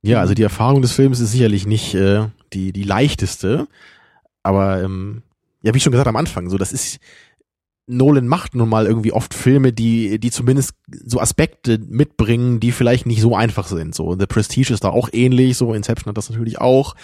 [0.00, 3.68] Ja, also die Erfahrung des Films ist sicherlich nicht äh, die, die leichteste.
[4.42, 5.22] Aber ähm,
[5.62, 6.98] ja, wie ich schon gesagt am Anfang, so das ist
[7.86, 10.74] Nolan macht nun mal irgendwie oft Filme, die, die zumindest
[11.04, 13.94] so Aspekte mitbringen, die vielleicht nicht so einfach sind.
[13.94, 16.94] So, The Prestige ist da auch ähnlich, so Inception hat das natürlich auch.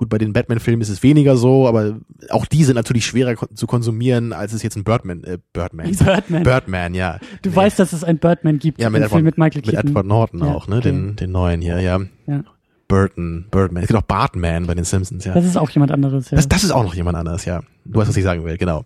[0.00, 1.98] Gut, bei den Batman-Filmen ist es weniger so, aber
[2.30, 5.94] auch die sind natürlich schwerer zu konsumieren, als es jetzt ein Birdman, äh, Birdman.
[5.94, 6.42] Birdman.
[6.42, 7.18] Birdman, ja.
[7.42, 7.56] Du nee.
[7.56, 8.80] weißt, dass es ein Birdman gibt.
[8.80, 9.78] Ja, mit, Edward, mit Michael Keaton.
[9.78, 10.88] Mit Edward Norton ja, auch, ne, okay.
[10.88, 12.00] den, den neuen hier, ja.
[12.26, 12.44] Ja.
[12.88, 13.82] Burton, Birdman.
[13.82, 15.34] Es gibt auch Bartman bei den Simpsons, ja.
[15.34, 16.36] Das ist auch jemand anderes, ja.
[16.36, 17.62] Das, das ist auch noch jemand anderes, ja.
[17.84, 18.84] Du weißt, was ich sagen will, genau.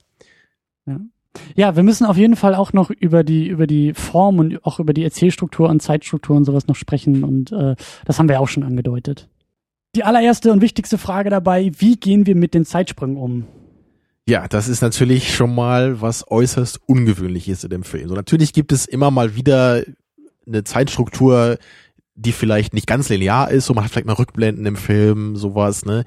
[0.86, 0.98] Ja.
[1.54, 4.80] Ja, wir müssen auf jeden Fall auch noch über die über die Form und auch
[4.80, 8.48] über die Erzählstruktur und Zeitstruktur und sowas noch sprechen und äh, das haben wir auch
[8.48, 9.28] schon angedeutet.
[9.94, 13.44] Die allererste und wichtigste Frage dabei, wie gehen wir mit den Zeitsprüngen um?
[14.26, 18.08] Ja, das ist natürlich schon mal was äußerst ungewöhnliches in dem Film.
[18.08, 19.82] So natürlich gibt es immer mal wieder
[20.46, 21.58] eine Zeitstruktur,
[22.14, 25.84] die vielleicht nicht ganz linear ist, so man hat vielleicht mal Rückblenden im Film, sowas,
[25.84, 26.04] ne?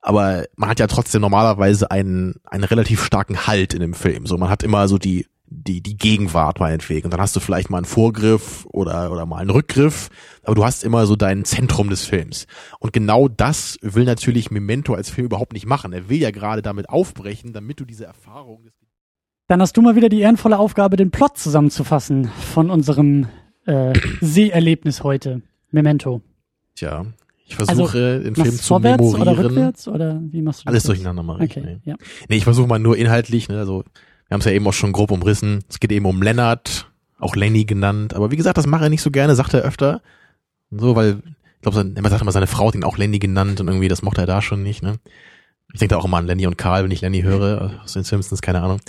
[0.00, 4.26] aber man hat ja trotzdem normalerweise einen, einen relativ starken Halt in dem Film.
[4.26, 7.06] So, man hat immer so die, die, die Gegenwart meinetwegen.
[7.06, 10.08] Und dann hast du vielleicht mal einen Vorgriff oder, oder mal einen Rückgriff,
[10.42, 12.46] aber du hast immer so dein Zentrum des Films.
[12.78, 15.92] Und genau das will natürlich Memento als Film überhaupt nicht machen.
[15.92, 18.70] Er will ja gerade damit aufbrechen, damit du diese Erfahrung
[19.50, 23.26] dann hast du mal wieder die ehrenvolle Aufgabe, den Plot zusammenzufassen von unserem
[23.66, 25.42] äh, Seherlebnis heute.
[25.70, 26.20] Memento.
[26.74, 27.04] Tja,
[27.46, 29.28] Ich versuche den Film zu vorwärts memorieren.
[29.28, 30.70] oder rückwärts oder wie machst du das?
[30.72, 31.50] Alles durcheinander mache ich.
[31.50, 31.78] Okay, Nee.
[31.84, 31.96] ja.
[32.28, 33.84] nee, ich versuche mal nur inhaltlich, ne, also
[34.28, 35.64] wir haben es ja eben auch schon grob umrissen.
[35.68, 38.14] Es geht eben um Lennart, auch Lenny genannt.
[38.14, 40.02] Aber wie gesagt, das macht er nicht so gerne, sagt er öfter.
[40.70, 41.18] So, weil,
[41.56, 44.02] ich glaube, man sagt immer, seine Frau hat ihn auch Lenny genannt und irgendwie, das
[44.02, 44.98] mochte er da schon nicht, ne?
[45.72, 48.02] Ich denke da auch immer an Lenny und Karl, wenn ich Lenny höre, aus den
[48.04, 48.80] Simpsons, keine Ahnung.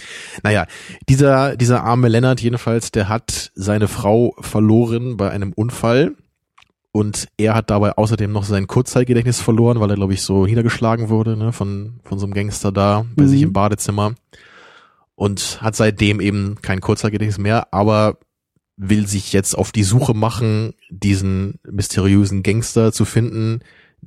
[0.43, 0.65] Naja,
[1.09, 6.13] dieser, dieser arme Lennart jedenfalls, der hat seine Frau verloren bei einem Unfall.
[6.93, 11.07] Und er hat dabei außerdem noch sein Kurzzeitgedächtnis verloren, weil er, glaube ich, so niedergeschlagen
[11.09, 13.27] wurde, ne, von, von so einem Gangster da bei Mhm.
[13.27, 14.15] sich im Badezimmer.
[15.15, 18.17] Und hat seitdem eben kein Kurzzeitgedächtnis mehr, aber
[18.75, 23.59] will sich jetzt auf die Suche machen, diesen mysteriösen Gangster zu finden,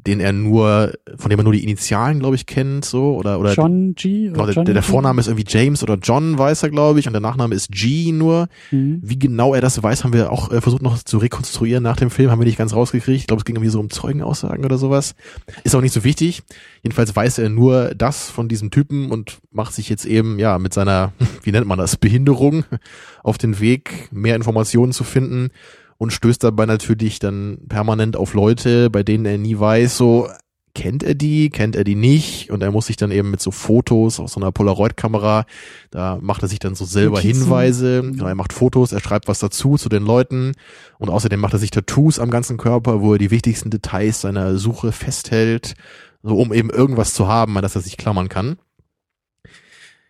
[0.06, 3.54] den er nur, von dem er nur die Initialen, glaube ich, kennt, so, oder, oder
[3.54, 4.24] John G.
[4.24, 4.88] Genau, Oder der, Johnny der G?
[4.88, 8.12] Vorname ist irgendwie James oder John, weiß er, glaube ich, und der Nachname ist G
[8.12, 8.48] nur.
[8.70, 9.00] Mhm.
[9.02, 12.10] Wie genau er das weiß, haben wir auch äh, versucht noch zu rekonstruieren nach dem
[12.10, 13.20] Film, haben wir nicht ganz rausgekriegt.
[13.20, 15.14] Ich glaube, es ging irgendwie so um Zeugenaussagen oder sowas.
[15.62, 16.42] Ist auch nicht so wichtig.
[16.82, 20.74] Jedenfalls weiß er nur das von diesem Typen und macht sich jetzt eben, ja, mit
[20.74, 22.64] seiner, wie nennt man das, Behinderung
[23.22, 25.50] auf den Weg, mehr Informationen zu finden
[25.98, 30.28] und stößt dabei natürlich dann permanent auf Leute, bei denen er nie weiß, so,
[30.74, 33.50] kennt er die, kennt er die nicht und er muss sich dann eben mit so
[33.50, 35.46] Fotos aus so einer Polaroid-Kamera,
[35.90, 37.42] da macht er sich dann so selber Notizen.
[37.44, 40.52] Hinweise, genau, er macht Fotos, er schreibt was dazu zu den Leuten
[40.98, 44.58] und außerdem macht er sich Tattoos am ganzen Körper, wo er die wichtigsten Details seiner
[44.58, 45.74] Suche festhält,
[46.22, 48.56] so um eben irgendwas zu haben, an das er sich klammern kann.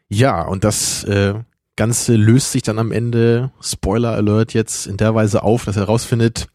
[0.09, 1.35] Ja, und das äh,
[1.77, 5.83] Ganze löst sich dann am Ende, Spoiler Alert jetzt, in der Weise auf, dass er
[5.83, 6.47] herausfindet,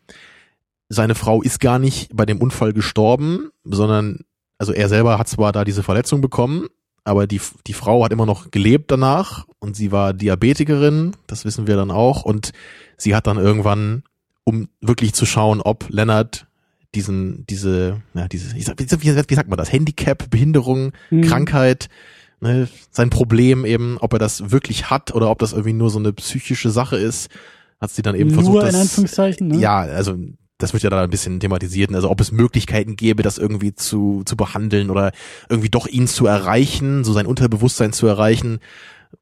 [0.88, 4.22] seine Frau ist gar nicht bei dem Unfall gestorben, sondern,
[4.58, 6.68] also er selber hat zwar da diese Verletzung bekommen,
[7.04, 11.68] aber die, die Frau hat immer noch gelebt danach und sie war Diabetikerin, das wissen
[11.68, 12.52] wir dann auch, und
[12.98, 14.04] sie hat dann irgendwann,
[14.46, 16.48] um wirklich zu schauen, ob Lennart
[16.96, 18.62] diesen, diese, ja, diese, wie,
[19.36, 21.22] sagt man das, Handicap, Behinderung, Mhm.
[21.22, 21.90] Krankheit,
[22.42, 26.00] ne, sein Problem eben, ob er das wirklich hat oder ob das irgendwie nur so
[26.00, 27.30] eine psychische Sache ist,
[27.80, 29.58] hat sie dann eben versucht, Nur in Anführungszeichen, ne?
[29.58, 30.16] ja, also
[30.58, 34.24] das wird ja da ein bisschen thematisiert, also ob es Möglichkeiten gäbe, das irgendwie zu,
[34.26, 35.14] zu behandeln oder
[35.48, 38.60] irgendwie doch ihn zu erreichen, so sein Unterbewusstsein zu erreichen.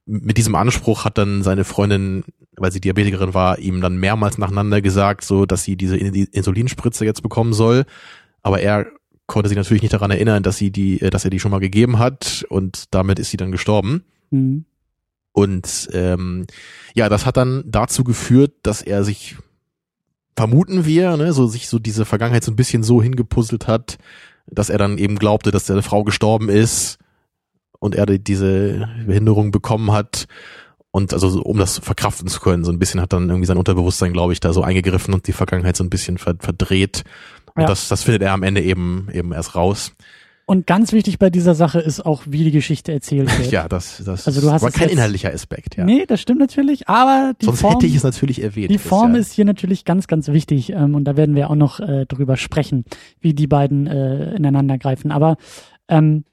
[0.08, 2.24] Mit diesem Anspruch hat dann seine Freundin,
[2.58, 7.06] weil sie Diabetikerin war, ihm dann mehrmals nacheinander gesagt, so dass sie diese In- Insulinspritze
[7.06, 7.86] jetzt bekommen soll.
[8.42, 8.88] Aber er
[9.28, 11.60] konnte sich natürlich nicht daran erinnern, dass sie die, äh, dass er die schon mal
[11.60, 14.04] gegeben hat und damit ist sie dann gestorben.
[14.32, 14.66] Mhm.
[15.34, 16.48] Und ähm,
[16.96, 19.36] ja, das hat dann dazu geführt, dass er sich,
[20.36, 23.98] vermuten wir, ne, so sich so diese Vergangenheit so ein bisschen so hingepuzzelt hat,
[24.48, 26.98] dass er dann eben glaubte, dass seine Frau gestorben ist
[27.80, 30.26] und er die- diese Behinderung bekommen hat.
[30.90, 33.58] Und also so, um das verkraften zu können, so ein bisschen hat dann irgendwie sein
[33.58, 37.04] Unterbewusstsein, glaube ich, da so eingegriffen und die Vergangenheit so ein bisschen ver verdreht.
[37.58, 37.68] Und Ja.
[37.68, 39.92] das, das findet er am Ende eben eben erst raus.
[40.50, 43.52] Und ganz wichtig bei dieser Sache ist auch, wie die Geschichte erzählt wird.
[43.52, 45.84] Ja, das, das Also du hast war es kein jetzt- inhaltlicher Aspekt, ja.
[45.84, 48.72] Nee, das stimmt natürlich, aber die Sonst Form, hätte ich es natürlich erwähnt.
[48.72, 51.56] die Form ja, ist hier natürlich ganz, ganz wichtig ähm, und da werden wir auch
[51.56, 52.86] noch äh, drüber sprechen,
[53.20, 55.12] wie die beiden äh, ineinander greifen.
[55.12, 55.36] Aber
[55.90, 56.24] ähm,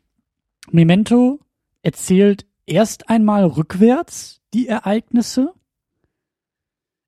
[0.71, 1.41] Memento
[1.83, 5.53] erzählt erst einmal rückwärts die Ereignisse,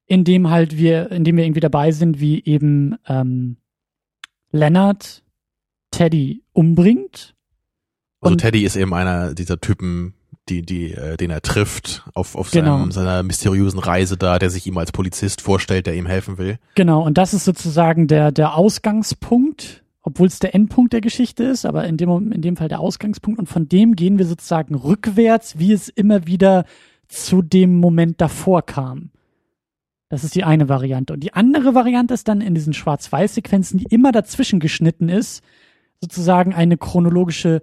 [0.07, 3.57] indem halt wir, indem wir irgendwie dabei sind, wie eben ähm,
[4.57, 5.23] Leonard
[5.91, 7.35] Teddy umbringt.
[8.21, 10.15] Also Teddy ist eben einer dieser Typen,
[10.49, 12.79] die, die, äh, den er trifft auf, auf Genau.
[12.79, 16.59] seinem, seiner mysteriösen Reise da, der sich ihm als Polizist vorstellt, der ihm helfen will.
[16.75, 21.67] Genau, und das ist sozusagen der, der Ausgangspunkt, obwohl es der Endpunkt der Geschichte ist,
[21.67, 23.39] aber in dem, in dem Fall der Ausgangspunkt.
[23.39, 26.65] Und von dem gehen wir sozusagen rückwärts, wie es immer wieder
[27.09, 29.11] zu dem Moment davor kam.
[30.09, 31.13] Das ist die eine Variante.
[31.13, 35.43] Und die andere Variante ist dann in diesen Schwarz-Weiß-Sequenzen, die immer dazwischen geschnitten ist,
[36.01, 37.63] sozusagen eine chronologische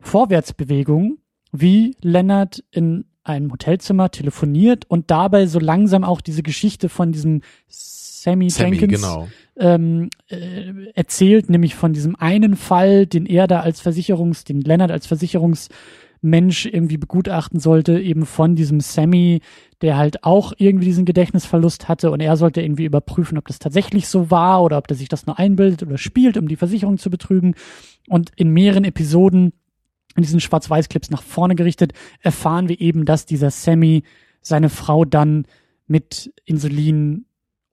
[0.00, 1.18] Vorwärtsbewegung,
[1.52, 7.42] wie Lennart in einem Hotelzimmer telefoniert und dabei so langsam auch diese Geschichte von diesem
[7.68, 9.28] Sammy, Sammy, Jenkins genau.
[9.56, 14.90] ähm, äh, erzählt, nämlich von diesem einen Fall, den er da als Versicherungs, den Lennart
[14.90, 15.06] als
[16.26, 19.40] Versicherungsmensch irgendwie begutachten sollte, eben von diesem Sammy,
[19.82, 24.08] der halt auch irgendwie diesen Gedächtnisverlust hatte und er sollte irgendwie überprüfen, ob das tatsächlich
[24.08, 27.10] so war oder ob der sich das nur einbildet oder spielt, um die Versicherung zu
[27.10, 27.54] betrügen.
[28.08, 29.52] Und in mehreren Episoden
[30.16, 34.02] in diesen Schwarz-Weiß-Clips nach vorne gerichtet, erfahren wir eben, dass dieser Sammy
[34.40, 35.46] seine Frau dann
[35.86, 37.26] mit Insulin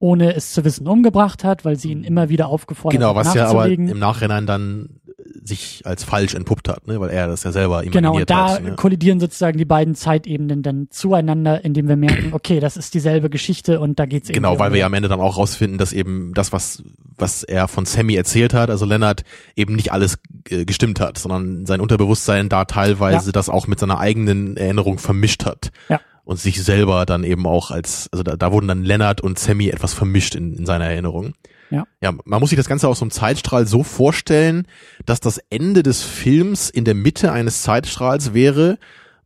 [0.04, 3.34] ohne es zu wissen umgebracht hat, weil sie ihn immer wieder aufgefordert Genau, hat, was
[3.36, 5.00] ja aber im Nachhinein dann
[5.46, 7.00] sich als falsch entpuppt hat, ne?
[7.00, 8.64] weil er das ja selber Genau, imaginiert und da hat.
[8.64, 8.76] Ne?
[8.76, 13.80] kollidieren sozusagen die beiden Zeitebenen dann zueinander, indem wir merken, okay, das ist dieselbe Geschichte
[13.80, 15.92] und da geht's Genau, irgendwie weil um- wir ja am Ende dann auch rausfinden, dass
[15.94, 16.84] eben das, was,
[17.18, 19.24] was er von Sammy erzählt hat, also Leonard,
[19.56, 20.18] eben nicht alles
[20.50, 23.32] äh, gestimmt hat, sondern sein Unterbewusstsein da teilweise Ja.
[23.34, 25.72] das auch mit seiner eigenen Erinnerung vermischt hat.
[25.90, 26.00] Ja.
[26.26, 29.68] Und sich selber dann eben auch als, also da, da wurden dann Leonard und Sammy
[29.68, 31.34] etwas vermischt in, in seiner Erinnerung.
[31.74, 31.88] Ja.
[32.02, 34.68] Ja, man muss sich das Ganze aus so einem Zeitstrahl so vorstellen,
[35.08, 38.78] dass das Ende des Films in der Mitte eines Zeitstrahls wäre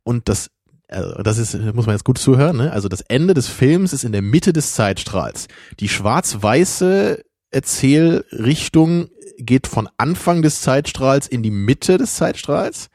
[0.02, 0.50] und das
[0.90, 2.72] also das ist, muss man jetzt gut zuhören, ne?
[2.72, 5.46] Also das Ende des Films ist in der Mitte des Zeitstrahls.
[5.80, 12.88] Die schwarz-weiße Erzählrichtung geht von Anfang des Zeitstrahls in die Mitte des Zeitstrahls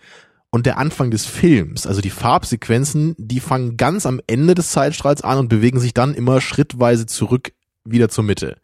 [0.50, 5.22] und der Anfang des Films, also die Farbsequenzen, die fangen ganz am Ende des Zeitstrahls
[5.22, 7.54] an und bewegen sich dann immer schrittweise zurück
[7.86, 8.58] wieder zur Mitte.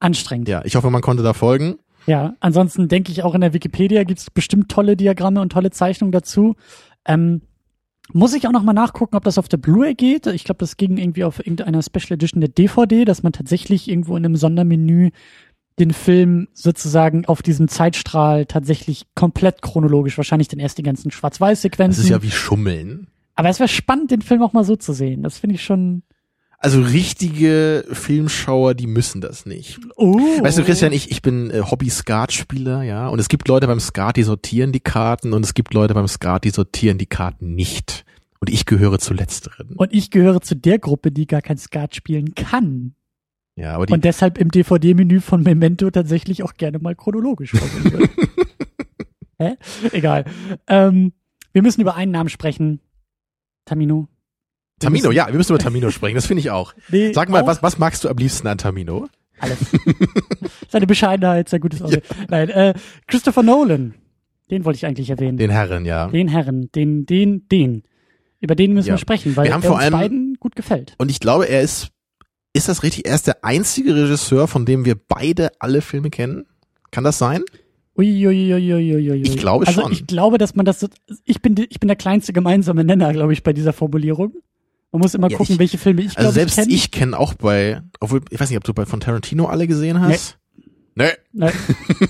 [0.00, 0.48] Anstrengend.
[0.48, 1.76] Ja, ich hoffe, man konnte da folgen.
[2.06, 6.12] Ja, ansonsten denke ich auch in der Wikipedia gibt's bestimmt tolle Diagramme und tolle Zeichnungen
[6.12, 6.56] dazu.
[7.04, 7.42] Ähm,
[8.12, 10.26] muss ich auch noch mal nachgucken, ob das auf der Blu-ray geht.
[10.26, 14.16] Ich glaube, das ging irgendwie auf irgendeiner Special Edition der DVD, dass man tatsächlich irgendwo
[14.16, 15.10] in einem Sondermenü
[15.78, 21.18] den Film sozusagen auf diesem Zeitstrahl tatsächlich komplett chronologisch, wahrscheinlich dann erst die ganzen Das
[21.18, 22.02] Schwarz-Weiß-Sequenzen.
[22.02, 23.06] ist ja wie Schummeln.
[23.36, 25.22] Aber es wäre spannend, den Film auch mal so zu sehen.
[25.22, 26.02] Das finde ich schon.
[26.62, 29.80] Also richtige Filmschauer, die müssen das nicht.
[29.96, 30.18] Oh.
[30.42, 34.18] Weißt du, Christian, ich, ich bin äh, Hobby-Skat-Spieler, ja, und es gibt Leute beim Skat,
[34.18, 38.04] die sortieren die Karten und es gibt Leute beim Skat, die sortieren die Karten nicht.
[38.40, 39.70] Und ich gehöre zu letzteren.
[39.76, 42.94] Und ich gehöre zu der Gruppe, die gar kein Skat spielen kann.
[43.56, 47.54] Ja, aber die, Und deshalb im DVD-Menü von Memento tatsächlich auch gerne mal chronologisch.
[49.38, 49.56] Hä?
[49.92, 50.26] Egal.
[50.66, 51.14] Ähm,
[51.52, 52.80] wir müssen über einen Namen sprechen.
[53.64, 54.08] Tamino.
[54.80, 56.74] Tamino, müssen- ja, wir müssen über Tamino sprechen, das finde ich auch.
[56.88, 59.06] Nee, Sag mal, auch was, was magst du am liebsten an Tamino?
[59.38, 59.58] Alles.
[60.68, 62.02] Seine Bescheidenheit, sein gutes Auge.
[62.28, 62.74] Nein, äh,
[63.06, 63.94] Christopher Nolan.
[64.50, 65.36] Den wollte ich eigentlich erwähnen.
[65.38, 66.10] Den, Den Herren, ja.
[66.12, 66.70] Herren.
[66.74, 67.84] Den, den, den.
[68.40, 68.94] Über den müssen Ja.
[68.94, 70.94] wir sprechen, weil Wir haben er vor uns allem- beiden gut gefällt.
[70.98, 71.88] Und ich glaube, er ist,
[72.52, 73.06] ist das richtig?
[73.06, 76.46] Er ist der einzige Regisseur, von dem wir beide alle Filme kennen?
[76.90, 77.42] Kann das sein?
[77.96, 79.22] Uiuiuiuiui.
[79.22, 79.92] Ich glaube also schon.
[79.92, 80.88] ich glaube, dass man das so,
[81.24, 84.34] ich bin, ich bin der kleinste gemeinsame Nenner, glaube ich, bei dieser Formulierung.
[84.92, 86.74] Man muss immer Ja, gucken, ich- welche Filme ich Also glaube selbst ich kenne.
[86.74, 90.00] ich kenne auch bei, obwohl, ich weiß nicht, ob du bei von Tarantino alle gesehen
[90.00, 90.36] hast.
[90.96, 91.10] Nee.
[91.32, 91.52] Nein,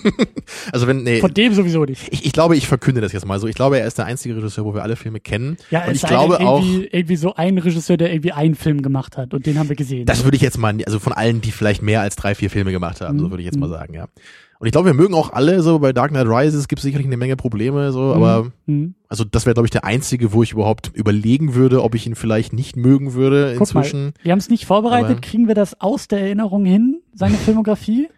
[0.73, 1.21] Also wenn, nee.
[1.21, 2.09] von dem sowieso nicht.
[2.11, 3.47] Ich, ich glaube, ich verkünde das jetzt mal so.
[3.47, 5.59] Ich glaube, er ist der einzige Regisseur, wo wir alle Filme kennen.
[5.71, 8.83] Ja, und ich glaube denn, auch, irgendwie, irgendwie so ein Regisseur, der irgendwie einen Film
[8.83, 10.07] gemacht hat und den haben wir gesehen.
[10.07, 12.73] das würde ich jetzt mal, also von allen, die vielleicht mehr als drei, vier Filme
[12.73, 13.31] gemacht haben, so Mhm.
[13.31, 14.09] würde ich jetzt mal sagen, ja.
[14.61, 17.07] Und ich glaube, wir mögen auch alle so, bei Dark Knight Rises gibt es sicherlich
[17.07, 18.95] eine Menge Probleme, so, aber, Hm.
[19.09, 22.15] also das wäre, glaube ich, der einzige, wo ich überhaupt überlegen würde, ob ich ihn
[22.15, 24.05] vielleicht nicht mögen würde Guck inzwischen.
[24.05, 25.23] mal, wir haben es nicht vorbereitet.
[25.23, 28.09] Kriegen wir das aus der Erinnerung hin, seine Filmografie?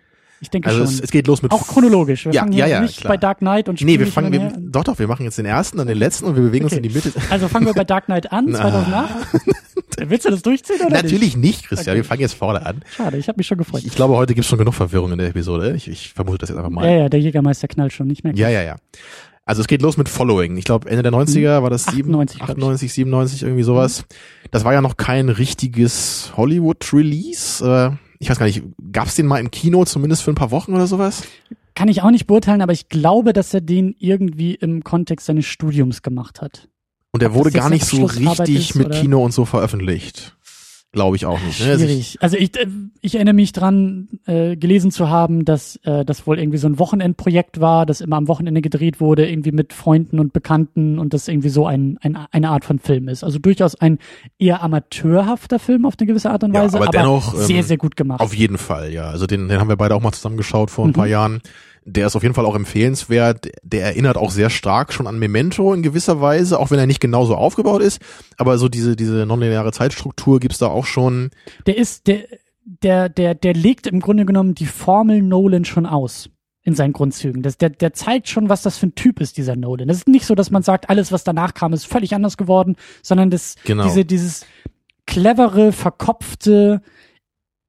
[0.42, 0.94] Ich denke Also schon.
[0.94, 2.24] es, es geht los mit auch chronologisch.
[2.26, 3.12] Wir Ja, fangen ja, ja, nicht klar.
[3.12, 5.46] bei Dark Knight und Nee, wir fangen, wir, und doch, doch, wir machen jetzt den
[5.46, 6.82] ersten, dann den letzten und wir bewegen uns Okay.
[6.84, 7.12] in die Mitte.
[7.30, 8.58] Also fangen wir bei Dark Knight an, Na.
[8.60, 9.10] 2008.
[10.08, 11.02] Willst du das durchziehen oder nicht?
[11.04, 12.02] Natürlich nicht, Christian, Okay.
[12.02, 12.82] wir fangen jetzt vorne an.
[12.96, 13.80] Schade, ich habe mich schon gefreut.
[13.82, 15.74] Ich, ich glaube, heute gibt es schon genug Verwirrung in der Episode.
[15.76, 16.84] Ich, ich vermute das jetzt einfach mal.
[16.86, 18.34] ja, ja, der Jägermeister knallt schon nicht mehr.
[18.34, 18.76] Ja, ja, ja.
[19.44, 20.56] Also es geht los mit Following.
[20.56, 22.54] Ich glaube, Ende der 90er war das sieben- 98, glaub ich.
[22.56, 24.04] 98 97, irgendwie sowas.
[24.50, 27.64] Das war ja noch kein richtiges Hollywood-Release.
[27.64, 28.62] Äh, ich weiß gar nicht,
[28.92, 31.24] gab's den mal im Kino, zumindest für ein paar Wochen oder sowas?
[31.74, 35.44] Kann ich auch nicht beurteilen, aber ich glaube, dass er den irgendwie im Kontext seines
[35.44, 36.68] Studiums gemacht hat.
[37.10, 39.00] Und er wurde gar nicht so richtig ist, mit oder?
[39.00, 40.36] Kino und so veröffentlicht.
[40.94, 41.58] Glaube ich auch nicht.
[41.60, 41.70] Ne?
[41.70, 42.18] Also ich- Schwierig.
[42.20, 42.66] Also ich, äh,
[43.00, 46.78] ich erinnere mich dran, äh, gelesen zu haben, dass äh, das wohl irgendwie so ein
[46.78, 51.28] Wochenendprojekt war, das immer am Wochenende gedreht wurde, irgendwie mit Freunden und Bekannten und das
[51.28, 53.24] irgendwie so ein, ein, eine Art von Film ist.
[53.24, 53.98] Also durchaus ein
[54.38, 57.78] eher amateurhafter Film auf eine gewisse Art und Ja, Weise, aber dennoch, sehr, ähm, sehr
[57.78, 58.20] gut gemacht.
[58.20, 59.04] Auf jeden Fall, ja.
[59.08, 61.10] Also den, den haben wir beide auch mal zusammengeschaut vor ein paar Mhm.
[61.12, 61.40] Jahren.
[61.84, 63.48] Der ist auf jeden Fall auch empfehlenswert.
[63.62, 67.00] Der erinnert auch sehr stark schon an Memento in gewisser Weise, auch wenn er nicht
[67.00, 68.00] genauso aufgebaut ist.
[68.38, 71.30] Aber so diese, diese nonlineare Zeitstruktur gibt's da auch schon.
[71.66, 72.24] Der ist, der,
[72.64, 76.28] der, der, der legt im Grunde genommen die Formel Nolan schon aus.
[76.64, 77.42] In seinen Grundzügen.
[77.42, 79.88] Das, der, der zeigt schon, was das für ein Typ ist, dieser Nolan.
[79.88, 82.76] Das ist nicht so, dass man sagt, alles, was danach kam, ist völlig anders geworden,
[83.02, 83.82] sondern das, Genau.
[83.82, 84.46] diese, dieses
[85.04, 86.80] clevere, verkopfte,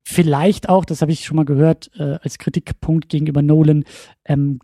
[0.03, 3.85] vielleicht auch, das habe ich schon mal gehört, äh, als Kritikpunkt gegenüber Nolan,
[4.25, 4.59] ähm,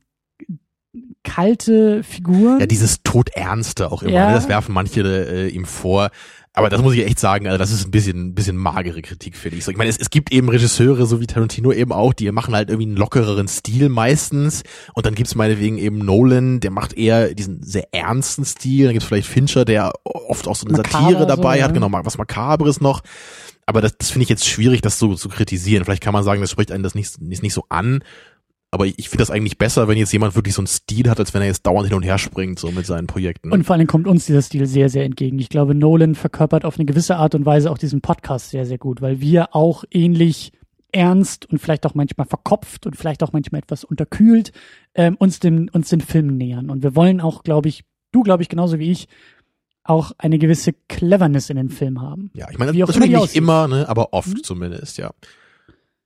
[1.24, 2.57] kalte Figur.
[2.60, 4.11] Ja, dieses Todernste auch immer.
[4.11, 4.28] Ja.
[4.30, 4.34] Ne?
[4.34, 6.10] Das werfen manche äh, ihm vor.
[6.53, 9.38] Aber das muss ich echt sagen, also das ist ein bisschen, ein bisschen magere Kritik,
[9.38, 9.64] finde ich.
[9.64, 12.56] So, ich meine, es, es gibt eben Regisseure, so wie Tarantino eben auch, die machen
[12.56, 14.64] halt irgendwie einen lockereren Stil meistens.
[14.94, 18.86] Und dann gibt's meinetwegen eben Nolan, der macht eher diesen sehr ernsten Stil.
[18.86, 21.80] Dann gibt's vielleicht Fincher, der oft auch so eine Makaber Satire dabei so, hat, ja.
[21.80, 23.02] genau, was Makabres noch.
[23.70, 25.86] Aber das, das finde ich jetzt schwierig, das so zu kritisieren.
[25.86, 28.04] Vielleicht kann man sagen, das spricht einen das nicht, nicht, nicht so an.
[28.72, 31.36] Aber ich, finde das eigentlich besser, wenn jetzt jemand wirklich so einen Stil hat, als
[31.36, 33.52] wenn er jetzt dauernd hin und her springt, so mit seinen Projekten.
[33.52, 35.38] Und vor allem kommt uns dieser Stil sehr, sehr entgegen.
[35.38, 38.80] Ich glaube, Nolan verkörpert auf eine gewisse Art und Weise auch diesen Podcast sehr, sehr
[38.80, 40.52] gut, weil wir auch ähnlich
[40.91, 44.52] ernst und vielleicht auch manchmal verkopft und vielleicht auch manchmal etwas unterkühlt
[44.96, 46.72] ähm, uns dem uns den Filmen nähern.
[46.72, 49.08] Und wir wollen auch, glaube ich, du glaube ich genauso wie ich,
[49.84, 52.30] auch eine gewisse Cleverness in den Film haben.
[52.34, 53.35] Ja, ich meine, auch natürlich nicht aussieht.
[53.38, 54.43] immer, ne, aber oft Mhm.
[54.43, 55.11] zumindest, ja.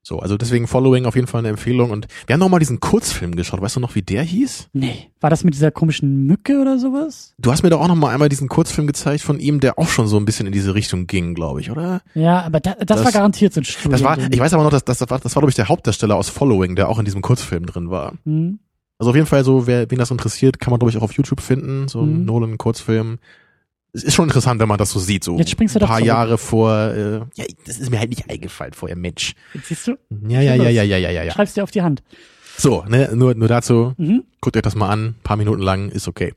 [0.05, 1.89] So, also deswegen Following auf jeden Fall eine Empfehlung.
[1.89, 3.61] Und wir haben noch mal diesen Kurzfilm geschaut.
[3.61, 4.67] Weißt du noch, wie der hieß?
[4.73, 5.09] Nee.
[5.21, 7.33] War das mit dieser komischen Mücke oder sowas?
[7.39, 9.87] Du hast mir doch auch noch mal einmal diesen Kurzfilm gezeigt von ihm, der auch
[9.87, 12.01] schon so ein bisschen in diese Richtung ging, glaube ich, oder?
[12.15, 13.91] Ja, aber da, das, Das- war garantiert so ein Studio.
[13.91, 15.69] Das war, ich weiß aber noch, dass das, das war, das war glaube ich der
[15.69, 18.13] Hauptdarsteller aus Following, der auch in diesem Kurzfilm drin war.
[18.25, 18.59] hm?
[18.99, 21.13] Also auf jeden Fall so, wer, wen das interessiert, kann man glaube ich auch auf
[21.13, 22.25] YouTube finden, so ein Mhm.
[22.25, 23.19] Nolan Kurzfilm.
[23.95, 25.97] Es ist schon interessant, wenn man das so sieht, so Jetzt springst du ein paar
[25.97, 26.07] zurück.
[26.07, 26.71] Jahre vor.
[26.73, 29.35] Äh, ja, das ist mir halt nicht eingefallen vorher, Mensch.
[29.53, 29.91] Jetzt siehst du,
[30.27, 31.31] Ja, ja, ja, ja, ja, ja, ja, ja.
[31.31, 32.01] schreibst dir auf die Hand.
[32.57, 34.23] So, ne, nur, nur dazu, Mhm.
[34.41, 36.33] guckt euch das mal an, paar Minuten lang, ist okay.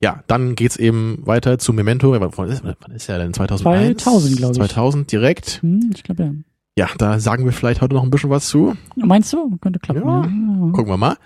[0.00, 2.12] Ja, dann geht's eben weiter zu Memento.
[2.12, 4.02] Wann ist, wann ist ja denn 2001?
[4.02, 4.56] 2000, glaub ich.
[4.58, 5.58] 2000 direkt.
[5.62, 6.30] Hm, ich glaube ja.
[6.76, 8.76] Ja, da sagen wir vielleicht heute noch ein bisschen was zu.
[8.96, 9.56] Meinst du?
[9.60, 10.02] Könnte klappen.
[10.02, 10.22] Ja.
[10.22, 10.72] Ja.
[10.72, 11.16] Gucken wir mal.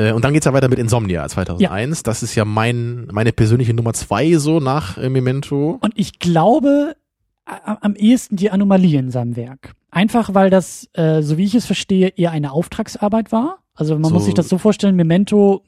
[0.00, 2.02] Äh, Und dann geht's ja weiter mit Insomnia 2001.
[2.04, 5.78] Das ist ja mein, meine persönliche Nummer zwei so nach äh, Memento.
[5.80, 6.96] Und ich glaube
[7.44, 9.72] am ehesten die Anomalie in seinem Werk.
[9.90, 13.58] Einfach weil das, äh, so wie ich es verstehe, eher eine Auftragsarbeit war.
[13.74, 15.62] Also man So- muss sich das so vorstellen, Memento,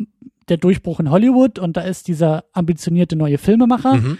[0.48, 3.96] der Durchbruch in Hollywood und da ist dieser ambitionierte neue Filmemacher.
[3.96, 4.18] Mhm.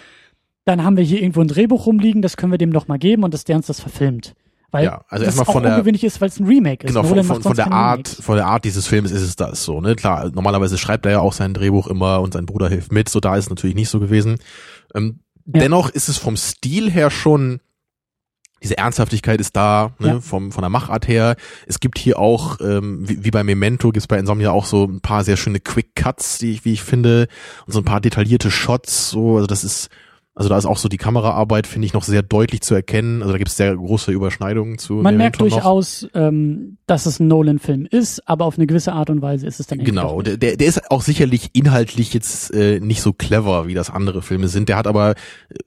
[0.64, 3.22] Dann haben wir hier irgendwo ein Drehbuch rumliegen, das können wir dem doch mal geben
[3.24, 4.34] und dass der uns das verfilmt.
[4.73, 6.93] Weil Ja, also das erstmal auch von der- ungewöhnlich ist, weil es ein Remake ist.
[6.94, 8.24] Genau, von, von, von der Art, Remakes.
[8.24, 9.94] von der Art dieses Films ist es das so, ne?
[9.94, 13.20] Klar, normalerweise schreibt er ja auch sein Drehbuch immer und sein Bruder hilft mit, so
[13.20, 14.39] da ist es natürlich nicht so gewesen.
[14.94, 15.61] Ähm, Ja.
[15.61, 17.61] Dennoch ist es vom Stil her schon,
[18.62, 20.07] diese Ernsthaftigkeit ist da, ne?
[20.09, 20.20] Ja.
[20.20, 21.35] vom, von der Machart her.
[21.66, 25.01] Es gibt hier auch, ähm, wie, wie bei Memento, gibt's bei Insomnia auch so ein
[25.01, 27.27] paar sehr schöne Quick Cuts, die ich, wie ich finde,
[27.66, 29.89] und so ein paar detaillierte Shots, so, also das ist,
[30.35, 33.21] also da ist auch so die Kameraarbeit, finde ich, noch sehr deutlich zu erkennen.
[33.21, 35.49] Also da gibt's sehr große Überschneidungen zu Man merkt noch.
[35.49, 39.61] durchaus, ähm, dass es ein Nolan-Film ist, aber auf eine gewisse Art und Weise ist
[39.61, 43.75] es dann Genau, der der ist auch sicherlich inhaltlich jetzt äh, nicht so clever, wie
[43.75, 44.71] das andere Filme sind.
[44.71, 45.15] Der hat aber, äh,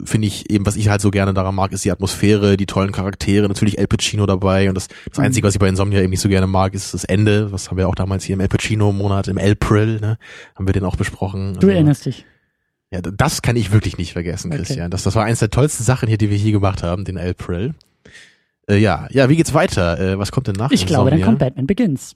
[0.03, 2.91] finde ich, eben, was ich halt so gerne daran mag, ist die Atmosphäre, die tollen
[2.91, 4.67] Charaktere, natürlich El Pacino dabei.
[4.69, 5.25] Und das, das Mhm.
[5.25, 7.51] Einzige, was ich bei Insomnia eben nicht so gerne mag, ist das Ende.
[7.51, 10.17] Was haben wir auch damals hier im El Pacino-Monat, im April, ne?
[10.55, 11.53] Haben wir den auch besprochen.
[11.53, 12.25] Du Also, erinnerst dich.
[12.95, 14.57] Ja, das kann ich wirklich nicht vergessen, Okay.
[14.63, 14.89] Christian.
[14.91, 17.73] Das, das war eins der tollsten Sachen hier, die wir hier gemacht haben, den April.
[18.69, 19.99] Äh, ja, ja, wie geht's weiter?
[19.99, 21.25] Äh, was kommt denn nach Ich glaube, dann Insomnia?
[21.25, 22.15] kommt Batman Begins.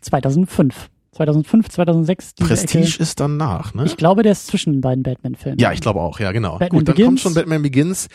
[0.00, 0.88] 2005.
[1.12, 3.02] 2005, 2006, diese Prestige Ecke.
[3.02, 3.84] ist danach, ne?
[3.86, 5.58] Ich glaube, der ist zwischen den beiden Batman-Filmen.
[5.58, 6.52] Ja, ich glaube auch, ja, genau.
[6.58, 7.06] Batman Gut, dann Begins.
[7.08, 8.08] kommt schon Batman Begins.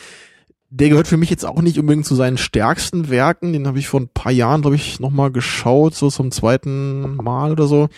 [0.70, 3.52] Der gehört für mich jetzt auch nicht unbedingt zu seinen stärksten Werken.
[3.52, 7.52] Den habe ich vor ein paar Jahren, glaube ich, nochmal geschaut, so zum zweiten Mal
[7.52, 7.90] oder so.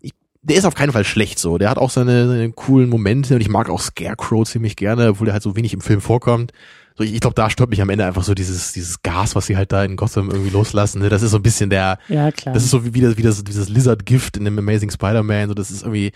[0.00, 0.12] Ich,
[0.42, 1.56] der ist auf keinen Fall schlecht so.
[1.56, 5.26] Der hat auch seine, seine coolen Momente und ich mag auch Scarecrow ziemlich gerne, obwohl
[5.26, 6.52] der halt so wenig im Film vorkommt.
[6.96, 9.46] So, ich, ich glaube, da stört mich am Ende einfach so dieses, dieses Gas, was
[9.46, 11.00] sie halt da in Gotham irgendwie loslassen.
[11.00, 11.08] Ne?
[11.08, 12.54] Das ist so ein bisschen der, Ja, klar.
[12.54, 15.48] das ist so wie, wie, das, wie das, dieses Lizard-Gift in dem Amazing Spider-Man.
[15.48, 16.12] So, das ist irgendwie,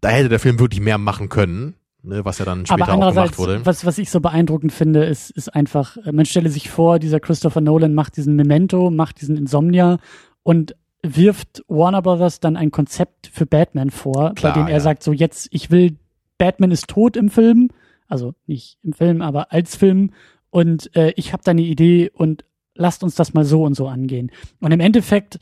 [0.00, 2.96] da hätte der Film wirklich mehr machen können, ne, was ja dann später aber auch
[2.96, 3.66] gemacht andererseits, wurde.
[3.66, 7.20] was, was ich so beeindruckend finde, ist, ist einfach, äh, man stelle sich vor, dieser
[7.20, 9.98] Christopher Nolan macht diesen Memento, macht diesen Insomnia
[10.42, 10.74] und
[11.14, 14.80] wirft Warner Brothers dann ein Konzept für Batman vor, Klar, bei dem er ja.
[14.80, 15.96] sagt, so jetzt, ich will,
[16.38, 17.68] Batman ist tot im Film,
[18.08, 20.10] also nicht im Film, aber als Film
[20.50, 23.88] und äh, ich habe da eine Idee und lasst uns das mal so und so
[23.88, 24.30] angehen.
[24.60, 25.38] Und im Endeffekt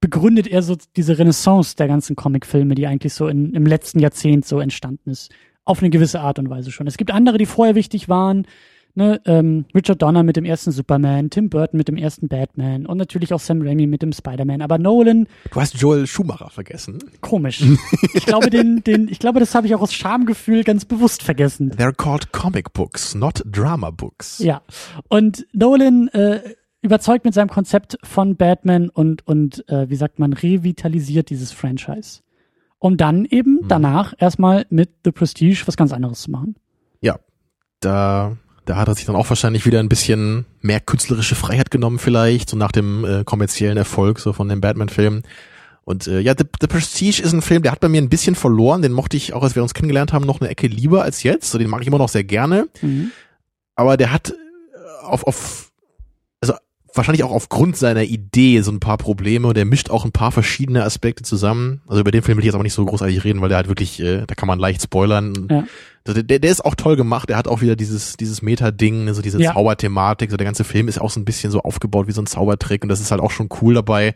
[0.00, 4.46] begründet er so diese Renaissance der ganzen Comicfilme, die eigentlich so in, im letzten Jahrzehnt
[4.46, 5.32] so entstanden ist.
[5.64, 6.86] Auf eine gewisse Art und Weise schon.
[6.86, 8.46] Es gibt andere, die vorher wichtig waren.
[8.98, 12.96] Ne, ähm, Richard Donner mit dem ersten Superman, Tim Burton mit dem ersten Batman und
[12.98, 14.60] natürlich auch Sam Raimi mit dem Spider-Man.
[14.60, 16.98] Aber Nolan, Du hast Joel Schumacher vergessen.
[17.20, 17.62] komisch.
[18.14, 21.70] ich glaube, den, den, ich glaube, das habe ich auch aus Schamgefühl ganz bewusst vergessen.
[21.70, 24.40] They're called comic books, not drama books.
[24.40, 24.62] Ja.
[25.08, 26.40] Und Nolan äh,
[26.82, 32.22] überzeugt mit seinem Konzept von Batman und, und äh, wie sagt man, revitalisiert dieses Franchise.
[32.80, 33.68] Um dann eben Mhm.
[33.68, 36.56] danach erstmal mit The Prestige was ganz anderes zu machen.
[37.00, 37.20] Ja,
[37.78, 38.36] da,
[38.68, 42.50] da hat er sich dann auch wahrscheinlich wieder ein bisschen mehr künstlerische Freiheit genommen vielleicht,
[42.50, 45.22] so nach dem äh, kommerziellen Erfolg so von dem Batman-Film.
[45.84, 48.34] Und äh, ja, The, The Prestige ist ein Film, der hat bei mir ein bisschen
[48.34, 48.82] verloren.
[48.82, 51.50] Den mochte ich auch, als wir uns kennengelernt haben, noch eine Ecke lieber als jetzt.
[51.50, 52.68] So, den mag ich immer noch sehr gerne.
[52.82, 53.10] Mhm.
[53.74, 54.34] aber der hat äh,
[55.06, 55.67] auf, auf
[56.98, 60.30] wahrscheinlich auch aufgrund seiner Idee so ein paar Probleme und der mischt auch ein paar
[60.32, 61.80] verschiedene Aspekte zusammen.
[61.86, 63.68] Also über den Film will ich jetzt aber nicht so großartig reden, weil der halt
[63.68, 65.48] wirklich, äh, da kann man leicht spoilern.
[65.50, 65.64] Ja.
[66.06, 69.22] Also der, der ist auch toll gemacht, der hat auch wieder dieses, dieses Meta-Ding, so
[69.22, 69.54] diese Ja.
[69.54, 72.26] Zauberthematik, so der ganze Film ist auch so ein bisschen so aufgebaut wie so ein
[72.26, 74.14] Zaubertrick und das ist halt auch schon cool dabei.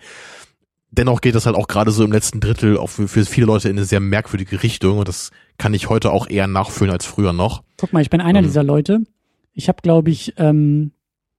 [0.90, 3.68] dennoch geht das halt auch gerade so im letzten Drittel auch für, für viele Leute
[3.68, 7.32] in eine sehr merkwürdige Richtung und das kann ich heute auch eher nachfühlen als früher
[7.32, 7.62] noch.
[7.78, 8.44] Guck mal, ich bin einer Ähm.
[8.44, 9.00] dieser Leute.
[9.54, 10.92] Ich habe, glaube ich, ähm,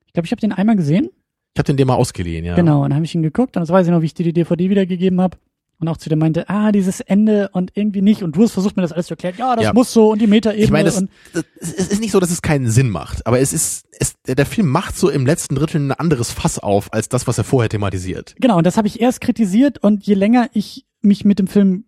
[0.06, 1.10] ich glaube, ich habe den einmal gesehen.
[1.54, 2.56] Ich habe den dir mal ausgeliehen, ja.
[2.56, 4.24] Genau, und dann habe ich ihn geguckt und das weiß ich noch, wie ich dir
[4.24, 5.38] die DVD wiedergegeben habe.
[5.80, 8.24] Und auch zu dir meinte, ah, dieses Ende und irgendwie nicht.
[8.24, 9.36] Und du hast versucht, mir das alles zu erklären.
[9.38, 9.74] Ja, das Ja.
[9.74, 10.64] muss so und die Metaebene.
[10.64, 11.04] Ich meine, das,
[11.34, 14.46] das, es ist nicht so, dass es keinen Sinn macht, aber es ist, es, der
[14.46, 17.70] Film macht so im letzten Drittel ein anderes Fass auf, als das, was er vorher
[17.70, 18.34] thematisiert.
[18.40, 21.84] Genau, und das habe ich erst kritisiert und je länger ich mich mit dem Film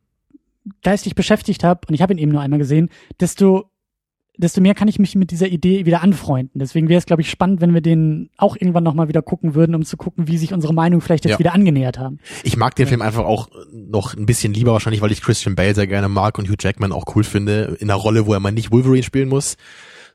[0.84, 2.90] geistig beschäftigt habe, und ich habe ihn eben nur einmal gesehen,
[3.20, 3.70] desto,
[4.38, 6.60] desto mehr kann ich mich mit dieser Idee wieder anfreunden.
[6.60, 9.76] Deswegen wäre es, glaube ich, spannend, wenn wir den auch irgendwann nochmal wieder gucken würden,
[9.76, 11.40] um zu gucken, wie sich unsere Meinung vielleicht jetzt Ja.
[11.40, 12.20] wieder angenähert haben.
[12.44, 15.76] Ich mag den Film einfach auch noch ein bisschen lieber, wahrscheinlich, weil ich Christian Bale
[15.76, 18.52] sehr gerne mag und Hugh Jackman auch cool finde, in einer Rolle, wo er mal
[18.52, 19.58] nicht Wolverine spielen muss.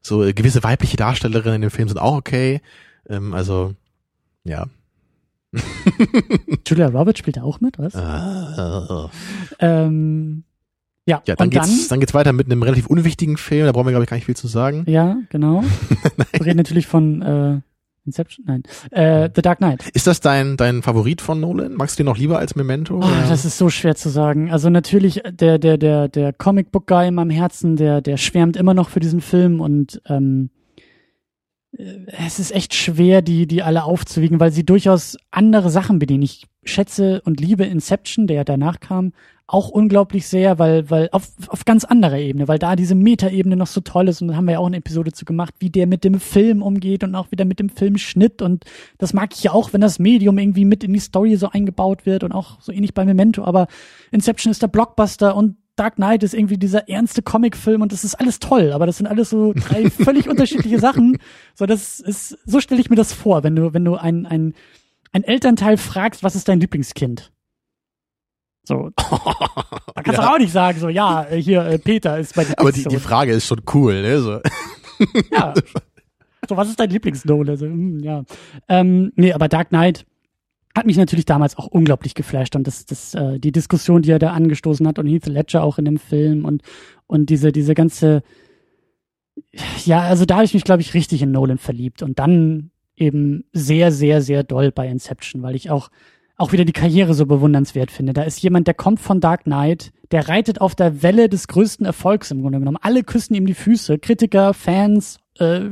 [0.03, 2.61] So äh, gewisse weibliche Darstellerinnen in dem Film sind auch okay.
[3.09, 3.75] Ähm, also,
[4.45, 4.67] ja.
[6.67, 7.95] Julia Roberts spielt da auch mit, was?
[7.95, 9.09] Äh,
[9.59, 10.45] Ähm,
[11.11, 13.87] ja, ja, dann und geht's, dann geht's weiter mit einem relativ unwichtigen Film, da brauchen
[13.87, 14.85] wir, glaube ich, gar nicht viel zu sagen.
[14.87, 15.65] Ja, genau.
[16.33, 17.61] Wir reden natürlich von äh,
[18.07, 18.63] Inception, nein.
[18.91, 19.89] Äh, The Dark Knight.
[19.91, 21.75] Ist das dein, dein Favorit von Nolan?
[21.75, 22.99] Magst du den noch lieber als Memento?
[22.99, 24.51] Oh, das ist so schwer zu sagen.
[24.51, 28.57] Also natürlich der der der der Comic Book Guy in meinem Herzen, der der schwärmt
[28.57, 30.51] immer noch für diesen Film und ähm,
[31.77, 31.85] äh,
[32.27, 36.23] es ist echt schwer, die die alle aufzuwiegen, weil sie durchaus andere Sachen bedienen.
[36.23, 39.13] Ich schätze und liebe Inception, der ja danach kam,
[39.53, 43.67] auch unglaublich sehr, weil weil auf auf ganz anderer Ebene, weil da diese Metaebene noch
[43.67, 45.89] so toll ist und da haben wir ja auch eine Episode zu gemacht, wie der
[45.89, 48.65] mit dem Film umgeht und auch wieder mit dem Filmschnitt und
[48.99, 52.07] das mag ich ja auch, wenn das Medium irgendwie mit in die Story so eingebaut
[52.07, 53.67] wird und auch so ähnlich bei Memento, aber
[54.13, 58.15] Inception ist der Blockbuster und Dark Knight ist irgendwie dieser ernste Comicfilm und das ist
[58.15, 61.17] alles toll, aber das sind alles so drei völlig unterschiedliche Sachen.
[61.55, 64.55] So, das ist, so stelle ich mir das vor, wenn du, wenn du ein, ein,
[65.13, 67.33] ein Elternteil fragst, was ist dein Lieblingskind?
[68.71, 68.91] So.
[68.97, 70.33] Da kannst du Ja.
[70.33, 72.57] auch nicht sagen, so, ja, hier, äh, Peter ist bei dir.
[72.57, 74.21] Aber die, die Frage ist schon cool, ne?
[74.21, 74.41] So.
[75.33, 75.55] ja.
[76.49, 77.49] So, was ist dein Lieblingsnolan?
[77.51, 78.23] Also, hm, ja.
[78.69, 80.07] Ähm, nee, aber Dark Knight
[80.77, 84.21] hat mich natürlich damals auch unglaublich geflasht und das, das, äh, die Diskussion, die er
[84.21, 86.63] da angestoßen hat und Heath Ledger auch in dem Film und,
[87.09, 88.23] und diese, diese ganze,
[89.85, 93.45] ja, also da habe ich mich, glaube ich, richtig in Nolan verliebt und dann eben
[93.53, 95.91] sehr, sehr, sehr doll bei Inception, weil ich auch,
[96.41, 98.13] auch wieder die Karriere so bewundernswert finde.
[98.13, 101.85] Da ist jemand, der kommt von Dark Knight, der reitet auf der Welle des größten
[101.85, 102.79] Erfolgs im Grunde genommen.
[102.81, 105.69] Alle küssen ihm die Füße, Kritiker, Fans, äh,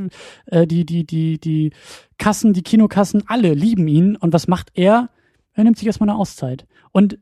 [0.46, 1.72] äh, die, die, die, die
[2.18, 4.16] Kassen, die Kinokassen, alle lieben ihn.
[4.16, 5.08] Und was macht er?
[5.54, 6.66] Er nimmt sich erstmal eine Auszeit.
[6.92, 7.18] Und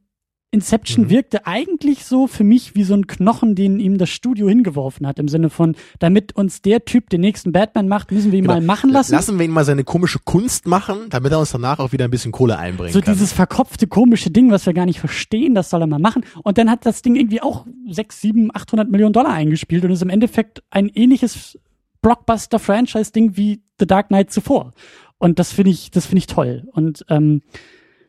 [0.57, 1.11] Inception Mhm.
[1.11, 5.19] wirkte eigentlich so für mich wie so ein Knochen, den ihm das Studio hingeworfen hat,
[5.19, 8.55] im Sinne von, damit uns der Typ den nächsten Batman macht, müssen wir ihn Genau.
[8.55, 9.13] mal machen lassen.
[9.13, 12.11] Lassen wir ihn mal seine komische Kunst machen, damit er uns danach auch wieder ein
[12.11, 13.15] bisschen Kohle einbringen so kann.
[13.15, 16.25] dieses verkopfte, komische Ding, was wir gar nicht verstehen, das soll er mal machen.
[16.43, 20.03] Und dann hat das Ding irgendwie auch sechs, sieben, 800 Millionen Dollar eingespielt und ist
[20.03, 21.59] im Endeffekt ein ähnliches
[22.03, 24.73] Blockbuster-Franchise-Ding wie The Dark Knight zuvor.
[25.19, 26.65] Und das finde ich, das finde ich toll.
[26.73, 27.43] Und ähm,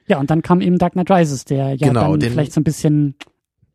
[0.08, 2.62] ja, und dann kam eben Dark Knight Rises, der ja Genau, dann den- vielleicht so
[2.62, 3.16] ein bisschen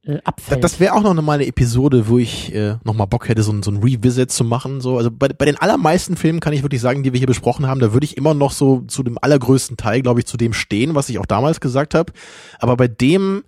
[0.05, 0.65] äh, abfällt.
[0.65, 3.53] Das wäre auch noch mal eine Episode, wo ich äh, noch mal Bock hätte, so,
[3.53, 4.81] ein- so ein Revisit zu machen.
[4.81, 7.69] So, also bei, bei den allermeisten Filmen kann ich wirklich sagen, die wir hier besprochen
[7.69, 10.55] haben, da würde ich immer noch so zu dem allergrößten Teil, glaube ich, zu dem
[10.55, 12.13] stehen, was ich auch damals gesagt habe.
[12.59, 13.45] Aber bei dem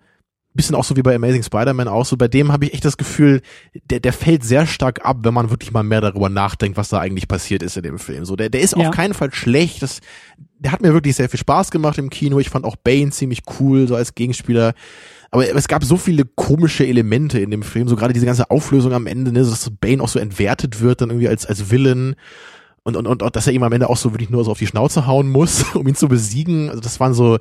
[0.55, 2.97] bisschen auch so wie bei Amazing Spider-Man auch so, bei dem habe ich echt das
[2.97, 3.43] Gefühl,
[3.91, 7.01] der, der fällt sehr stark ab, wenn man wirklich mal mehr darüber nachdenkt, was da
[7.01, 8.25] eigentlich passiert ist in dem Film.
[8.25, 8.89] So, der, der ist Ja.
[8.89, 9.83] auf keinen Fall schlecht.
[9.83, 10.01] Das,
[10.59, 12.39] der hat mir wirklich sehr viel Spaß gemacht im Kino.
[12.39, 14.75] Ich fand auch Bane ziemlich cool, so als Gegenspieler.
[15.31, 18.93] Aber es gab so viele komische Elemente in dem Film, so gerade diese ganze Auflösung
[18.93, 22.15] am Ende, ne, dass Bane auch so entwertet wird, dann irgendwie als, als Villain.
[22.85, 24.59] Und, und, und, und dass er ihm am Ende auch so wirklich nur so auf
[24.59, 26.69] die Schnauze hauen muss, um ihn zu besiegen.
[26.69, 27.39] Also das waren so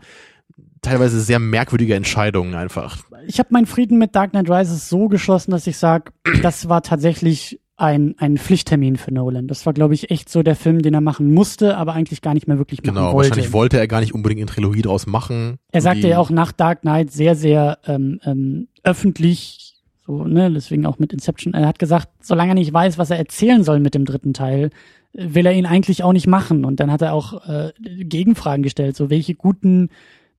[0.83, 2.97] teilweise sehr merkwürdige Entscheidungen einfach.
[3.27, 6.11] ich habe meinen Frieden mit Dark Knight Rises so geschlossen, dass ich sage,
[6.43, 9.47] das war tatsächlich ein, ein Pflichttermin für Nolan.
[9.47, 12.35] Das war, glaube ich, echt so der Film, den er machen musste, aber eigentlich gar
[12.35, 13.29] nicht mehr wirklich machen Genau, wollte.
[13.31, 15.57] wahrscheinlich wollte er gar nicht unbedingt eine Trilogie draus machen.
[15.71, 20.85] Er sagte ja auch nach Dark Knight sehr, sehr ähm, ähm, öffentlich, so, ne, deswegen
[20.85, 23.95] auch mit Inception, er hat gesagt, solange er nicht weiß, was er erzählen soll mit
[23.95, 24.69] dem dritten Teil,
[25.13, 26.65] äh, will er ihn eigentlich auch nicht machen.
[26.65, 29.89] Und dann hat er auch äh, Gegenfragen gestellt, so welche guten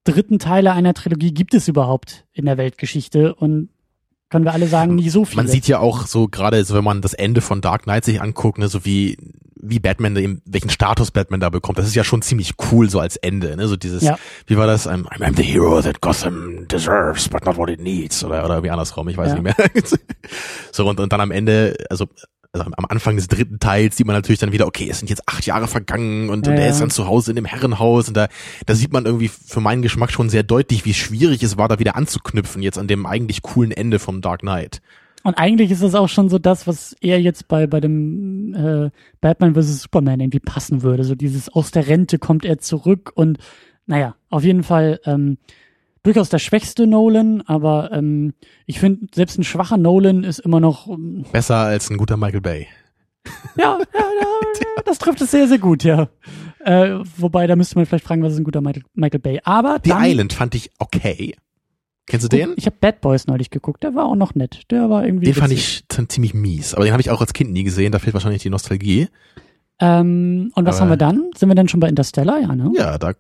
[0.05, 3.35] dritten Teile einer Trilogie gibt es überhaupt in der Weltgeschichte?
[3.35, 3.71] Und
[4.31, 5.43] können wir alle sagen, nie so viele.
[5.43, 8.21] Man sieht ja auch so gerade, so wenn man das Ende von Dark Knight sich
[8.21, 9.17] anguckt, ne, so wie
[9.67, 13.01] wie Batman, eben, welchen Status Batman da bekommt, das ist ja schon ziemlich cool so
[13.01, 14.19] als Ende, ne, so dieses, Ja.
[14.47, 18.23] wie war das, I'm, I'm the hero that Gotham deserves, but not what it needs,
[18.25, 19.35] oder oder wie andersrum, ich weiß Ja.
[19.41, 19.71] nicht mehr.
[20.73, 22.07] so und, und dann am Ende, also
[22.55, 25.29] also am Anfang des dritten Teils sieht man natürlich dann wieder, okay, es sind jetzt
[25.29, 28.17] acht Jahre vergangen und, Ja, und er ist dann zu Hause in dem Herrenhaus und
[28.17, 28.29] da,
[28.67, 31.79] da sieht man irgendwie für meinen Geschmack schon sehr deutlich, wie schwierig es war, da
[31.79, 34.81] wieder anzuknüpfen, jetzt an dem eigentlich coolen Ende vom Dark Knight.
[35.25, 38.91] Und eigentlich ist das auch schon so das, was eher jetzt bei, bei dem äh,
[39.21, 39.83] Batman vs.
[39.83, 41.03] Superman irgendwie passen würde.
[41.03, 43.39] So dieses aus der Rente kommt er zurück und
[43.87, 45.39] naja, auf jeden Fall ähm,
[46.05, 48.35] durchaus der schwächste Nolan, aber ähm,
[48.67, 52.41] ich finde, selbst ein schwacher Nolan ist immer noch ähm, Besser als ein guter Michael
[52.41, 52.69] Bay.
[53.57, 56.09] ja, ja, ja, das trifft es sehr, sehr gut, ja.
[56.61, 59.41] Äh, wobei, da müsste man vielleicht fragen, was ist ein guter Michael, Michael Bay.
[59.45, 61.35] Aber The dann, Island fand ich okay.
[62.07, 62.53] Kennst du den?
[62.57, 64.71] Ich habe Bad Boys neulich geguckt, der war auch noch nett.
[64.71, 65.25] Der war irgendwie.
[65.25, 65.85] Den fand witzig.
[65.89, 68.13] ich dann ziemlich mies, aber den habe ich auch als Kind nie gesehen, da fehlt
[68.13, 69.09] wahrscheinlich die Nostalgie.
[69.81, 71.31] Ähm, und was Aber- haben wir dann?
[71.35, 72.41] Sind wir dann schon bei Interstellar?
[72.41, 72.71] Ja, ne?
[72.77, 73.13] Ja, da,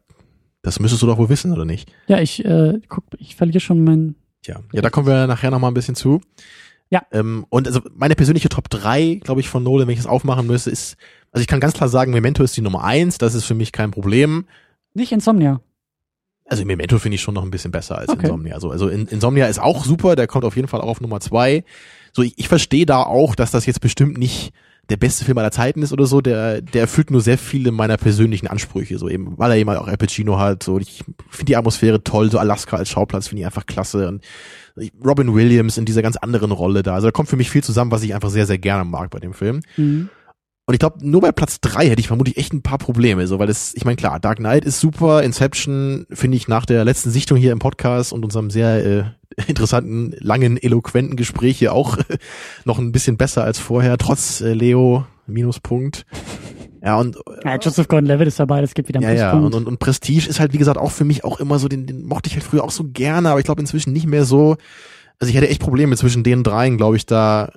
[0.64, 1.92] das müsstest du doch wohl wissen, oder nicht?
[2.08, 4.16] Ja, ich äh, guck, ich verliere schon mein.
[4.42, 6.20] Tja, ja, da kommen wir nachher nochmal ein bisschen zu.
[6.90, 7.02] Ja.
[7.12, 10.46] Ähm, und also meine persönliche Top 3, glaube ich, von Nolan, wenn ich das aufmachen
[10.46, 10.96] müsste, ist,
[11.32, 13.72] also ich kann ganz klar sagen, Memento ist die Nummer eins, das ist für mich
[13.72, 14.44] kein Problem.
[14.92, 15.60] Nicht Insomnia.
[16.46, 18.26] Also Memento finde ich schon noch ein bisschen besser als Okay.
[18.26, 18.54] Insomnia.
[18.54, 21.20] Also, also In- Insomnia ist auch super, der kommt auf jeden Fall auch auf Nummer
[21.20, 21.64] zwei.
[22.12, 24.52] So, ich, ich verstehe da auch, dass das jetzt bestimmt nicht
[24.90, 27.96] der beste Film aller Zeiten ist oder so, der, der erfüllt nur sehr viele meiner
[27.96, 29.96] persönlichen Ansprüche, so eben, weil er eben auch Al
[30.38, 34.08] hat, so, ich finde die Atmosphäre toll, so Alaska als Schauplatz finde ich einfach klasse
[34.08, 34.22] und
[35.04, 37.90] Robin Williams in dieser ganz anderen Rolle da, also da kommt für mich viel zusammen,
[37.90, 39.60] was ich einfach sehr, sehr gerne mag bei dem Film.
[39.76, 40.10] Mhm.
[40.66, 43.38] Und ich glaube, nur bei Platz drei hätte ich vermutlich echt ein paar Probleme, so
[43.38, 47.10] weil es, ich meine, klar, Dark Knight ist super, Inception finde ich nach der letzten
[47.10, 49.04] Sichtung hier im Podcast und unserem sehr äh,
[49.46, 51.98] interessanten, langen, eloquenten Gespräch hier auch
[52.64, 56.06] noch ein bisschen besser als vorher, trotz äh, Leo Minuspunkt.
[56.82, 59.66] Ja, und Ja, Joseph Gordon-Levitt ist dabei, das gibt wieder einen ja, ja, und, und,
[59.66, 62.28] und Prestige ist halt, wie gesagt, auch für mich auch immer so, den, den mochte
[62.28, 64.56] ich halt früher auch so gerne, aber ich glaube inzwischen nicht mehr so.
[65.18, 67.50] Also ich hätte echt Probleme zwischen den dreien, glaube ich, da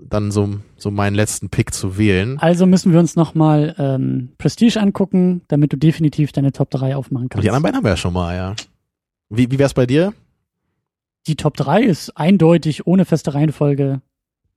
[0.00, 2.38] dann so, so meinen letzten Pick zu wählen.
[2.38, 7.28] Also müssen wir uns nochmal ähm, Prestige angucken, damit du definitiv deine Top 3 aufmachen
[7.28, 7.44] kannst.
[7.44, 8.54] die anderen beiden haben wir ja schon mal, ja.
[9.30, 10.12] Wie, wie wär's bei dir?
[11.26, 14.02] Die Top 3 ist eindeutig ohne feste Reihenfolge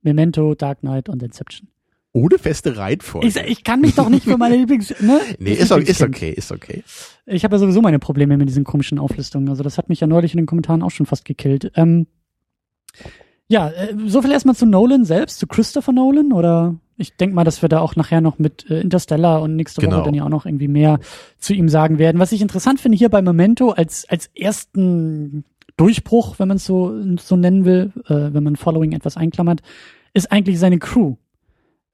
[0.02, 1.68] Memento, Dark Knight und Inception.
[2.12, 3.26] Ohne feste Reihenfolge.
[3.26, 4.94] Ich, ich kann mich doch nicht für meine Lieblings...
[5.00, 5.20] Ne?
[5.38, 6.82] nee, ist, okay, ist okay, ist okay.
[7.26, 9.48] Ich habe ja sowieso meine Probleme mit diesen komischen Auflistungen.
[9.48, 11.70] Also das hat mich ja neulich in den Kommentaren auch schon fast gekillt.
[11.74, 12.06] Ähm,
[13.48, 17.44] ja, äh, so viel erstmal zu Nolan selbst, zu Christopher Nolan oder ich denke mal,
[17.44, 19.96] dass wir da auch nachher noch mit äh, Interstellar und nächste Genau.
[19.96, 20.98] Woche dann ja auch noch irgendwie mehr
[21.38, 22.18] zu ihm sagen werden.
[22.18, 25.44] Was ich interessant finde hier bei Memento als als ersten
[25.76, 29.60] Durchbruch, wenn man es so so nennen will, äh, wenn man Following etwas einklammert,
[30.12, 31.14] ist eigentlich seine Crew.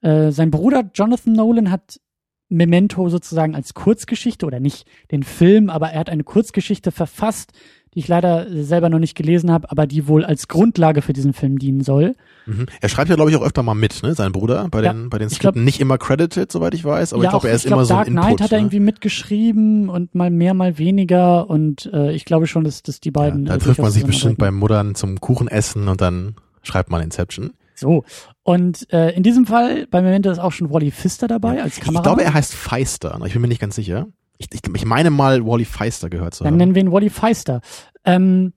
[0.01, 2.01] Äh, sein Bruder Jonathan Nolan hat
[2.49, 7.53] Memento sozusagen als Kurzgeschichte oder nicht den Film, aber er hat eine Kurzgeschichte verfasst,
[7.95, 11.33] die ich leider selber noch nicht gelesen habe, aber die wohl als Grundlage für diesen
[11.33, 12.15] Film dienen soll.
[12.47, 12.67] Mhm.
[12.81, 15.09] Er schreibt ja, glaube ich, auch öfter mal mit, ne, sein Bruder, bei Ja, den,
[15.11, 15.65] bei den ich glaub- Skripten.
[15.65, 17.95] Nicht immer credited, soweit ich weiß, aber ja, ich glaube, er ist glaub, immer so
[17.95, 18.27] Dark ein Input.
[18.27, 18.63] Knight hat er ne?
[18.63, 23.09] irgendwie mitgeschrieben und mal mehr, mal weniger und äh, ich glaube schon, dass, dass die
[23.09, 23.45] ja, beiden.
[23.47, 27.51] da äh, trifft man sich bestimmt beim Muttern zum Kuchenessen und dann schreibt man Inception.
[27.75, 28.05] So.
[28.43, 31.83] Und äh, in diesem Fall bei Memento ist auch schon Wally Pfister dabei als Ich
[31.83, 32.03] Kameramann.
[32.03, 34.07] glaube, er heißt Feister, ich bin mir nicht ganz sicher.
[34.39, 36.59] Ich, ich, ich meine mal, Wally Feister gehört zu Dann haben.
[36.59, 37.61] nennen wir ihn Wally Feister.
[38.05, 38.53] Ähm,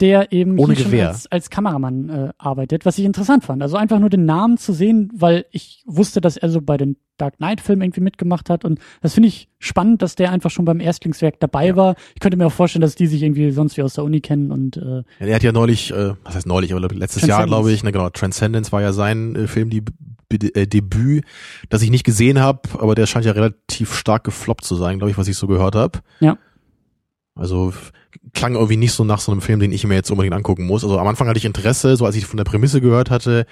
[0.00, 1.10] der eben Ohne Gewehr.
[1.10, 3.62] als, als Kameramann äh, arbeitet, was ich interessant fand.
[3.62, 6.96] Also einfach nur den Namen zu sehen, weil ich wusste, dass er so bei den
[7.18, 8.64] Dark Knight-Filmen irgendwie mitgemacht hat.
[8.64, 11.76] Und das finde ich spannend, dass der einfach schon beim Erstlingswerk dabei Ja.
[11.76, 11.94] war.
[12.14, 14.50] Ich könnte mir auch vorstellen, dass die sich irgendwie sonst wie aus der Uni kennen
[14.50, 17.70] und äh, Ja, er hat ja neulich, äh, was heißt neulich, aber letztes Jahr, glaube
[17.70, 19.84] ich, ne, genau, Transcendence war ja sein äh, Film, die
[20.32, 21.24] äh, Debüt,
[21.68, 25.10] das ich nicht gesehen habe, aber der scheint ja relativ stark gefloppt zu sein, glaube
[25.10, 26.00] ich, was ich so gehört habe.
[26.20, 26.38] Ja.
[27.34, 27.72] Also
[28.34, 30.84] klang irgendwie nicht so nach so einem Film, den ich mir jetzt unbedingt angucken muss.
[30.84, 33.46] Also am Anfang hatte ich Interesse, so als ich von der Prämisse gehört hatte,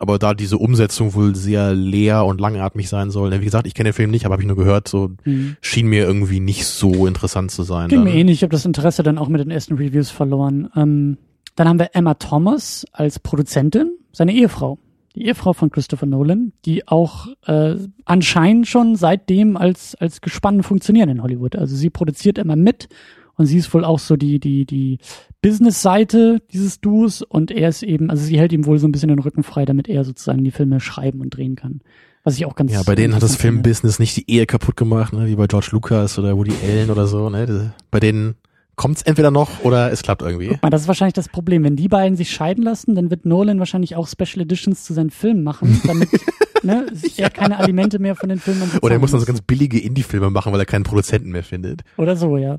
[0.00, 3.30] aber da diese Umsetzung wohl sehr leer und langatmig sein soll.
[3.30, 5.56] ne, Wie gesagt, ich kenne den Film nicht, aber habe ich nur gehört, so mh.
[5.60, 7.88] schien mir irgendwie nicht so interessant zu sein.
[7.88, 8.12] ging dann.
[8.12, 8.38] mir ähnlich.
[8.38, 10.70] Ich habe das Interesse dann auch mit den ersten Reviews verloren.
[10.74, 11.18] Ähm,
[11.54, 14.78] dann haben wir Emma Thomas als Produzentin, seine Ehefrau.
[15.16, 21.08] Die Ehefrau von Christopher Nolan, die auch äh, anscheinend schon seitdem als, als Gespann funktionieren
[21.08, 21.56] in Hollywood.
[21.56, 22.88] Also sie produziert immer mit
[23.34, 24.98] und sie ist wohl auch so die, die, die
[25.42, 29.08] Business-Seite dieses Duos und er ist eben, also sie hält ihm wohl so ein bisschen
[29.08, 31.80] den Rücken frei, damit er sozusagen die Filme schreiben und drehen kann.
[32.22, 33.36] Was ich auch ganz Ja, bei denen hat das.
[33.36, 37.06] Filmbusiness nicht die Ehe kaputt gemacht, ne, wie bei George Lucas oder Woody Allen oder
[37.06, 37.30] so.
[37.30, 37.72] Ne?
[37.90, 38.34] Bei denen
[38.80, 40.48] kommt's entweder noch oder es klappt irgendwie.
[40.48, 41.64] Guck mal, das ist wahrscheinlich das Problem.
[41.64, 45.10] Wenn die beiden sich scheiden lassen, dann wird Nolan wahrscheinlich auch Special Editions zu seinen
[45.10, 46.08] Filmen machen, damit
[46.62, 46.86] ne,
[47.18, 50.30] er keine Alimente mehr von den Filmen Oder er muss dann so ganz billige Indie-Filme
[50.30, 51.82] machen, weil er keinen Produzenten mehr findet.
[51.98, 52.58] Oder so, ja.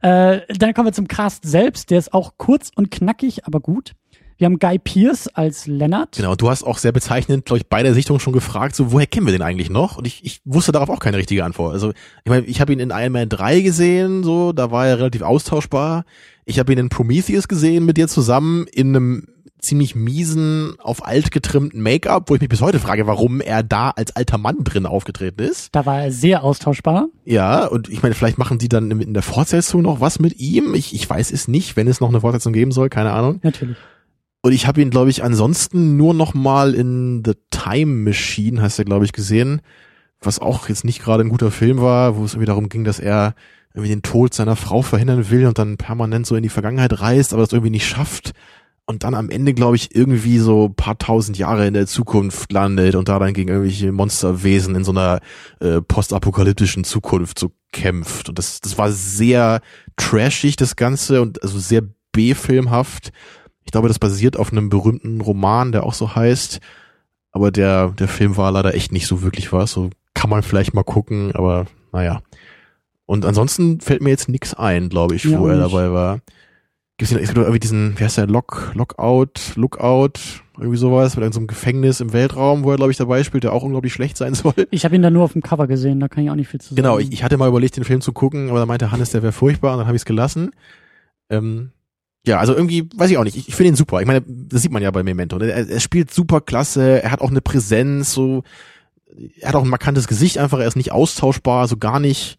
[0.00, 1.90] Äh, dann kommen wir zum Cast selbst.
[1.90, 3.94] Der ist auch kurz und knackig, aber gut.
[4.42, 6.16] Wir haben Guy Pierce als Leonard.
[6.16, 9.06] Genau, du hast auch sehr bezeichnend, glaube ich, bei der Sichtung schon gefragt, so woher
[9.06, 9.98] kennen wir den eigentlich noch?
[9.98, 11.74] Und ich, ich wusste darauf auch keine richtige Antwort.
[11.74, 11.92] Also
[12.24, 15.22] ich meine, ich habe ihn in Iron Man 3 gesehen, so, da war er relativ
[15.22, 16.04] austauschbar.
[16.44, 19.28] Ich habe ihn in Prometheus gesehen mit dir zusammen in einem
[19.60, 23.90] ziemlich miesen, auf alt getrimmten Make-up, wo ich mich bis heute frage, warum er da
[23.90, 25.72] als alter Mann drin aufgetreten ist.
[25.72, 27.06] Da war er sehr austauschbar.
[27.24, 30.74] Ja, und ich meine, vielleicht machen die dann in der Fortsetzung noch was mit ihm.
[30.74, 33.38] Ich, ich weiß es nicht, wenn es noch eine Fortsetzung geben soll, keine Ahnung.
[33.44, 33.76] Natürlich.
[34.42, 38.78] Und ich habe ihn, glaube ich, ansonsten nur noch mal in The Time Machine, heißt
[38.78, 39.62] er, glaube ich, gesehen,
[40.20, 42.98] was auch jetzt nicht gerade ein guter Film war, wo es irgendwie darum ging, dass
[42.98, 43.34] er
[43.72, 47.32] irgendwie den Tod seiner Frau verhindern will und dann permanent so in die Vergangenheit reist,
[47.32, 48.32] aber das irgendwie nicht schafft
[48.86, 52.94] und dann am Ende, glaube ich, irgendwie so paar tausend Jahre in der Zukunft landet
[52.94, 55.20] und da dann gegen irgendwelche Monsterwesen in so einer
[55.60, 58.28] äh, postapokalyptischen Zukunft so kämpft.
[58.28, 59.60] Und das, das war sehr
[59.96, 61.82] trashig, das Ganze, und also sehr
[62.12, 63.12] B-filmhaft.
[63.64, 66.60] Ich glaube, das basiert auf einem berühmten Roman, der auch so heißt.
[67.30, 69.72] Aber der, der Film war leider echt nicht so wirklich was.
[69.72, 72.20] So kann man vielleicht mal gucken, aber naja.
[73.06, 76.20] Und ansonsten fällt mir jetzt nix ein, glaube ich, Ja, wo er dabei war.
[76.98, 80.12] Gibt's nicht, es gibt irgendwie diesen, wie heißt der, Lock, Lockout, Lookout,
[80.58, 83.62] irgendwie sowas, mit irgendeinem Gefängnis im Weltraum, wo er, glaube ich, dabei spielt, der auch
[83.62, 84.54] unglaublich schlecht sein soll.
[84.70, 86.60] Ich habe ihn da nur auf dem Cover gesehen, da kann ich auch nicht viel
[86.60, 86.76] zu sagen.
[86.76, 89.22] Genau, ich, ich hatte mal überlegt, den Film zu gucken, aber da meinte Hannes, der
[89.22, 90.50] wäre furchtbar und dann habe ich es gelassen.
[91.30, 91.72] Ähm,
[92.26, 94.00] ja, also irgendwie, weiß ich auch nicht, ich, ich finde ihn super.
[94.00, 95.38] Ich meine, das sieht man ja bei Memento.
[95.38, 95.50] Ne?
[95.50, 98.44] Er, er spielt super klasse, er hat auch eine Präsenz, so,
[99.40, 102.38] er hat auch ein markantes Gesicht einfach, er ist nicht austauschbar, so gar nicht.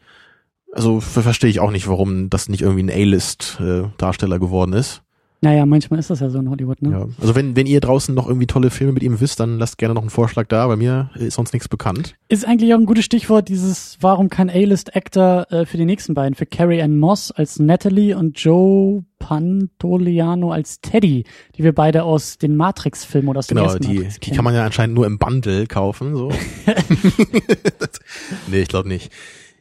[0.71, 5.02] Also ver verstehe ich auch nicht, warum das nicht irgendwie ein A-List-Darsteller geworden ist.
[5.43, 6.91] Naja, manchmal ist das ja so in Hollywood, ne?
[6.91, 7.05] Ja.
[7.19, 9.93] Also wenn, wenn ihr draußen noch irgendwie tolle Filme mit ihm wisst, dann lasst gerne
[9.93, 10.65] noch einen Vorschlag da.
[10.67, 12.15] Bei mir ist sonst nichts bekannt.
[12.29, 16.33] Ist eigentlich auch ein gutes Stichwort, dieses, warum kein A-List-Actor äh, für die nächsten beiden,
[16.35, 21.25] für Carrie Ann Moss als Natalie und Joe Pantoliano als Teddy,
[21.57, 24.53] die wir beide aus den Matrix-Filmen oder aus dem Genau, die, Matrix die kann man
[24.55, 26.15] ja anscheinend nur im Bundle kaufen.
[26.15, 26.29] So.
[26.65, 27.99] Das-
[28.47, 29.11] nee, ich glaube nicht.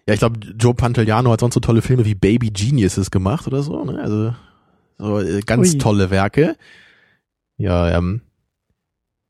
[0.06, 3.62] Ja, ich glaube, Joe Pantoliano hat sonst so tolle Filme wie Baby Geniuses gemacht oder
[3.62, 3.84] so.
[3.84, 4.00] Ne?
[4.00, 4.32] Also
[4.98, 5.78] so äh, ganz Ui.
[5.78, 6.56] tolle Werke.
[7.56, 8.22] Ja, ähm,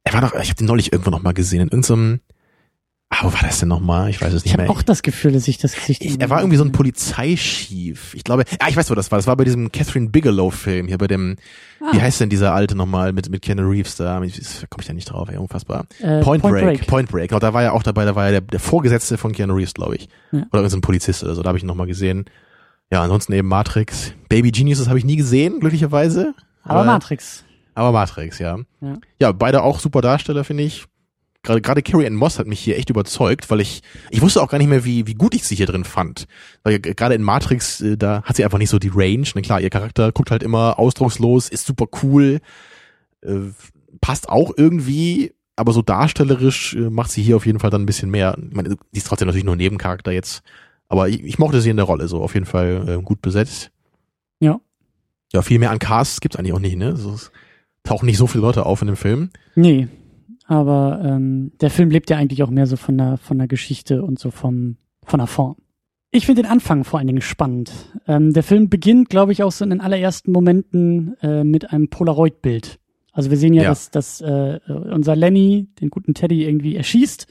[0.04, 2.20] er war doch, ich habe den neulich irgendwo noch mal gesehen in irgendeinem,
[3.10, 4.08] ah, wo war das denn noch mal?
[4.10, 4.70] Ich weiß es Ich nicht habe mehr.
[4.72, 6.04] auch das Gefühl, dass ich das Gesicht.
[6.04, 8.14] Ich, er war irgendwie so ein Polizeischief.
[8.14, 9.18] Ich glaube, ja, ich weiß, wo das war.
[9.18, 11.36] Das war bei diesem Catherine Bigelow-Film hier bei dem,
[11.80, 11.92] Ah.
[11.92, 14.14] wie heißt denn dieser alte nochmal mit, mit Keanu Reeves da?
[14.16, 14.26] Komme
[14.80, 15.86] ich da nicht drauf, ey, unfassbar.
[16.00, 16.86] äh, Point, Break.
[16.86, 17.28] Point Break.
[17.30, 19.74] Genau, da war er auch dabei, da war er der, der Vorgesetzte von Keanu Reeves,
[19.74, 20.08] glaube ich.
[20.32, 20.40] Ja.
[20.52, 22.24] Oder irgendein Polizist oder so, da habe ich ihn nochmal gesehen.
[22.92, 24.12] Ja, ansonsten eben Matrix.
[24.28, 26.34] Baby Geniuses habe ich nie gesehen, glücklicherweise.
[26.62, 27.42] Aber Matrix.
[27.74, 28.58] Aber Matrix, ja.
[28.82, 28.98] Ja.
[29.18, 30.84] Ja, beide auch super Darsteller, finde ich.
[31.42, 34.48] Gerade gerade Carrie Ann Moss hat mich hier echt überzeugt, weil ich ich wusste auch
[34.48, 36.26] gar nicht mehr, wie wie gut ich sie hier drin fand.
[36.62, 39.26] Weil g- gerade in Matrix äh, da hat sie einfach nicht so die Range.
[39.34, 42.38] Ne, klar, ihr Charakter guckt halt immer ausdruckslos, ist super cool,
[43.22, 43.38] äh,
[44.00, 47.86] passt auch irgendwie, aber so darstellerisch äh, macht sie hier auf jeden Fall dann ein
[47.86, 48.36] bisschen mehr.
[48.38, 50.42] Ich meine, die ist trotzdem natürlich nur Nebencharakter jetzt,
[50.92, 53.70] aber ich, ich mochte sie in der Rolle so auf jeden Fall äh, gut besetzt.
[54.40, 54.60] Ja.
[55.32, 56.94] Ja, viel mehr an Casts gibt's eigentlich auch nicht, ne?
[56.96, 57.32] So, es
[57.82, 59.30] tauchen nicht so viele Leute auf in dem Film.
[59.54, 59.88] Nee.
[60.46, 64.02] Aber ähm, der Film lebt ja eigentlich auch mehr so von der, von der Geschichte
[64.02, 65.56] und so vom, von der Form.
[66.10, 67.72] Ich finde den Anfang vor allen Dingen spannend.
[68.06, 71.88] Ähm, der Film beginnt, glaube ich, auch so in den allerersten Momenten äh, mit einem
[71.88, 72.78] Polaroid-Bild.
[73.12, 73.68] Also wir sehen ja, Ja.
[73.70, 77.26] dass, dass äh, unser Lenny den guten Teddy irgendwie erschießt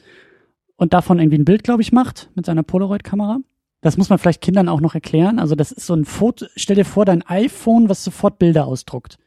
[0.77, 3.37] und davon irgendwie ein Bild, glaube ich, macht mit seiner Polaroid-Kamera.
[3.81, 5.39] Das muss man vielleicht Kindern auch noch erklären.
[5.39, 9.17] Also das ist so ein Foto, stell dir vor, dein iPhone, was sofort Bilder ausdruckt.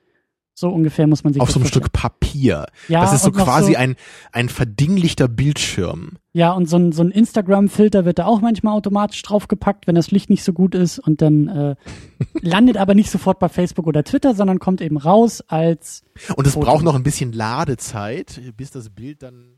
[0.57, 1.83] So ungefähr muss man sich auf das so einem vorstellen.
[1.87, 2.67] Stück Papier.
[2.87, 3.97] Ja, das ist so quasi so- ein,
[4.31, 6.19] ein verdinglichter Bildschirm.
[6.33, 10.13] Ja, und so ein, so ein Instagram-Filter wird da auch manchmal automatisch draufgepackt, wenn das
[10.13, 11.75] Licht nicht so gut ist und dann äh,
[12.41, 16.05] landet aber nicht sofort bei Facebook oder Twitter, sondern kommt eben raus als
[16.37, 19.57] Und es braucht noch ein bisschen Ladezeit, bis das Bild dann.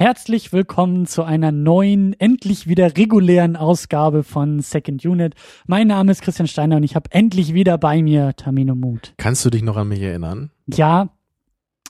[0.00, 5.34] Herzlich willkommen zu einer neuen, endlich wieder regulären Ausgabe von Second Unit.
[5.66, 9.14] Mein Name ist Christian Steiner und ich habe endlich wieder bei mir Tamino Mut.
[9.16, 10.52] Kannst du dich noch an mich erinnern?
[10.72, 11.08] Ja,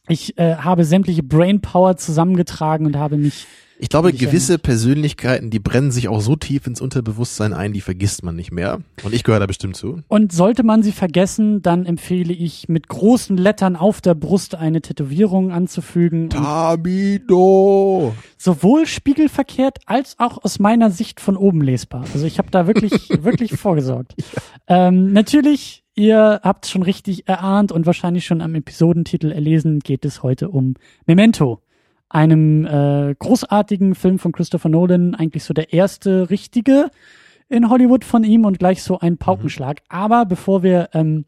[0.08, 3.46] ich äh, habe sämtliche Brainpower zusammengetragen und habe mich
[3.80, 7.80] Ich glaube, Ich gewisse Persönlichkeiten, die brennen sich auch so tief ins Unterbewusstsein ein, die
[7.80, 8.80] vergisst man nicht mehr.
[9.04, 10.00] Und ich gehöre da bestimmt zu.
[10.08, 14.82] Und sollte man sie vergessen, dann empfehle ich mit großen Lettern auf der Brust eine
[14.82, 16.24] Tätowierung anzufügen.
[16.24, 18.14] Und Tamino!
[18.36, 22.04] sowohl spiegelverkehrt als auch aus meiner Sicht von oben lesbar.
[22.12, 24.14] Also ich habe da wirklich, wirklich vorgesorgt.
[24.66, 30.22] Ähm, natürlich, ihr habt schon richtig erahnt und wahrscheinlich schon am Episodentitel erlesen, geht es
[30.22, 30.74] heute um
[31.06, 31.60] Memento.
[32.08, 36.90] Einem äh, großartigen Film von Christopher Nolan, eigentlich so der erste richtige
[37.48, 39.80] in Hollywood von ihm und gleich so ein Paukenschlag.
[39.88, 41.26] Aber bevor wir ähm,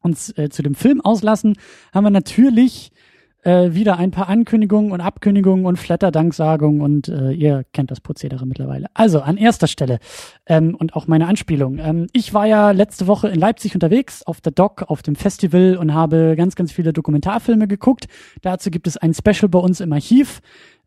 [0.00, 1.56] uns äh, zu dem Film auslassen,
[1.92, 2.92] haben wir natürlich
[3.42, 8.46] äh, wieder ein paar Ankündigungen und Abkündigungen und Flatter-Danksagungen und äh, ihr kennt das Prozedere
[8.46, 8.88] mittlerweile.
[8.94, 9.98] Also an erster Stelle
[10.46, 11.78] ähm, und auch meine Anspielung.
[11.78, 15.76] Ähm, ich war ja letzte Woche in Leipzig unterwegs auf der Doc, auf dem Festival
[15.76, 18.06] und habe ganz, ganz viele Dokumentarfilme geguckt.
[18.42, 20.40] Dazu gibt es ein Special bei uns im Archiv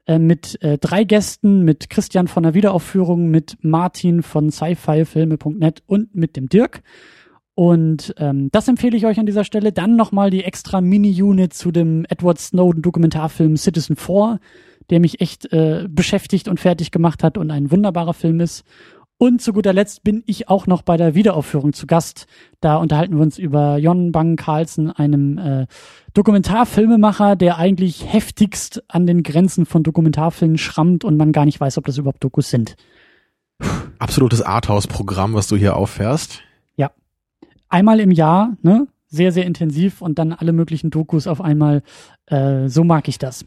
[0.05, 6.13] äh, mit äh, drei Gästen, mit Christian von der Wiederaufführung, mit Martin von sci-fi-filme.net und
[6.13, 6.83] mit dem Dirk.
[7.55, 9.71] Und ähm, das empfehle ich euch an dieser Stelle.
[9.71, 14.39] Dann nochmal die extra Mini-Unit zu dem Edward Snowden-Dokumentarfilm Citizen 4,
[14.89, 18.63] der mich echt äh, beschäftigt und fertig gemacht hat und ein wunderbarer Film ist.
[19.19, 22.25] Und zu guter Letzt bin ich auch noch bei der Wiederaufführung zu Gast.
[22.59, 25.67] Da unterhalten wir uns über Jon Bang Carlsen, einem äh,
[26.15, 31.77] Dokumentarfilmemacher, der eigentlich heftigst an den Grenzen von Dokumentarfilmen schrammt und man gar nicht weiß,
[31.77, 32.75] ob das überhaupt Dokus sind.
[33.99, 36.41] Absolutes Arthouse-Programm, was du hier auffährst
[37.73, 38.87] einmal im Jahr, ne?
[39.07, 41.83] Sehr, sehr intensiv und dann alle möglichen Dokus auf einmal.
[42.25, 43.45] Äh, so mag ich das.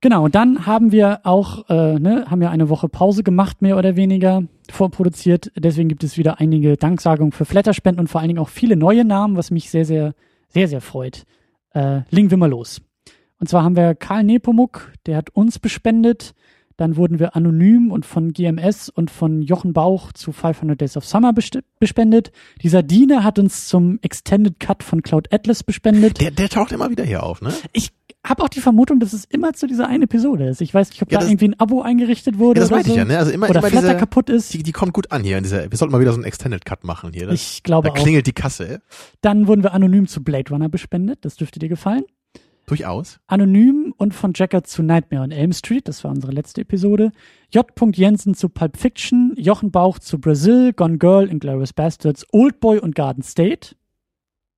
[0.00, 3.78] Genau, und dann haben wir auch, äh, ne, haben wir eine Woche Pause gemacht, mehr
[3.78, 5.52] oder weniger, vorproduziert.
[5.56, 9.04] Deswegen gibt es wieder einige Danksagungen für Flatterspenden und vor allen Dingen auch viele neue
[9.04, 10.14] Namen, was mich sehr, sehr,
[10.48, 11.24] sehr, sehr freut.
[11.72, 12.82] Äh, legen wir mal los.
[13.38, 16.34] Und zwar haben wir Karl Nepomuk, der hat uns bespendet.
[16.76, 21.06] Dann wurden wir anonym und von GMS und von Jochen Bauch zu 500 Days of
[21.06, 22.32] Summer bespendet.
[22.62, 26.20] Dieser Diener hat uns zum Extended Cut von Cloud Atlas bespendet.
[26.20, 27.52] Der, der taucht immer wieder hier auf, ne?
[27.72, 27.92] Ich
[28.28, 30.60] habe auch die Vermutung, dass es immer zu dieser einen Episode ist.
[30.60, 32.60] Ich weiß nicht, ob ja, da irgendwie ein Abo eingerichtet wurde.
[32.60, 32.94] Ja, das oder meinte so.
[32.94, 33.18] ich ja, ne?
[33.18, 34.52] Also immer, oder immer Flatter diese, kaputt ist.
[34.52, 35.70] Die, die kommt gut an hier in dieser.
[35.70, 37.26] Wir sollten mal wieder so einen Extended Cut machen hier.
[37.26, 37.96] Das, ich glaube da auch.
[38.02, 38.80] klingelt die Kasse.
[39.20, 41.24] Dann wurden wir anonym zu Blade Runner bespendet.
[41.24, 42.04] Das dürfte dir gefallen.
[42.66, 43.20] Durchaus.
[43.28, 47.12] Anonym und von Jacker zu Nightmare on Elm Street, das war unsere letzte Episode.
[47.50, 47.64] J.
[47.94, 53.22] Jensen zu Pulp Fiction, Jochen Bauch zu Brazil, Gone Girl, Inglourious Bastards, Oldboy und Garden
[53.22, 53.76] State.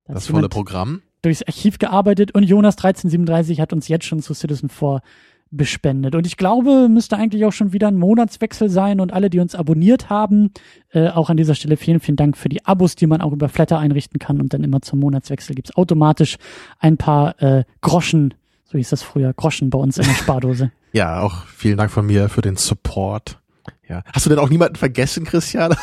[0.05, 1.03] Da das volle Programm.
[1.21, 5.01] Durchs Archiv gearbeitet und Jonas 1337 hat uns jetzt schon zu Citizen 4
[5.51, 6.15] bespendet.
[6.15, 9.55] Und ich glaube, müsste eigentlich auch schon wieder ein Monatswechsel sein und alle, die uns
[9.55, 10.51] abonniert haben,
[10.91, 13.49] äh, auch an dieser Stelle vielen, vielen Dank für die Abos, die man auch über
[13.49, 16.37] Flatter einrichten kann und dann immer zum Monatswechsel gibt's automatisch
[16.79, 18.35] ein paar äh, Groschen,
[18.65, 20.71] so hieß das früher, Groschen bei uns in der Spardose.
[20.93, 23.39] ja, auch vielen Dank von mir für den Support.
[23.87, 24.03] Ja.
[24.13, 25.75] Hast du denn auch niemanden vergessen, Christian?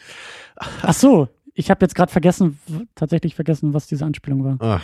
[0.82, 2.58] Ach so, ich habe jetzt gerade vergessen,
[2.94, 4.56] tatsächlich vergessen, was diese Anspielung war.
[4.60, 4.82] Ach.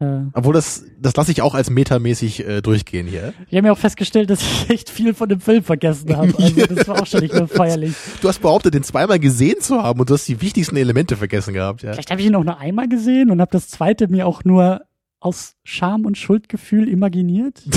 [0.00, 3.32] Äh, Obwohl das, das lasse ich auch als metamäßig äh, durchgehen hier.
[3.48, 6.32] Ich habe mir auch festgestellt, dass ich echt viel von dem Film vergessen habe.
[6.38, 7.94] Also das war auch schon nicht mehr feierlich.
[8.22, 11.52] Du hast behauptet, den zweimal gesehen zu haben und du hast die wichtigsten Elemente vergessen
[11.52, 11.82] gehabt.
[11.82, 11.92] Ja.
[11.92, 14.82] Vielleicht habe ich ihn auch nur einmal gesehen und habe das zweite mir auch nur
[15.20, 17.62] aus Scham und Schuldgefühl imaginiert?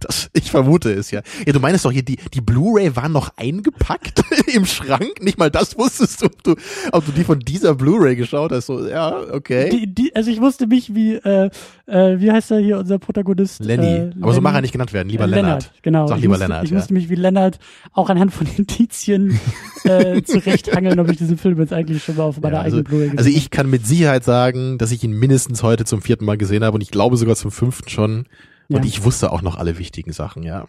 [0.00, 1.22] Das, ich vermute es ja.
[1.46, 4.22] Ja, du meinst doch hier, die, die Blu-ray war noch eingepackt
[4.54, 5.22] im Schrank?
[5.22, 6.54] Nicht mal das wusstest du, ob du,
[6.92, 8.66] ob du die von dieser Blu-ray geschaut hast.
[8.66, 9.70] So, ja, okay.
[9.70, 11.48] Die, die, also ich wusste mich, wie, äh,
[11.86, 13.64] äh, wie heißt er hier, unser Protagonist?
[13.64, 13.86] Lenny.
[13.86, 14.34] Äh, Aber Lenny.
[14.34, 15.44] so mag er nicht genannt werden, lieber Lennart.
[15.44, 15.82] Lennart.
[15.82, 16.06] Genau.
[16.06, 16.64] Sag ich lieber musste, Lennart.
[16.64, 16.76] Ich ja.
[16.76, 17.58] musste mich wie Lennart
[17.92, 19.40] auch anhand von Indizien
[19.84, 22.84] äh, zurechthangeln, ob ich diesen Film jetzt eigentlich schon mal auf meiner ja, also, eigenen
[22.84, 26.26] Blu-ray gesehen Also ich kann mit Sicherheit sagen, dass ich ihn mindestens heute zum vierten
[26.26, 28.26] Mal gesehen habe und ich glaube sogar zum fünften schon.
[28.68, 28.84] Und Ja.
[28.84, 30.66] ich wusste auch noch alle wichtigen Sachen, ja.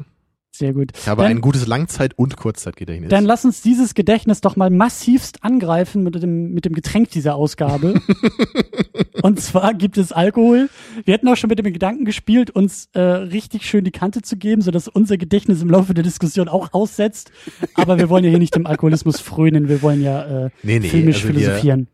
[0.52, 0.92] Sehr gut.
[0.98, 3.10] Ich habe Dann- ein gutes Langzeit- und Kurzzeitgedächtnis.
[3.10, 7.36] Dann lass uns dieses Gedächtnis doch mal massivst angreifen mit dem, mit dem Getränk dieser
[7.36, 7.96] Ausgabe.
[9.22, 10.70] Und zwar gibt es Alkohol.
[11.04, 14.38] Wir hätten auch schon mit dem Gedanken gespielt, uns äh, richtig schön die Kante zu
[14.38, 17.32] geben, sodass unser Gedächtnis im Laufe der Diskussion auch aussetzt.
[17.74, 20.88] Aber wir wollen ja hier nicht dem Alkoholismus frönen, wir wollen ja äh, Nee, nee,
[20.88, 21.88] filmisch also philosophieren.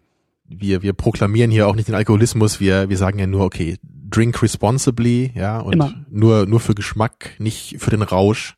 [0.57, 3.77] Wir, wir proklamieren hier auch nicht den Alkoholismus, wir, wir sagen ja nur, okay,
[4.09, 5.93] drink responsibly, ja, und Immer.
[6.09, 8.55] nur, nur für Geschmack, nicht für den Rausch.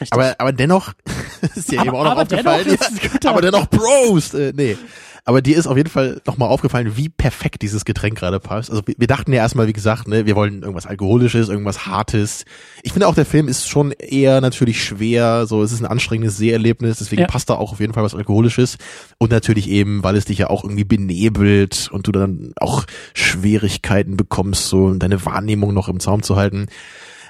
[0.00, 0.12] Richtig.
[0.12, 0.92] Aber, aber dennoch,
[1.54, 2.76] ist dir Aber- eben auch noch aufgefallen,
[3.12, 3.26] gut.
[3.26, 4.76] aber dennoch Prost, äh, nee.
[5.24, 8.70] Aber dir ist auf jeden Fall nochmal aufgefallen, wie perfekt dieses Getränk gerade passt.
[8.70, 12.44] Also wir, dachten ja erstmal, wie gesagt, ne, wir wollen irgendwas Alkoholisches, irgendwas Hartes.
[12.82, 16.36] Ich finde auch, der Film ist schon eher natürlich schwer, so, es ist ein anstrengendes
[16.36, 17.28] Seherlebnis, deswegen Ja.
[17.28, 18.78] passt da auch auf jeden Fall was Alkoholisches.
[19.18, 22.84] Und natürlich eben, weil es dich ja auch irgendwie benebelt und du dann auch
[23.14, 26.66] Schwierigkeiten bekommst, so deine Wahrnehmung noch im Zaum zu halten.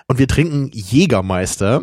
[0.06, 1.82] Und wir trinken Jägermeister.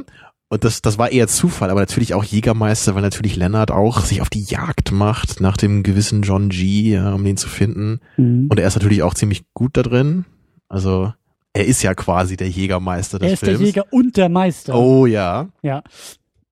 [0.55, 4.21] Und das, das war eher Zufall, aber natürlich auch Jägermeister, weil natürlich Lennart auch sich
[4.21, 7.99] auf die Jagd macht nach dem gewissen John G., ja, um den zu finden.
[8.15, 8.47] Mhm.
[8.49, 10.23] Und er ist natürlich auch ziemlich gut da drin.
[10.69, 11.11] Also,
[11.51, 13.57] er ist ja quasi der Jägermeister des er ist Films.
[13.59, 14.75] der Jäger und der Meister.
[14.79, 15.49] Oh ja.
[15.61, 15.83] Ja.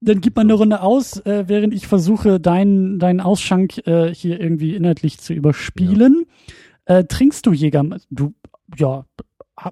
[0.02, 4.38] Dann gib mal eine Runde aus, äh, während ich versuche, deinen deinen Ausschank äh, hier
[4.38, 6.26] irgendwie inhaltlich zu überspielen.
[6.84, 7.86] Äh, trinkst du Jäger?
[8.10, 8.34] Du,
[8.76, 9.06] ja,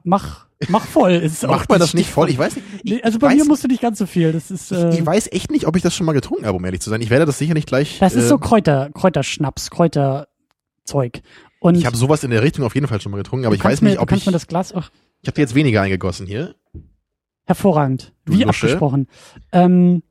[0.06, 1.12] mach, mach voll.
[1.12, 2.30] Ist auch Macht man das nicht voll?
[2.30, 2.66] Ich weiß nicht.
[2.84, 4.32] Ich, also bei weiß, mir musst du nicht ganz so viel.
[4.32, 6.58] Das ist, äh, ich, ich weiß echt nicht, ob ich das schon mal getrunken habe,
[6.58, 7.02] um ehrlich zu sein.
[7.02, 8.00] Ich werde das sicher nicht gleich.
[8.00, 11.22] das ist äh, so Kräuter, Kräuterschnaps, Kräuterzeug.
[11.60, 13.64] Und Ich habe sowas in der Richtung auf jeden Fall schon mal getrunken, aber ich
[13.64, 14.26] weiß mir, nicht, ob kannst ich.
[14.28, 14.90] mir das Glas auch
[15.22, 16.56] Ich habe dir jetzt weniger eingegossen hier.
[17.46, 18.66] hervorragend, wie Lusche.
[18.68, 19.08] abgesprochen.
[19.52, 20.04] Ähm,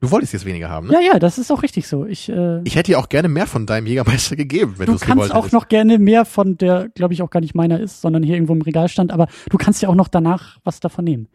[0.00, 0.92] Du wolltest jetzt weniger haben, ne?
[0.94, 2.06] ja, ja, das ist auch richtig so.
[2.06, 5.00] Ich, äh, Ich hätte dir auch gerne mehr von deinem Jägermeister gegeben, wenn du es
[5.00, 5.54] kannst gewollt auch hättest.
[5.54, 8.52] noch gerne mehr von der, glaube ich, auch gar nicht meiner ist, sondern hier irgendwo
[8.52, 11.26] im Regal stand, aber du kannst ja auch noch danach was davon nehmen.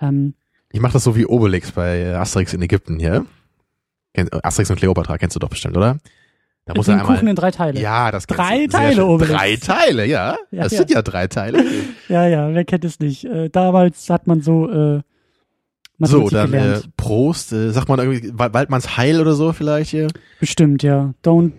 [0.00, 0.34] Ähm,
[0.70, 3.26] Ich mache das so wie Obelix bei äh, Asterix in Ägypten hier.
[4.12, 5.98] Äh, Asterix und Cleopatra kennst du doch bestimmt, oder?
[6.64, 7.16] Da muss er einmal.
[7.16, 7.80] Kuchen in drei Teile.
[7.80, 8.72] Ja, das Drei du.
[8.72, 9.06] Teile.
[9.06, 9.36] Obelix.
[9.36, 10.36] Drei Teile, ja.
[10.50, 10.78] Ja, das ja.
[10.78, 11.64] sind ja drei Teile.
[12.08, 13.24] ja, ja, wer kennt es nicht?
[13.24, 15.00] Äh, damals hat man so, äh,
[15.98, 16.96] so, Mathematik dann äh, gelernt.
[16.96, 17.52] Prost.
[17.52, 20.08] Äh, sagt man irgendwie Wa- Waldmanns Heil oder so vielleicht hier?
[20.40, 21.14] Bestimmt, ja.
[21.24, 21.52] Don't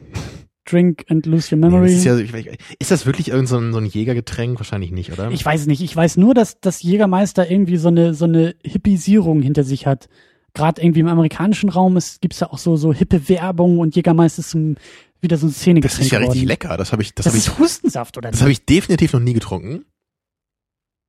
[0.65, 1.93] drink and lose your memory.
[1.93, 4.59] ist, ja, ich, ich- ist das wirklich irgend so ein, so ein Jägergetränk?
[4.59, 5.31] Wahrscheinlich nicht, oder?
[5.31, 5.81] Ich weiß nicht.
[5.81, 10.09] Ich weiß nur, dass das Jägermeister irgendwie so eine so eine Hippisierung hinter sich hat.
[10.53, 14.39] Gerade irgendwie im amerikanischen Raum ist, gibt's ja auch so so hippe Werbung und Jägermeister
[14.39, 14.77] ist ein,
[15.21, 16.77] wieder so ein Szenegetränk das ist ja richtig lecker.
[16.77, 19.33] Das habe ich, das, Das ich, ist Hustensaft oder das habe ich definitiv noch nie
[19.33, 19.85] getrunken.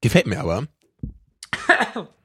[0.03, 0.67] Gefällt mir aber.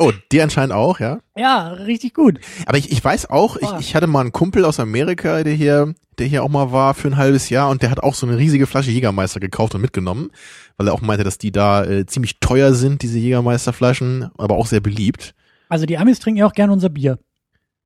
[0.00, 1.18] Oh, dir anscheinend auch, ja?
[1.36, 2.38] Ja, richtig gut.
[2.66, 5.92] Aber ich, ich weiß auch, ich, ich hatte mal einen Kumpel aus Amerika, der hier,
[6.18, 8.38] der hier auch mal war für ein halbes Jahr und der hat auch so eine
[8.38, 10.30] riesige Flasche Jägermeister gekauft und mitgenommen,
[10.76, 14.66] weil er auch meinte, dass die da äh, ziemlich teuer sind, diese Jägermeisterflaschen, aber auch
[14.66, 15.34] sehr beliebt.
[15.68, 17.18] Also die Amis trinken ja auch gerne unser Bier.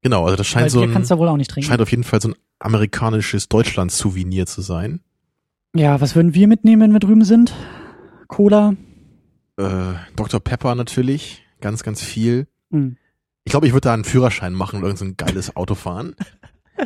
[0.02, 1.68] Genau, also das Weil scheint so Bier ein, kannst du wohl auch nicht trinken.
[1.68, 5.00] scheint auf jeden Fall so ein amerikanisches Deutschland-Souvenir zu sein.
[5.74, 7.54] Ja, was würden wir mitnehmen, wenn wir drüben sind?
[8.28, 8.74] Cola?
[9.56, 10.40] Äh, Dr.
[10.40, 12.46] Pepper natürlich, ganz, ganz viel.
[12.70, 12.96] Hm.
[13.44, 16.14] Ich glaube, ich würde da einen Führerschein machen und irgend so ein geiles Auto fahren.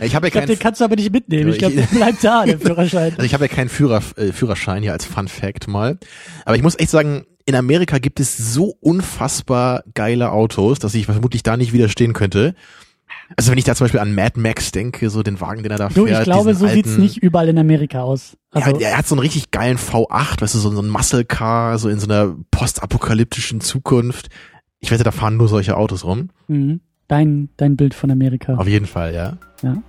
[0.03, 1.49] Ich habe ja Ich keinen den kannst du aber nicht mitnehmen.
[1.51, 3.13] Ich glaube, der bleibt da, der Führerschein.
[3.13, 5.97] Also ich habe ja keinen Führer, äh, Führerschein hier als Fun Fact mal.
[6.45, 11.07] Aber ich muss echt sagen, in Amerika gibt es so unfassbar geile Autos, dass ich
[11.07, 12.57] vermutlich da nicht widerstehen könnte.
[13.37, 15.79] Also wenn ich da zum Beispiel an Mad Max denke, so den Wagen, den er
[15.79, 16.19] da Du, fährt.
[16.19, 18.37] ich glaube, so sieht's alten, nicht überall in Amerika aus.
[18.51, 21.25] Also, ja, er hat so einen richtig geilen V8, weißt du, so, so ein Muscle
[21.25, 24.29] Car, so in so einer postapokalyptischen Zukunft.
[24.87, 26.29] Ich wette, da fahren nur solche Autos rum.
[26.47, 26.79] mhm.
[27.09, 28.55] dein, dein Bild von Amerika.
[28.55, 29.37] Auf jeden Fall, ja.
[29.61, 29.83] Ja.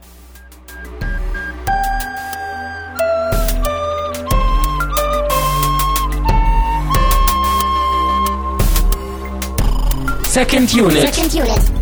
[10.25, 11.13] Second Unit.
[11.13, 11.76] Second unit.